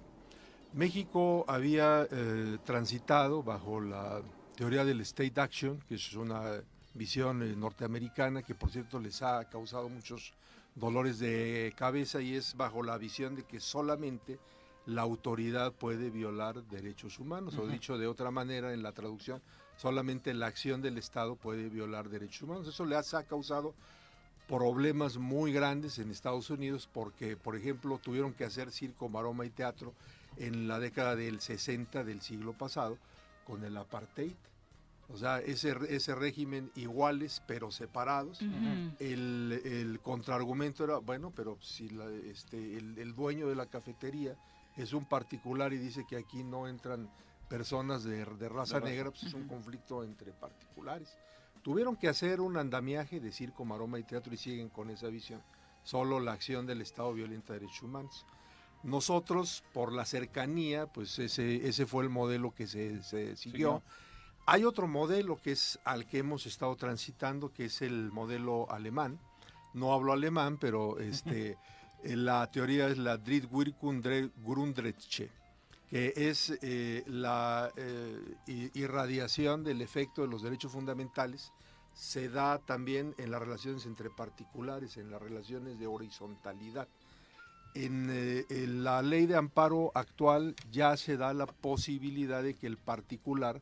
[0.73, 4.23] México había eh, transitado bajo la
[4.57, 6.63] teoría del state action, que es una
[6.95, 10.33] visión eh, norteamericana que por cierto les ha causado muchos
[10.77, 14.39] dolores de cabeza y es bajo la visión de que solamente
[14.85, 19.43] la autoridad puede violar derechos humanos, o dicho de otra manera en la traducción,
[19.77, 22.69] solamente la acción del Estado puede violar derechos humanos.
[22.69, 23.75] Eso le ha ha causado
[24.49, 29.51] problemas muy grandes en Estados Unidos porque, por ejemplo, tuvieron que hacer circo, maroma y
[29.51, 29.93] teatro
[30.37, 32.97] en la década del 60 del siglo pasado
[33.45, 34.35] con el apartheid.
[35.09, 38.43] O sea, ese, ese régimen iguales pero separados.
[38.43, 38.97] Ujú.
[38.99, 44.37] El, el contraargumento era, bueno, pero si la- este, el, el dueño de la cafetería
[44.77, 47.09] es un particular y dice que aquí no entran
[47.49, 48.81] personas de, de raza De raza.
[48.81, 51.17] negra, pues es un conflicto entre particulares.
[51.63, 55.41] Tuvieron que hacer un andamiaje de circo, maroma y teatro y siguen con esa visión.
[55.85, 58.27] Solo la acción del Estado violenta derechos humanos.
[58.83, 63.37] Nosotros, por la cercanía, pues ese, ese fue el modelo que se, se siguió.
[63.37, 63.83] Siguió.
[64.49, 69.19] Hay otro modelo que es al que hemos estado transitando, que es el modelo alemán.
[69.75, 71.59] No hablo alemán, pero este,
[72.05, 75.31] eh, la teoría es la Drittwirkung der Grundrechte,
[75.91, 81.53] que es eh, la eh, irradiación del efecto de los derechos fundamentales.
[81.93, 86.87] Se da también en las relaciones entre particulares, en las relaciones de horizontalidad.
[87.75, 92.69] En, eh, en la ley de amparo actual ya se da la posibilidad de que
[92.69, 93.61] el particular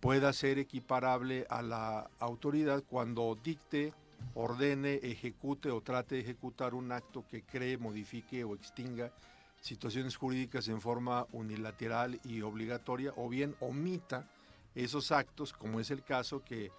[0.00, 3.92] pueda ser equiparable a la autoridad cuando dicte,
[4.34, 9.12] ordene, ejecute o trate de ejecutar un acto que cree, modifique o extinga
[9.60, 14.28] situaciones jurídicas en forma unilateral y obligatoria o bien omita
[14.74, 16.70] esos actos, como es el caso que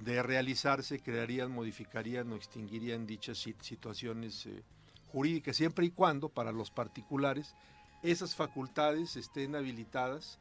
[0.00, 4.62] de realizarse crearían, modificarían o extinguirían dichas sit- situaciones eh,
[5.12, 7.54] jurídicas, siempre y cuando para los particulares
[8.02, 10.40] esas facultades estén habilitadas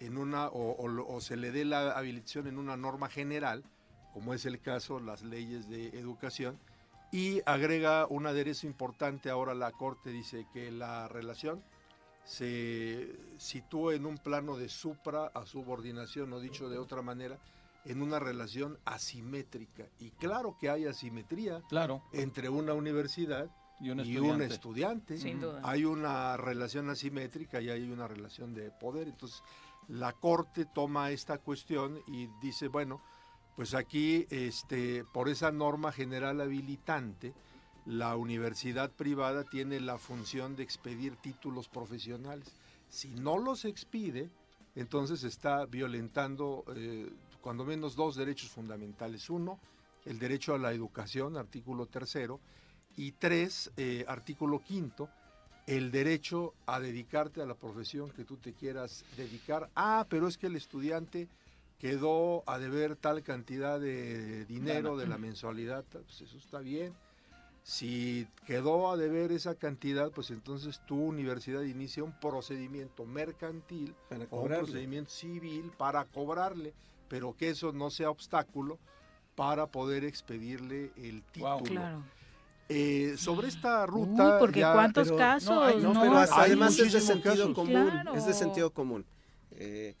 [0.00, 3.62] en una o, o lo- o se le dé la habilitación en una norma general,
[4.12, 6.58] como es el caso las leyes de educación,
[7.12, 11.62] y agrega un aderezo importante ahora la Corte dice que la relación
[12.24, 13.08] se
[13.38, 17.38] sitúa en un plano de supra a subordinación, o dicho de otra manera,
[17.84, 19.86] en una relación asimétrica.
[19.98, 22.02] Y claro que hay asimetría Claro.
[22.12, 23.50] entre una universidad
[23.80, 24.44] Y un un estudiante.
[24.54, 25.18] estudiante.
[25.18, 25.60] Sin duda.
[25.64, 29.08] Hay una relación asimétrica y hay una relación de poder.
[29.08, 29.42] Entonces,
[29.90, 33.02] la Corte toma esta cuestión y dice, bueno,
[33.56, 37.34] pues aquí, este, por esa norma general habilitante,
[37.86, 42.54] la universidad privada tiene la función de expedir títulos profesionales.
[42.88, 44.30] Si no los expide,
[44.76, 49.28] entonces está violentando eh, cuando menos dos derechos fundamentales.
[49.28, 49.58] Uno,
[50.04, 52.40] el derecho a la educación, artículo tercero,
[52.96, 55.08] y tres, eh, artículo quinto,
[55.70, 59.70] el derecho a dedicarte a la profesión que tú te quieras dedicar.
[59.76, 61.28] Ah, pero es que el estudiante
[61.78, 66.92] quedó a deber tal cantidad de dinero de la mensualidad, pues eso está bien.
[67.62, 74.22] Si quedó a deber esa cantidad, pues entonces tu universidad inicia un procedimiento mercantil Para
[74.22, 74.64] o un cobrarle.
[74.64, 76.74] procedimiento civil para cobrarle,
[77.08, 78.78] pero que eso no sea obstáculo
[79.36, 81.62] para poder expedirle el título.
[81.62, 82.02] Claro.
[82.72, 84.38] Eh, sobre esta ruta.
[84.38, 85.50] porque ¿cuántos pero- casos?
[85.50, 87.54] No, hay- no, No, pero hay además es de sentido casos.
[87.54, 87.90] común.
[87.90, 88.14] Claro.
[88.14, 89.04] Es de sentido común.
[89.50, 89.96] Eh,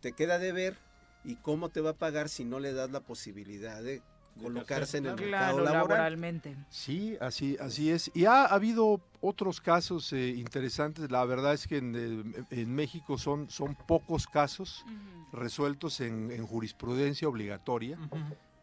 [0.00, 0.76] te queda de ver
[1.24, 4.02] y cómo te va a pagar si no le das la posibilidad de
[4.42, 5.74] colocarse en el mercado Claro, laboral.
[5.88, 6.56] laboralmente.
[6.70, 8.10] Sí, así, así es.
[8.14, 11.10] Y ha habido otros casos eh, interesantes.
[11.10, 14.84] La verdad es que en, eh, en México son, son pocos casos
[15.32, 17.98] resueltos en, en jurisprudencia obligatoria.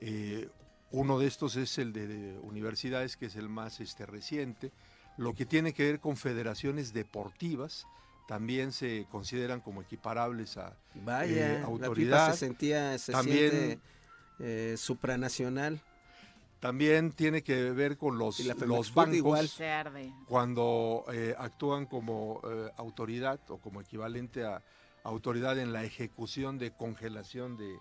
[0.01, 0.49] Eh,
[0.91, 4.71] uno de estos es el de, de universidades, que es el más este, reciente.
[5.17, 7.85] Lo que tiene que ver con federaciones deportivas
[8.27, 12.25] también se consideran como equiparables a Vaya, eh, la autoridad.
[12.27, 13.79] FIFA se sentía, se También- siente
[14.39, 15.81] eh, supranacional.
[16.59, 19.15] También tiene que ver con los, Y la los bancos.
[19.15, 19.47] igual.
[19.49, 20.13] Se arde.
[20.27, 24.61] cuando eh, actúan como eh, autoridad o como equivalente a
[25.03, 27.75] autoridad en la ejecución de congelación de,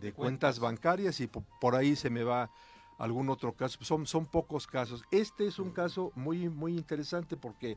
[0.00, 2.50] de cuentas bancarias y po- por ahí se me va
[2.98, 3.78] algún otro caso.
[3.84, 5.02] Son, son pocos casos.
[5.10, 7.76] Este es un caso muy, muy interesante porque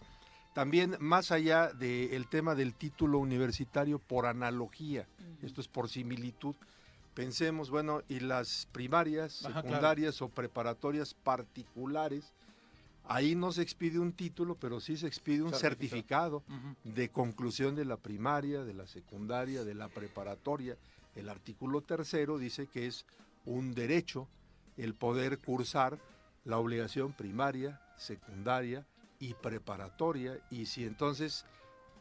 [0.54, 5.08] también más allá del tema del título universitario por analogía,
[5.42, 6.56] esto es por similitud,
[7.14, 9.68] pensemos, bueno, y las primarias, Ajá, claro.
[9.68, 12.34] secundarias o preparatorias particulares,
[13.06, 16.44] ahí no se expide un título, pero sí se expide un Certificado.
[16.84, 20.78] de conclusión de la primaria, de la secundaria, de la preparatoria.
[21.16, 23.06] El artículo tercero dice que es
[23.46, 24.28] un derecho
[24.78, 26.00] el poder cursar
[26.46, 28.86] la obligación primaria, secundaria
[29.20, 30.40] y preparatoria.
[30.50, 31.46] Y si entonces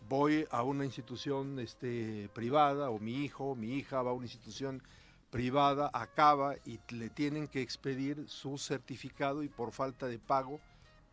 [0.09, 4.83] voy a una institución este, privada o mi hijo, mi hija va a una institución
[5.31, 10.61] privada, acaba y le tienen que expedir su certificado y por falta de pago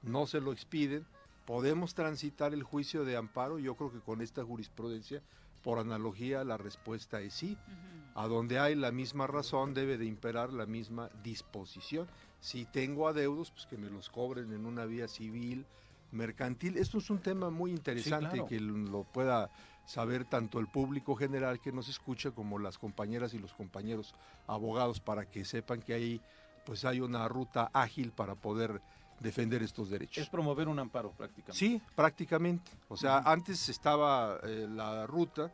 [0.02, 1.06] no se lo expiden,
[1.46, 3.60] podemos transitar el juicio de amparo.
[3.60, 5.22] Yo creo que con esta jurisprudencia,
[5.68, 7.58] por analogía, la respuesta es sí.
[8.16, 12.08] A donde hay la misma razón debe de imperar la misma disposición.
[12.40, 15.66] Si tengo adeudos, pues que me los cobren en una vía civil,
[16.14, 16.78] mercantil.
[16.78, 18.48] Esto es un tema muy interesante claro.
[18.48, 19.52] que lo pueda
[19.86, 24.16] saber tanto el público general que nos escucha como las compañeras y los compañeros
[24.48, 26.22] abogados para que sepan que ahí
[26.66, 28.82] pues hay una ruta ágil para poder
[29.20, 30.24] defender estos derechos.
[30.24, 31.58] Es promover un amparo prácticamente.
[31.58, 32.72] Sí, prácticamente.
[32.88, 35.52] O sea, antes estaba eh, la ruta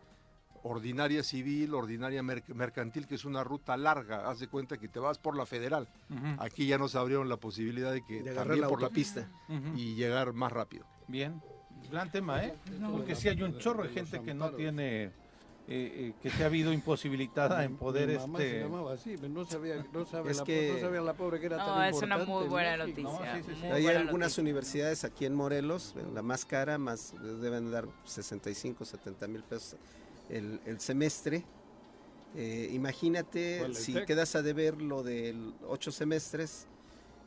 [0.63, 4.29] ordinaria civil, ordinaria merc- mercantil, que es una ruta larga.
[4.29, 5.87] Haz de cuenta que te vas por la federal.
[6.39, 9.27] Aquí ya nos abrieron la posibilidad de que De también la por autopista.
[9.49, 9.77] Ujú.
[9.77, 10.85] y llegar más rápido.
[11.07, 11.41] Bien,
[11.91, 12.55] gran tema, ¿eh?
[12.91, 15.11] Porque sí hay un chorro de gente que no tiene
[15.67, 19.15] eh, eh, que se ha habido imposibilitada en poder Mi mamá se este llamaba así,
[19.15, 21.65] pero no sabía, no sabe Es la, que- no sabía la pobre que era No,
[21.65, 23.01] tan es una importante muy en buena México.
[23.11, 23.35] noticia.
[23.35, 23.61] sí, sí, sí.
[23.67, 24.41] muy Hay buena algunas noticia.
[24.41, 29.77] universidades aquí en Morelos, en la más cara, más deben dar 65, 70 mil pesos
[30.29, 31.45] el, el semestre.
[32.35, 35.35] Eh, imagínate ¿Cuál, el si quedas a deber lo de
[35.67, 36.67] ocho semestres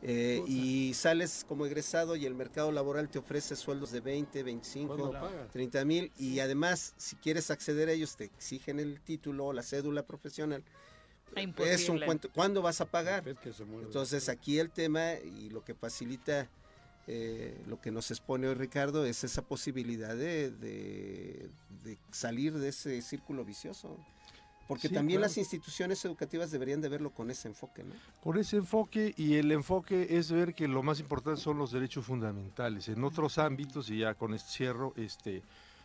[0.08, 4.86] eh, y sales como egresado y el mercado laboral te ofrece sueldos de 20, 25,
[4.96, 5.50] ¿Cuándo pagas?
[5.50, 9.62] 30 mil y además si quieres acceder a ellos te exigen el título o la
[9.62, 10.62] cédula profesional.
[11.74, 12.30] Es un cuento.
[12.32, 13.24] ¿Cuándo vas a pagar?
[13.86, 16.48] Entonces aquí el tema y lo que facilita
[17.08, 21.50] eh, lo que nos expone hoy Ricardo es esa posibilidad de, de-
[21.84, 23.96] de salir de ese círculo vicioso.
[24.68, 25.28] Porque Sí, también claro.
[25.30, 27.94] las instituciones educativas deberían de verlo con ese enfoque, ¿no?
[28.22, 32.04] Por ese enfoque, y el enfoque es ver que lo más importante son los derechos
[32.06, 32.88] fundamentales.
[32.88, 35.42] En otros ámbitos, y ya con este cierro, este,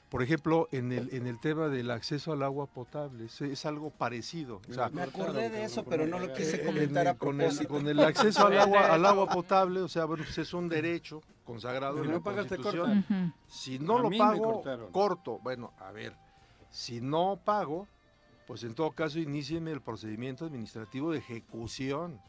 [0.10, 3.92] por ejemplo, en el, en el tema del acceso al agua potable, es, es algo
[3.92, 4.62] parecido.
[4.70, 7.88] O sea, Me acordé de eso, pero no lo quise comentar a con, el, con
[8.00, 12.02] acceso al agua, al agua potable, o sea, bueno, pues es un derecho consagrado Si
[12.04, 13.02] en no la pagas, te Constitución.
[13.04, 13.34] cortan.
[13.48, 15.40] Si no A lo pago, corto.
[15.44, 16.14] Bueno, a ver,
[16.70, 17.88] si no pago,
[18.52, 22.20] pues en todo caso inícieme el procedimiento administrativo de ejecución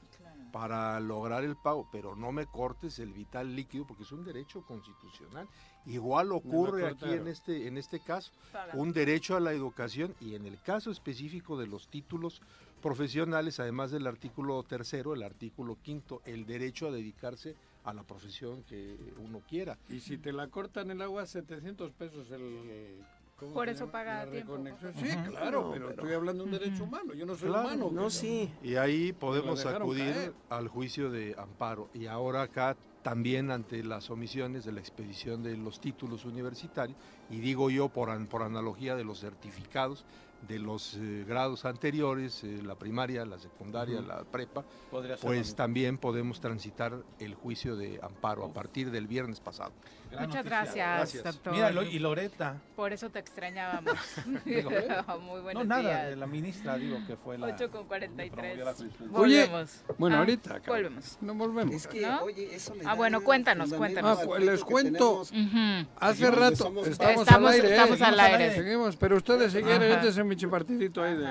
[0.52, 4.62] para lograr el pago, pero no me cortes el vital líquido porque es un derecho
[4.64, 5.48] constitucional.
[5.84, 8.30] Igual ocurre aquí en este en este caso,
[8.74, 12.40] un derecho a la educación y en el caso específico de los títulos
[12.80, 18.62] profesionales, además del artículo tercero, el artículo quinto, el derecho a dedicarse a la profesión
[18.62, 19.76] que uno quiera.
[19.88, 23.02] Y si te la cortan el agua, 700 pesos el...
[23.42, 24.56] ¿cómo Por eso paga tiempo.
[24.96, 27.14] Sí, claro, No, pero, pero- estoy hablando de un derecho humano.
[27.14, 27.84] Yo no soy Claro, humano.
[27.86, 28.50] No, pero- sí.
[28.62, 30.32] Y ahí podemos acudir caer.
[30.50, 31.88] al juicio de amparo.
[31.94, 36.96] Y ahora acá también ante las omisiones de la expedición de los títulos universitarios,
[37.30, 40.04] y digo yo por, an- por analogía de los certificados
[40.48, 44.08] de los eh, grados anteriores, eh, la primaria, la secundaria, Ujú.
[44.08, 48.90] la prepa, podría ser lo pues también podemos transitar el juicio de amparo a partir
[48.90, 49.72] del viernes pasado.
[50.10, 51.24] Gran Muchas gracias, Gracias.
[51.24, 51.52] doctor.
[51.54, 52.60] Mira, lo- y Loreta.
[52.76, 53.94] Por eso te extrañábamos.
[54.44, 54.70] Digo,
[55.22, 56.08] Muy buenos no, nada, días.
[56.10, 57.46] de la ministra, digo que fue la.
[57.46, 58.30] 8 con 43.
[58.30, 59.18] promovió la jurisprudencia.
[59.20, 59.80] Oye, Volvemos.
[59.96, 60.60] bueno, Ah, ahorita.
[60.60, 60.66] cabrón.
[60.82, 61.18] Volvemos.
[61.22, 61.74] No volvemos.
[61.76, 62.22] Es que, ¿No?
[62.24, 64.18] oye, eso le Ah, bueno, cuéntanos, cuéntanos.
[64.18, 65.24] Ah, les cuento.
[65.30, 65.30] tenemos.
[65.30, 65.88] Ujú.
[65.98, 66.52] Hace rato
[66.84, 67.68] estamos, Estamos- al aire.
[67.68, 67.70] ¿eh?
[67.72, 68.54] estamos al aire.
[68.54, 71.24] Seguimos, pero ustedes si quieren, este es un michipartidito ahí de...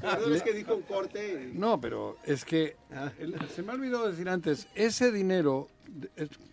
[0.00, 1.50] Perdón, es que dijo un corte.
[1.54, 3.10] y- No, pero es que Ah.
[3.54, 5.68] se me ha olvidado decir antes, ese dinero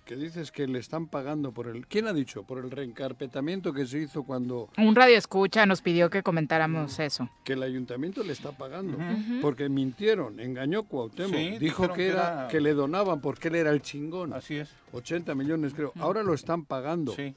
[0.05, 1.87] que dices que le están pagando por el...
[1.87, 2.43] ¿Quién ha dicho?
[2.43, 4.69] Por el reencarpetamiento que se hizo cuando...
[4.77, 7.29] Un radio escucha nos pidió que comentáramos eso.
[7.43, 8.97] Que el ayuntamiento le está pagando.
[9.41, 11.35] Porque mintieron, engañó Cuauhtémoc.
[11.35, 14.31] Sí, dijo que que era, era- que le donaban porque él era el chingón.
[14.33, 14.69] Así es.
[14.93, 15.91] 80 millones creo.
[15.99, 17.13] Ahora lo están pagando.
[17.13, 17.35] Sí.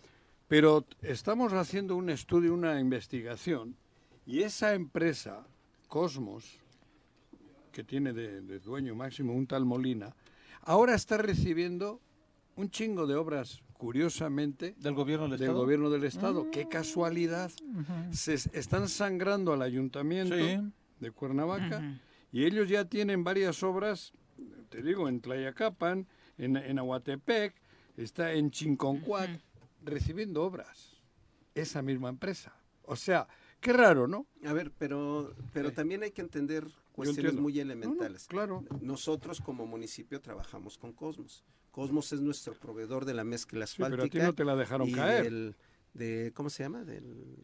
[0.49, 3.77] Pero estamos haciendo un estudio, una investigación,
[4.27, 5.47] y esa empresa,
[5.89, 6.59] Cosmos,
[7.73, 10.15] que tiene de, de dueño máximo un tal Molina,
[10.63, 12.01] ahora está recibiendo
[12.57, 15.59] un chingo de obras, curiosamente, Del gobierno del del Estado.
[15.61, 16.51] gobierno del Estado.
[16.51, 17.51] Qué casualidad.
[18.11, 20.59] Se es- están sangrando al ayuntamiento Sí.
[20.99, 22.01] de Cuernavaca
[22.33, 24.13] y ellos ya tienen varias obras,
[24.71, 26.07] te digo, en Tlayacapan,
[26.39, 27.55] en, en Aguatepec,
[27.97, 29.31] está en Chinconcuac,
[29.91, 30.97] recibiendo obras.
[31.55, 32.55] Esa misma empresa.
[32.83, 33.27] O sea,
[33.61, 34.27] qué raro, ¿no?
[34.47, 38.27] A ver, pero, pero también hay que entender cuestiones muy No, no, elementales.
[38.27, 38.65] claro.
[38.81, 41.45] Nosotros como municipio trabajamos con Cosmos.
[41.71, 44.19] Cosmos es nuestro proveedor de la mezcla Sí, pero a asfáltica.
[44.21, 45.25] ti no te la dejaron caer.
[45.25, 45.57] del-
[45.95, 46.85] de, ¿Cómo se llama?
[46.85, 47.35] Del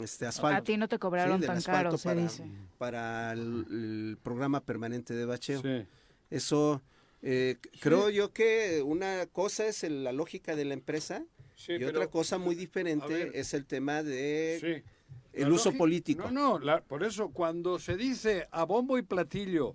[0.00, 0.62] este, A asfalto.
[0.64, 2.44] ti no te cobraron del tan caro, se para, dice.
[2.78, 5.60] para el, el programa permanente de bacheo.
[5.62, 5.86] Sí.
[6.30, 6.82] Eso,
[7.22, 11.24] eh, creo yo que una cosa es el- la lógica de la empresa
[11.56, 13.30] Sí, y pero- otra cosa muy diferente ver.
[13.34, 14.92] es el tema de Sí.
[15.32, 16.30] el La uso lógica- político.
[16.30, 19.74] No, no, la- por eso cuando se dice a bombo y platillo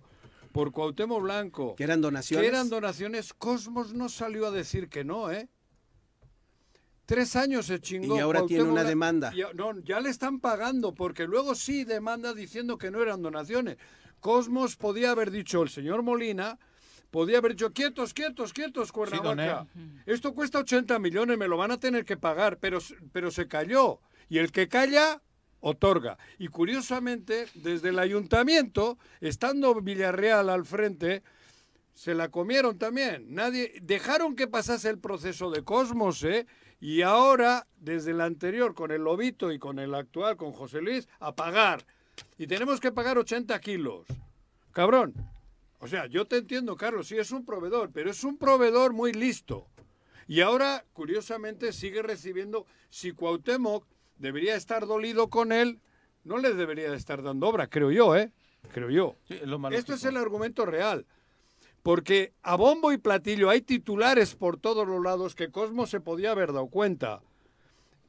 [0.54, 2.42] por Cuauhtémoc Blanco Que eran donaciones.
[2.44, 5.50] que eran donaciones, Cosmos no salió a decir que no, ¿eh?
[7.06, 8.16] Tres años se chingó.
[8.16, 9.34] Y ahora tiene una demanda.
[9.36, 13.78] Ya, no, ya le están pagando, porque luego sí demanda diciendo que no eran donaciones.
[14.22, 16.58] Cosmos podía haber dicho, el señor Molina,
[17.12, 19.68] podía haber dicho, quietos, quietos, quietos, Cuernavaca.
[20.06, 22.80] Esto cuesta 80 millones, me lo van a tener que pagar, pero,
[23.12, 24.00] pero se cayó.
[24.30, 25.22] Y el que calla,
[25.60, 26.18] otorga.
[26.40, 31.22] Y curiosamente, desde el ayuntamiento, estando Villarreal al frente,
[31.94, 33.34] se la comieron también.
[33.34, 36.48] Nadie dejaron que pasase el proceso de Cosmos, ¿eh?
[36.80, 41.08] Y ahora, desde el anterior, con el Lobito y con el actual, con José Luis,
[41.20, 41.86] a pagar.
[42.40, 44.08] Y tenemos que pagar 80 kilos.
[44.72, 45.14] Cabrón.
[45.82, 49.14] O sea, yo te entiendo, Carlos, sí es un proveedor, pero es un proveedor muy
[49.14, 49.68] listo.
[50.28, 53.86] Y ahora, curiosamente, sigue recibiendo, si Cuauhtémoc
[54.18, 55.80] debería estar dolido con él,
[56.24, 58.32] no le debería de estar dando obra, creo yo, ¿eh?
[58.72, 59.16] Creo yo.
[59.28, 61.08] Sí, es lo más Esto es el argumento real.
[61.82, 66.30] Porque a bombo y platillo hay titulares por todos los lados que Cosmo se podía
[66.30, 67.24] haber dado cuenta.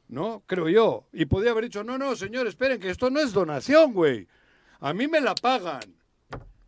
[0.09, 0.43] ¿No?
[0.47, 1.07] Creo yo.
[1.11, 4.29] Y podía haber dicho, no, no, señor, esperen, que esto no es donación, güey.
[4.79, 6.02] A mí me la pagan.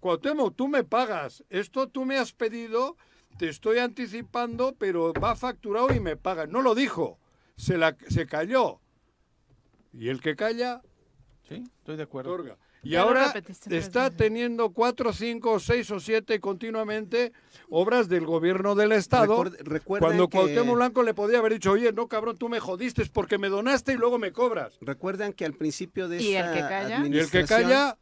[0.09, 1.43] Cuauhtémoc, tú me pagas.
[1.49, 2.99] Esto tú me has pedido,
[3.39, 6.53] te estoy anticipando, pero va facturado y me pagan.
[6.53, 7.19] No lo dijo.
[7.57, 8.81] Se, la, se cayó.
[9.95, 10.83] Y el que calla,
[11.49, 12.35] Sí, estoy de acuerdo.
[12.35, 12.59] otorga.
[12.83, 13.33] Y Ya ahora
[13.71, 17.33] está teniendo cuatro, cinco, seis o siete continuamente
[17.71, 19.43] obras del gobierno del Estado.
[19.45, 23.07] Recuerden cuando que- Cuauhtémoc Blanco le podía haber dicho, oye, no cabrón, tú me jodiste
[23.07, 24.77] porque me donaste y luego me cobras.
[24.83, 26.89] Recuerdan que al principio de ¿Y el esta que calla?
[26.89, 27.63] Y el que administración...
[27.63, 27.99] calla,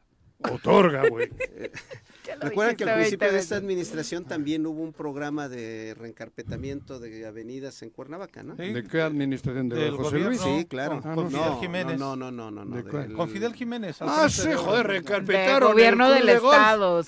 [0.50, 1.28] otorga, güey.
[2.40, 7.26] Recuerdan que al principio 20 de esta administración también hubo un programa de reencarpetamiento de
[7.26, 8.56] avenidas en Cuernavaca, ¿no?
[8.56, 8.72] Sí.
[8.72, 9.68] ¿De qué administración?
[9.68, 10.28] ¿De Del José gobierno.
[10.28, 10.40] Luis?
[10.40, 11.00] Sí, claro.
[11.02, 11.30] Con-.
[11.30, 11.98] Fidel Jiménez.
[11.98, 12.76] No, no, no, no, no.
[12.82, 13.96] Del- Con Fidel Jiménez.
[14.00, 15.72] Ah, sí, de- joder, De reencarpetaron.
[15.72, 17.02] gobierno el del de Estado.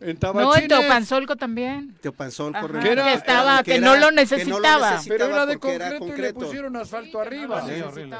[0.00, 0.68] En No, en.
[0.68, 1.96] Teopanzolco también.
[2.00, 2.80] Teopanzolco, Ajá.
[2.80, 5.00] Que era- que estaba, que, no lo necesitaba.
[5.06, 6.38] Pero era de porque era concreto, y le concreto.
[6.38, 7.60] pusieron asfalto Sí, arriba.
[7.60, 8.10] no Sí.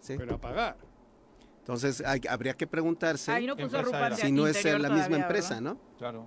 [0.00, 0.14] Sí.
[0.18, 0.76] Pero a pagar.
[1.68, 3.76] Entonces hay- habría que preguntarse Ahí no ¿Qué puso
[4.16, 5.60] si no es la misma todavía, empresa, ¿verdad?
[5.74, 5.78] ¿no?
[5.98, 6.26] Claro.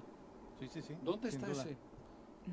[0.60, 0.94] Sí, sí, sí.
[1.02, 1.64] ¿Dónde sin está duda.
[1.64, 1.78] ese?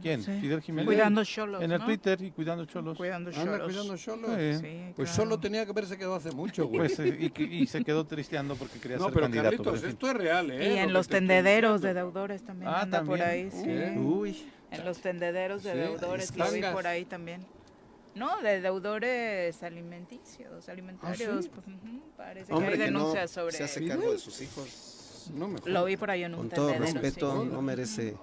[0.01, 0.23] ¿Quién?
[0.23, 0.39] Sí.
[0.40, 0.86] Fidel Jiménez.
[0.86, 1.85] Cuidando cholos, En el ¿no?
[1.85, 2.97] Twitter y cuidando cholos.
[2.97, 3.62] Cuidando Anda cholos.
[3.69, 4.31] cuidando cholos.
[4.39, 4.55] Sí.
[4.55, 5.23] Sí, Pues claro.
[5.24, 6.78] solo tenía que haberse quedado hace mucho, güey.
[6.89, 9.51] Pues, eh, y, y se quedó tristeando porque quería no, ser pero candidato.
[9.51, 9.90] Carlitos, pero en fin.
[9.90, 10.74] esto es real, ¿eh?
[10.74, 13.94] Y en los tendederos de deudores también Ah, anda por ahí, también.
[13.94, 14.01] sí.
[14.01, 17.47] Uy, En los tendederos de Sí, deudores lo vi por ahí también.
[18.15, 21.45] No, de deudores alimenticios, alimentarios.
[21.45, 21.51] ¿sí?
[21.55, 21.67] pues,
[22.17, 25.31] parece hombre que hay que no denuncias sobre se hace cargo de sus hijos.
[25.35, 27.49] No me Lo vi por ahí en un Con todo respeto, sí.
[27.53, 28.17] no merece...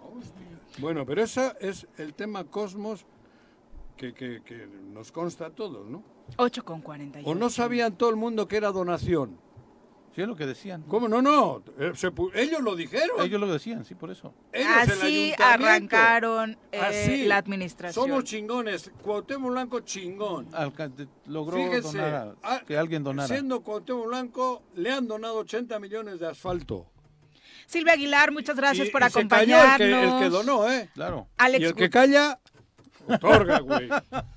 [0.80, 3.06] Bueno, pero ese es el tema Cosmos
[3.95, 6.03] que, que- que nos consta a todos, ¿no?
[6.38, 7.30] 8 con 41.
[7.32, 9.38] ¿O no sabían todo el mundo que era donación?
[10.15, 10.83] Sí, es lo que decían.
[10.83, 11.21] ¿Cómo no?
[11.21, 11.91] No, eh,
[12.35, 13.19] ellos lo dijeron.
[13.19, 14.33] Ellos lo decían, sí, por eso.
[14.53, 17.25] Ellos, el Así arrancaron eh, Así.
[17.25, 18.07] la administración.
[18.07, 18.91] Somos chingones.
[19.01, 20.47] Cuauhtémoc Blanco chingón.
[20.53, 20.89] Alca-
[21.25, 23.27] logró Fíjese, donar, a- ah, que alguien donara.
[23.27, 26.87] Siendo Cuauhtémoc Blanco, le han donado 80 millones de asfalto.
[27.67, 29.81] Silvia Aguilar, muchas gracias Y- por y se cayó acompañarnos.
[29.81, 30.89] el que, el que donó, ¿eh?
[30.93, 31.27] Claro.
[31.37, 32.39] Alex y el que calla,
[33.07, 33.89] otorga, güey.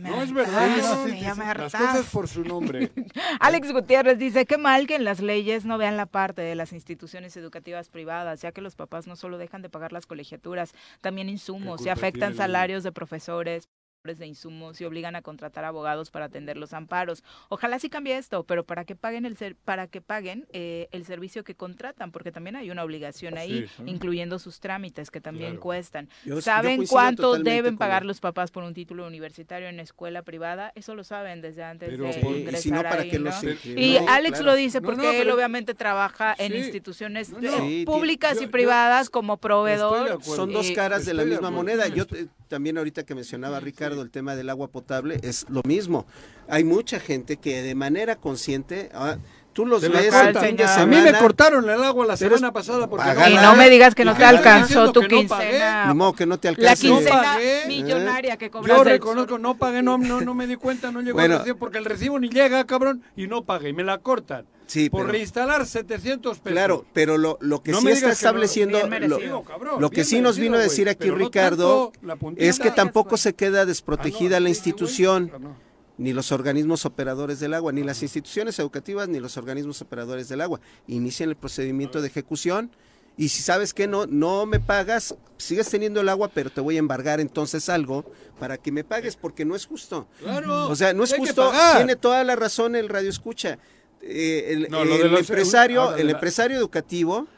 [0.00, 0.68] No es verdad.
[0.76, 2.90] no, Las cosas por su nombre.
[3.40, 6.72] Alex Gutiérrez dice, qué mal que en las leyes no vean la parte de las
[6.72, 11.28] instituciones educativas privadas, ya que los papás no solo dejan de pagar las colegiaturas, también
[11.28, 13.68] insumos, y culpa afectan salarios de profesores
[14.02, 17.22] de insumos y obligan a contratar abogados para atender los amparos.
[17.48, 21.04] Ojalá sí cambie esto, pero para que paguen el ser, para que paguen eh, el
[21.04, 23.82] servicio que contratan, porque también hay una obligación ahí, Sí, sí.
[23.86, 25.60] incluyendo sus trámites que también Claro.
[25.62, 26.08] cuestan.
[26.24, 28.08] Yo- ¿Saben cuánto deben pagar él.
[28.08, 30.72] los papás por un título universitario en escuela privada?
[30.74, 33.18] Eso lo saben desde antes Pero de por- y si ingresar no, ¿para ahí, qué
[33.20, 33.24] ¿no?
[33.26, 33.44] los?
[33.64, 34.46] Y No, Alex claro.
[34.46, 38.44] lo dice porque no, él pero- obviamente trabaja en instituciones No, eh, públicas yo- y
[38.46, 40.20] yo- privadas como proveedor.
[40.24, 41.86] Son dos y- caras de la misma moneda.
[41.86, 46.06] Yo eh, también ahorita que mencionaba Ricardo el tema del agua potable es lo mismo.
[46.48, 49.18] Hay mucha gente que de manera consciente, ah,
[49.52, 50.44] tú los ves el cortan.
[50.44, 50.82] fin de A semana.
[51.00, 53.30] A mí me cortaron el agua la Pero semana pasada porque Págala.
[53.30, 55.92] Y no me digas que no te alcanzó tu no quincena.
[55.94, 56.88] Modo que no te la alcance.
[56.88, 57.62] No quincena pagué.
[57.66, 61.14] millonaria que cobras Yo reconozco, no pagué, no, no, no me di cuenta, no llegó
[61.14, 61.34] Bueno.
[61.34, 64.46] el recibo porque el recibo ni llega, cabrón, y no pagué, y me la cortan.
[64.66, 66.52] Sí, por pero- reinstalar 700 pesos.
[66.52, 70.20] Claro, pero lo, lo que No sí está no- estableciendo, lo, cabrón, lo que sí
[70.22, 73.66] nos vino a decir aquí no Ricardo tanto es que tampoco se queda Ah, no,
[73.66, 75.56] desprotegida la institución, no.
[75.98, 80.40] Ni los organismos operadores del agua, ni las instituciones educativas, ni los organismos operadores del
[80.40, 80.60] agua.
[80.86, 82.70] Inician el procedimiento de ejecución
[83.16, 86.76] y si sabes que no, no me pagas, sigues teniendo el agua, pero te voy
[86.76, 88.04] a embargar entonces algo
[88.40, 90.08] para que me pagues porque no es justo.
[90.20, 93.58] Claro, O sea, no es justo, tiene toda la razón el radio escucha.
[94.00, 97.28] Eh, el, No, lo de el los- empresario, ahora de el la- empresario educativo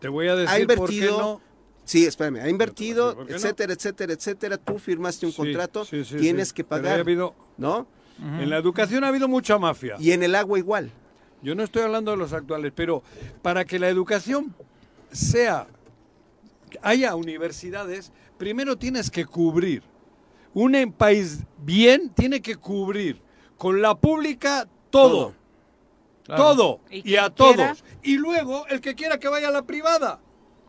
[0.00, 1.40] Te voy a ha decir por qué invertido, no.
[1.84, 4.56] sí, espérame, ha invertido, etcétera, etcétera, etcétera.
[4.56, 7.86] Tú firmaste un Sí, contrato, sí, sí, tienes sí, que pero pagar, ha habido- ¿no?
[8.18, 9.96] En la educación ha habido mucha mafia.
[9.98, 10.90] Y en el agua igual.
[11.42, 13.02] Yo no estoy hablando de los actuales, pero
[13.40, 14.54] para que la educación
[15.10, 15.66] sea,
[16.82, 19.82] haya universidades, primero tienes que cubrir.
[20.52, 23.22] Un país bien tiene que cubrir
[23.56, 25.34] con la pública todo,
[26.24, 26.42] Claro.
[26.42, 27.54] todo, Y a todos.
[27.54, 27.76] quiera.
[28.02, 30.20] Y luego el que quiera que vaya a la privada.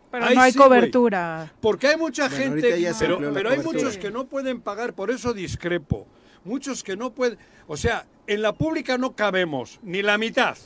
[0.10, 1.54] Pero Ahí no hay sí, cobertura.
[1.62, 2.92] Porque hay mucha Bueno, gente,
[3.34, 6.06] pero, hay muchos que no pueden pagar, por eso discrepo.
[6.44, 7.38] Muchos que no pueden,
[7.68, 10.58] o sea, en la pública no cabemos, ni la mitad.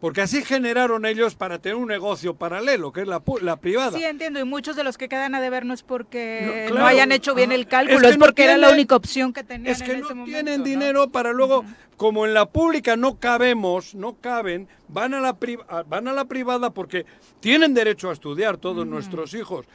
[0.00, 3.98] Porque así generaron ellos para tener un negocio paralelo, que es la, la privada.
[3.98, 7.10] Sí, entiendo, y muchos de los que quedan a deber no es porque No, hayan
[7.10, 9.72] hecho bien el cálculo, Es es, que no porque era la única opción que tenían
[9.74, 10.32] Es que en no ese momento.
[10.32, 11.64] tienen dinero para luego,
[11.96, 16.26] como en la pública no cabemos, no caben, van a la, pri- van a la
[16.26, 17.04] privada porque
[17.40, 19.66] tienen derecho a estudiar todos nuestros hijos.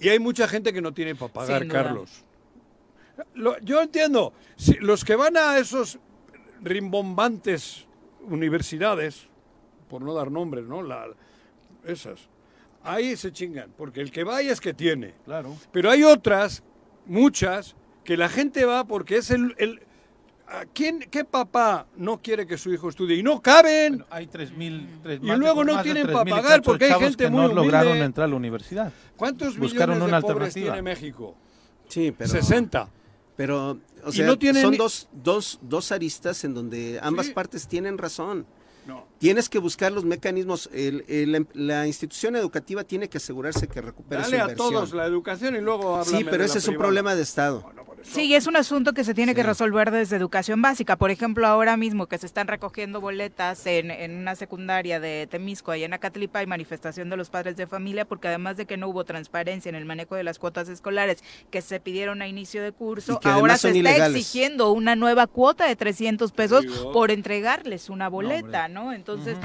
[0.00, 1.66] Y hay mucha gente que no tiene para pagar.
[1.68, 2.22] Carlos.
[3.34, 5.98] Lo- yo entiendo, si los que van a esos
[6.62, 7.86] rimbombantes
[8.28, 9.28] universidades,
[9.88, 10.82] por no dar nombres, ¿no?
[10.82, 11.06] La,
[11.84, 12.28] esas.
[12.82, 15.14] Ahí se chingan, porque el que vaya es que tiene.
[15.24, 15.56] Claro.
[15.72, 16.62] Pero hay otras,
[17.06, 17.74] muchas,
[18.04, 19.54] que la gente va porque es el...
[19.58, 19.82] el
[20.48, 23.16] ¿a quién, ¿Qué papá no quiere que su hijo estudie?
[23.16, 24.04] Y no caben.
[24.10, 24.86] Hay 3.000.
[25.02, 27.46] tres- Y luego no tienen 3.000 pa' y pagar porque hay gente que muy no
[27.46, 27.62] humilde.
[27.62, 28.92] lograron entrar a la universidad.
[29.16, 30.74] ¿Cuántos Buscaron millones una pobres alternativa.
[30.74, 31.34] tiene México?
[31.88, 32.30] Sí, pero...
[32.30, 32.88] 60.
[33.36, 37.32] Pero, o sea, no tienen son dos, dos, dos aristas en donde ambas Sí.
[37.32, 38.46] partes tienen razón.
[38.86, 39.04] No.
[39.18, 40.70] Tienes que buscar los mecanismos.
[40.72, 44.72] el- el- la institución educativa tiene que asegurarse que recupere Dale su a inversión.
[44.72, 46.86] todos la educación y luego sí, pero de ese la es un privada.
[46.86, 47.64] problema de Estado.
[48.08, 50.96] Sí, es un asunto que se tiene que resolver desde educación básica.
[50.96, 55.70] Por ejemplo, ahora mismo que se están recogiendo boletas en, en una secundaria de Temisco,
[55.72, 58.88] allá en Acatlipa, hay manifestación de los padres de familia, porque además de que no
[58.88, 62.72] hubo transparencia en el manejo de las cuotas escolares que se pidieron a inicio de
[62.72, 64.16] curso, ahora se está ilegales.
[64.16, 68.92] exigiendo una nueva cuota de 300 pesos por entregarles una boleta, ¿no?
[68.92, 69.36] Entonces,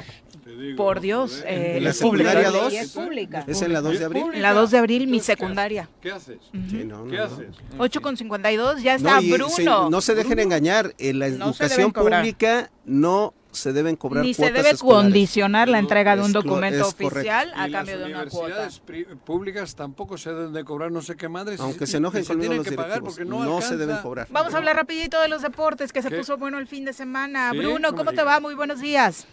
[0.50, 2.72] digo, por Dios, eh, ¿En la secundaria la dos?
[2.74, 3.44] ley es pública.
[3.48, 4.24] ¿Es en la 2 de abril?
[4.34, 5.40] En la 2 de abril, mi Entonces, ¿qué haces?
[5.40, 5.90] secundaria.
[6.02, 6.38] ¿Qué haces?
[6.70, 7.48] Sí, no, ¿Qué no, haces?
[7.78, 9.50] 8 con 52, ya está No, y Bruno.
[9.50, 10.94] se- no se dejen engañar.
[10.98, 14.80] En la educación pública no se deben cobrar Ni se debe escolares.
[15.12, 18.46] condicionar la entrega de un documento oficial a cambio de las una cuota.
[18.46, 21.60] universidades pri- públicas tampoco se deben de cobrar no sé qué madres.
[21.60, 24.28] Aunque y- se enojen tienen los que pagar directivos, porque no, no, se deben cobrar.
[24.32, 26.18] Vamos a hablar rapidito de los deportes, que se ¿Qué?
[26.20, 27.52] puso bueno el fin de semana.
[27.52, 28.40] Sí, Bruno, ¿cómo te va?
[28.40, 29.28] Muy buenos días.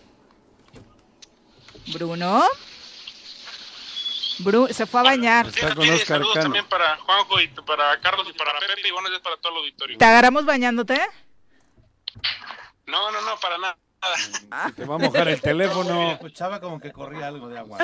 [1.92, 2.44] Bruno.
[4.40, 5.46] Bru se fue a bañar.
[5.48, 6.44] Está con Oscar saludos Cano.
[6.44, 9.58] también para Juanjo y para Carlos y para Pepe y buenos días para todo el
[9.58, 9.98] auditorio.
[9.98, 11.00] ¿Te agarramos bañándote?
[12.86, 13.76] No, no, no, para nada.
[14.76, 16.12] Te va a mojar el teléfono.
[16.12, 17.78] Escuchaba como que corría algo de agua.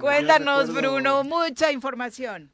[0.00, 2.52] Cuéntanos, Bruno, mucha información.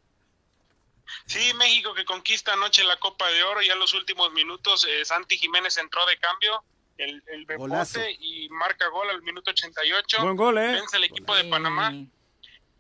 [1.27, 4.87] Sí, México que conquista anoche la Copa de Oro ya en los últimos minutos.
[4.89, 6.65] eh, Santi Jiménez entró de cambio,
[6.99, 7.47] el, el.
[7.47, 10.23] Bepote y marca gol al minuto 88.
[10.23, 10.73] Buen gol, ¿eh?
[10.73, 11.93] Vence el equipo de Panamá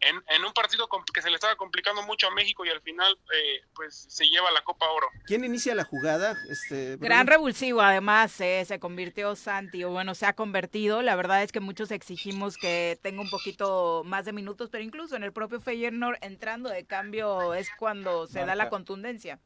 [0.04, 3.18] en, en un partido que se le estaba complicando mucho a México y al final
[3.34, 5.08] eh, pues se lleva la Copa Oro.
[5.26, 6.36] ¿Quién inicia la jugada?
[6.50, 6.96] Este?
[6.98, 11.02] Gran revulsivo, además, eh, se convirtió Santi, o bueno, se ha convertido.
[11.02, 15.16] La verdad es que muchos exigimos que tenga un poquito más de minutos, pero incluso
[15.16, 19.40] en el propio Feyenoord entrando de cambio es cuando se da la contundencia.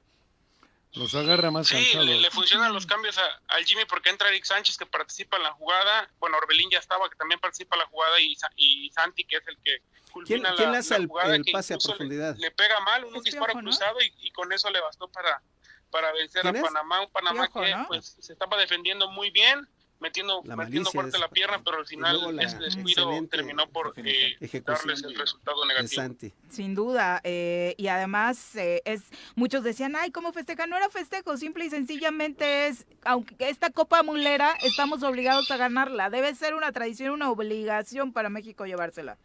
[0.94, 2.06] Los agarra más Sí, cansados.
[2.06, 5.43] le, le funcionan los cambios a- al Jimmy porque entra Eric Sánchez que participa en
[5.44, 6.10] la jugada.
[6.19, 9.47] Bueno, Orbelín ya estaba que también participa en la jugada y, y Santi que es
[9.47, 12.36] el que ¿Quién, culmina quién la, la el, jugada el pase a le- profundidad?
[12.36, 13.60] Le, pega mal, un disparo ¿no?
[13.60, 15.43] cruzado y, y con eso le bastó para,
[15.90, 16.62] para vencer ¿Quién a?
[16.62, 17.02] Panamá.
[17.02, 17.86] Un Panamá Piojo, que ¿no?
[17.89, 19.69] pues se estaba defendiendo muy bien,
[20.00, 23.94] metiendo, La metiendo fuerte de la pierna, pero al final la ese descuido terminó por
[23.96, 26.02] eh, darles el resultado negativo.
[26.02, 26.32] Santi.
[26.48, 29.02] Sin duda, eh, y además eh, es
[29.34, 30.70] muchos decían, ay, ¿cómo festejan?
[30.70, 36.10] No era festejo, simple y sencillamente es, aunque esta Copa Mulera estamos obligados a ganarla,
[36.10, 39.18] debe ser una tradición, una obligación para México llevársela.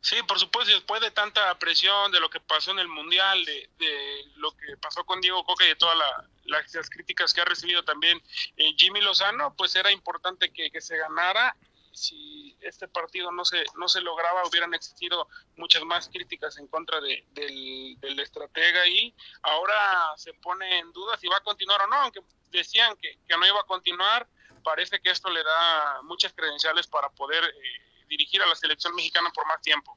[0.00, 3.70] Sí, por supuesto, después de tanta presión de lo que pasó en el Mundial, de,
[3.78, 7.44] de lo que pasó con Diego Coca y de todas la, las, críticas que ha
[7.44, 8.20] recibido también
[8.56, 11.56] eh, Jimmy Lozano, pues era importante que, que se ganara.
[11.92, 17.00] Si este partido no se no se lograba, hubieran existido muchas más críticas en contra
[17.02, 21.86] de, del, del estratega y ahora se pone en duda si va a continuar o
[21.88, 24.26] no, aunque decían que, que no iba a continuar,
[24.62, 29.30] parece que esto le da muchas credenciales para poder eh, dirigir a la selección mexicana
[29.34, 29.96] por más tiempo.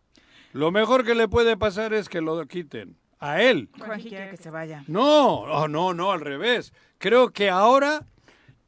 [0.53, 2.97] Lo mejor que le puede pasar es que lo quiten.
[3.19, 3.69] A él.
[3.77, 4.83] Juanji quiere que se vaya.
[4.87, 6.73] No, oh, no, no, al revés.
[6.97, 8.05] Creo que ahora,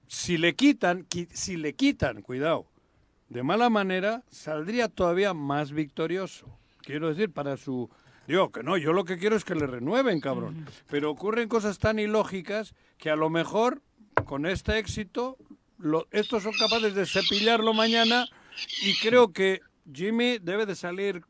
[0.08, 2.66] si le quitan, qui- si le quitan, cuidado,
[3.30, 6.48] de mala manera, saldría todavía más victorioso.
[6.82, 7.90] Quiero decir, para su...
[8.26, 10.66] Digo que no, yo lo que quiero es que le renueven, cabrón.
[10.90, 13.82] Pero ocurren cosas tan ilógicas que a lo mejor,
[14.26, 15.38] con este éxito,
[15.78, 18.28] lo- estos son capaces de cepillarlo mañana
[18.82, 19.62] y creo que
[19.94, 21.24] Jimmy debe de salir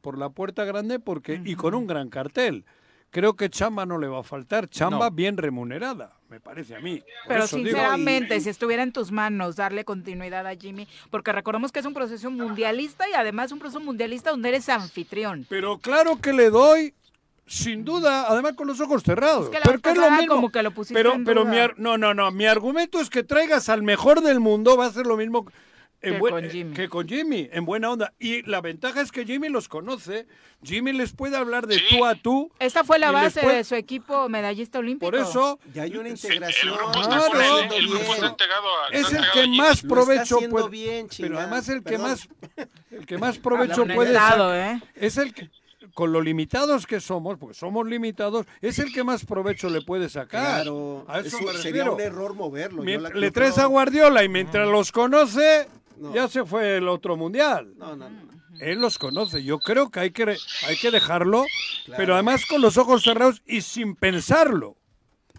[0.00, 2.64] por la puerta grande porque y con un gran cartel.
[3.12, 5.10] Creo que chamba no le va a faltar, chamba No.
[5.10, 7.00] bien remunerada, me parece a mí.
[7.00, 11.72] Por Pero digo, sinceramente, si estuviera en tus manos darle continuidad a Jimmy, porque recordemos
[11.72, 15.44] que es un proceso mundialista y además un proceso mundialista donde eres anfitrión.
[15.48, 16.94] Pero claro que le doy,
[17.46, 19.46] sin duda, además con los ojos cerrados.
[19.46, 20.34] Es que la pero que es lo mismo.
[20.36, 21.50] como que lo pusiste pero, en pero duda.
[21.50, 22.30] mi ar- no, no, no.
[22.30, 25.46] Mi argumento es que traigas al mejor del mundo, va a ser lo mismo.
[26.02, 26.74] En Que buen- con Jimmy.
[26.74, 28.12] que con Jimmy, en buena onda.
[28.18, 30.26] Y la ventaja es que Jimmy los conoce.
[30.62, 32.50] Jimmy les puede hablar de tú a tú.
[32.58, 35.10] Esta fue la base puede- de su equipo medallista olímpico.
[35.10, 36.74] Por eso Ya hay una El integración.
[36.76, 37.40] grupo está Claro.
[37.40, 38.86] haciendo el grupo está entregado a...
[38.86, 40.68] está es el entregado que más está provecho puede.
[40.68, 42.28] bien, pero además el que más
[42.90, 44.82] el que más provecho puede sacar ¿eh?
[44.96, 45.48] es el que
[45.94, 50.08] con lo limitados que somos, porque somos limitados, es el que más provecho le puede
[50.08, 50.62] sacar.
[50.62, 52.84] Claro, a eso eso me sería un error moverlo.
[52.84, 55.66] yo la- le creo- a Guardiola y mientras los conoce,
[56.00, 56.14] No.
[56.14, 57.72] ya se fue el otro mundial.
[57.76, 58.30] No, no, no.
[58.58, 59.42] Él los conoce.
[59.44, 60.36] Yo creo que hay que,
[60.66, 61.44] hay que dejarlo,
[61.84, 61.96] Claro.
[61.98, 64.76] pero además con los ojos cerrados y sin pensarlo.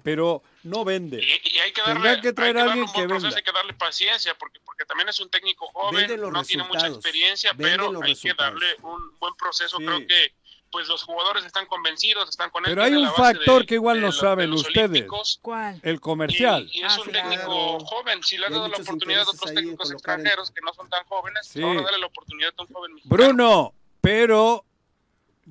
[0.04, 1.22] Pero no vende.
[1.22, 3.38] Y, y hay que Tendrá darle, que traer hay que darle alguien un que venda.
[3.38, 7.52] hay que darle paciencia, porque, porque también es un técnico joven, no tiene mucha experiencia,
[7.54, 8.22] vende pero hay resultados.
[8.22, 9.78] que darle un buen proceso.
[9.78, 9.86] Sí.
[9.86, 10.34] Creo que
[10.72, 12.72] pues los jugadores están convencidos, están con él.
[12.72, 15.06] Pero hay un factor de- que igual de no de saben los ustedes.
[15.42, 15.80] ¿Cuál?
[15.84, 16.68] El comercial.
[16.72, 17.80] Y, y es Ah, un sí, técnico claro.
[17.82, 20.74] joven, si le hay dado la oportunidad a otros técnicos colocar el- extranjeros que no
[20.74, 21.62] son tan jóvenes, Sí.
[21.62, 23.16] ahora dale la oportunidad a un joven mexicano.
[23.24, 24.66] Bruno, pero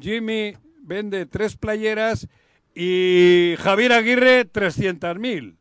[0.00, 2.26] Jimmy vende tres playeras
[2.74, 5.56] y Javier Aguirre 300 mil.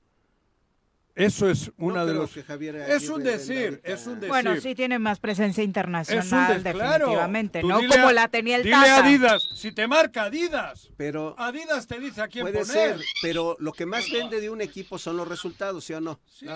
[1.20, 2.32] Eso es No una de creo los...
[2.32, 4.30] que Javier Es un decir, es un decir.
[4.30, 7.06] Bueno, sí tiene más presencia internacional, Es un des- claro.
[7.06, 7.80] definitivamente, ¿no?
[7.80, 9.06] dile Como a- la tenía el Dile a Tata.
[9.06, 12.98] Adidas, si te marca Adidas, Pero Adidas te dice a quién puede poner.
[12.98, 16.20] ser, pero lo que más vende de un equipo son los resultados, ¿sí o no?
[16.30, 16.48] Sí,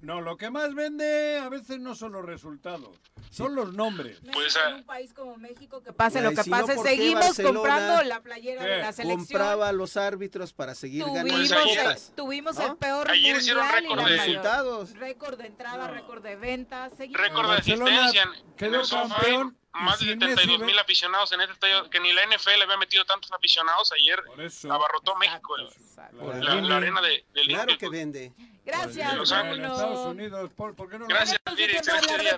[0.00, 2.90] no, lo que más vende a veces no son los resultados,
[3.30, 4.20] son los nombres.
[4.32, 6.84] Pues, en ah, un país como México, que pase lo que si no, pase, ¿por
[6.84, 9.24] qué seguimos Barcelona comprando la playera de la selección.
[9.24, 12.66] Compraba a los árbitros para seguir ganando Tuvimos, el, tuvimos ¿no?
[12.66, 14.92] el peor Ayer hicieron mundial y récord la de- resultados.
[14.94, 16.92] Récord de entrada, récord de ventas.
[16.98, 21.32] Récord de asistencia en- en quedó campeón y más de sin 72 Messi, mil aficionados
[21.32, 24.72] en este estadio, que ni la NFL había metido tantos aficionados ayer, Por eso.
[24.72, 28.32] abarrotó México, el- la, arena de, del Claro que vende.
[28.64, 29.70] Gracias, de Los Ángeles.
[29.70, 30.10] Estados Bruno.
[30.10, 31.38] Unidos, ¿por, por qué no lo Gracias,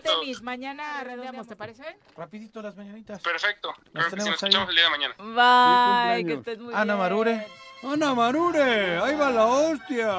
[0.03, 0.43] tenis.
[0.43, 1.85] Mañana redondeamos, ¿te parece?
[2.17, 3.21] Rapidito las mañanitas.
[3.23, 4.71] Perfecto, que sí, nos escuchamos ahí.
[4.71, 6.15] el día de mañana.
[6.17, 6.99] Bye, que estés muy Ana bien.
[6.99, 7.47] Marure.
[7.83, 10.11] Ana Marure, ahí va la hostia.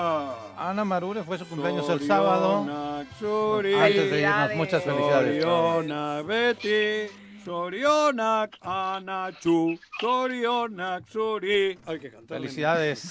[0.58, 2.66] Ana Marure fue su cumpleaños el sábado.
[3.20, 5.44] Soriona, Antes de irnos, muchas felicidades.
[5.44, 7.12] Soriona, Betty,
[7.48, 11.80] Sorionak, Anachu, Sorionak, Suri.
[11.86, 12.38] Hay que cantar.
[12.40, 13.10] Felicidades.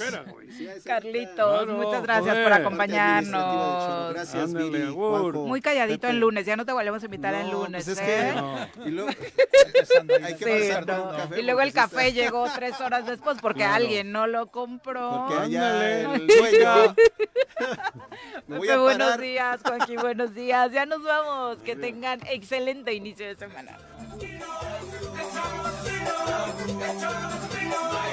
[0.85, 1.35] Carlitos,
[1.65, 2.43] Claro, muchas gracias joder.
[2.45, 4.13] por acompañarnos.
[4.13, 4.87] Gracias, Ándale.
[4.89, 6.13] Juanjo, Muy calladito Pepe.
[6.13, 7.85] en lunes, ya no te volvemos a invitar lunes.
[7.87, 8.33] pues es ¿eh?
[8.35, 8.69] que- No.
[8.87, 9.09] Y luego,
[10.23, 11.05] hay que Sí, pasar por no.
[11.05, 13.75] un café Y luego el café está- llegó tres horas después porque Claro.
[13.77, 15.25] alguien no lo compró.
[15.29, 16.67] Porque allá el Pepe,
[18.79, 20.71] buenos días, Joaquín, buenos días.
[20.73, 21.57] Ya nos vamos.
[21.65, 23.79] Que tengan excelente inicio de semana.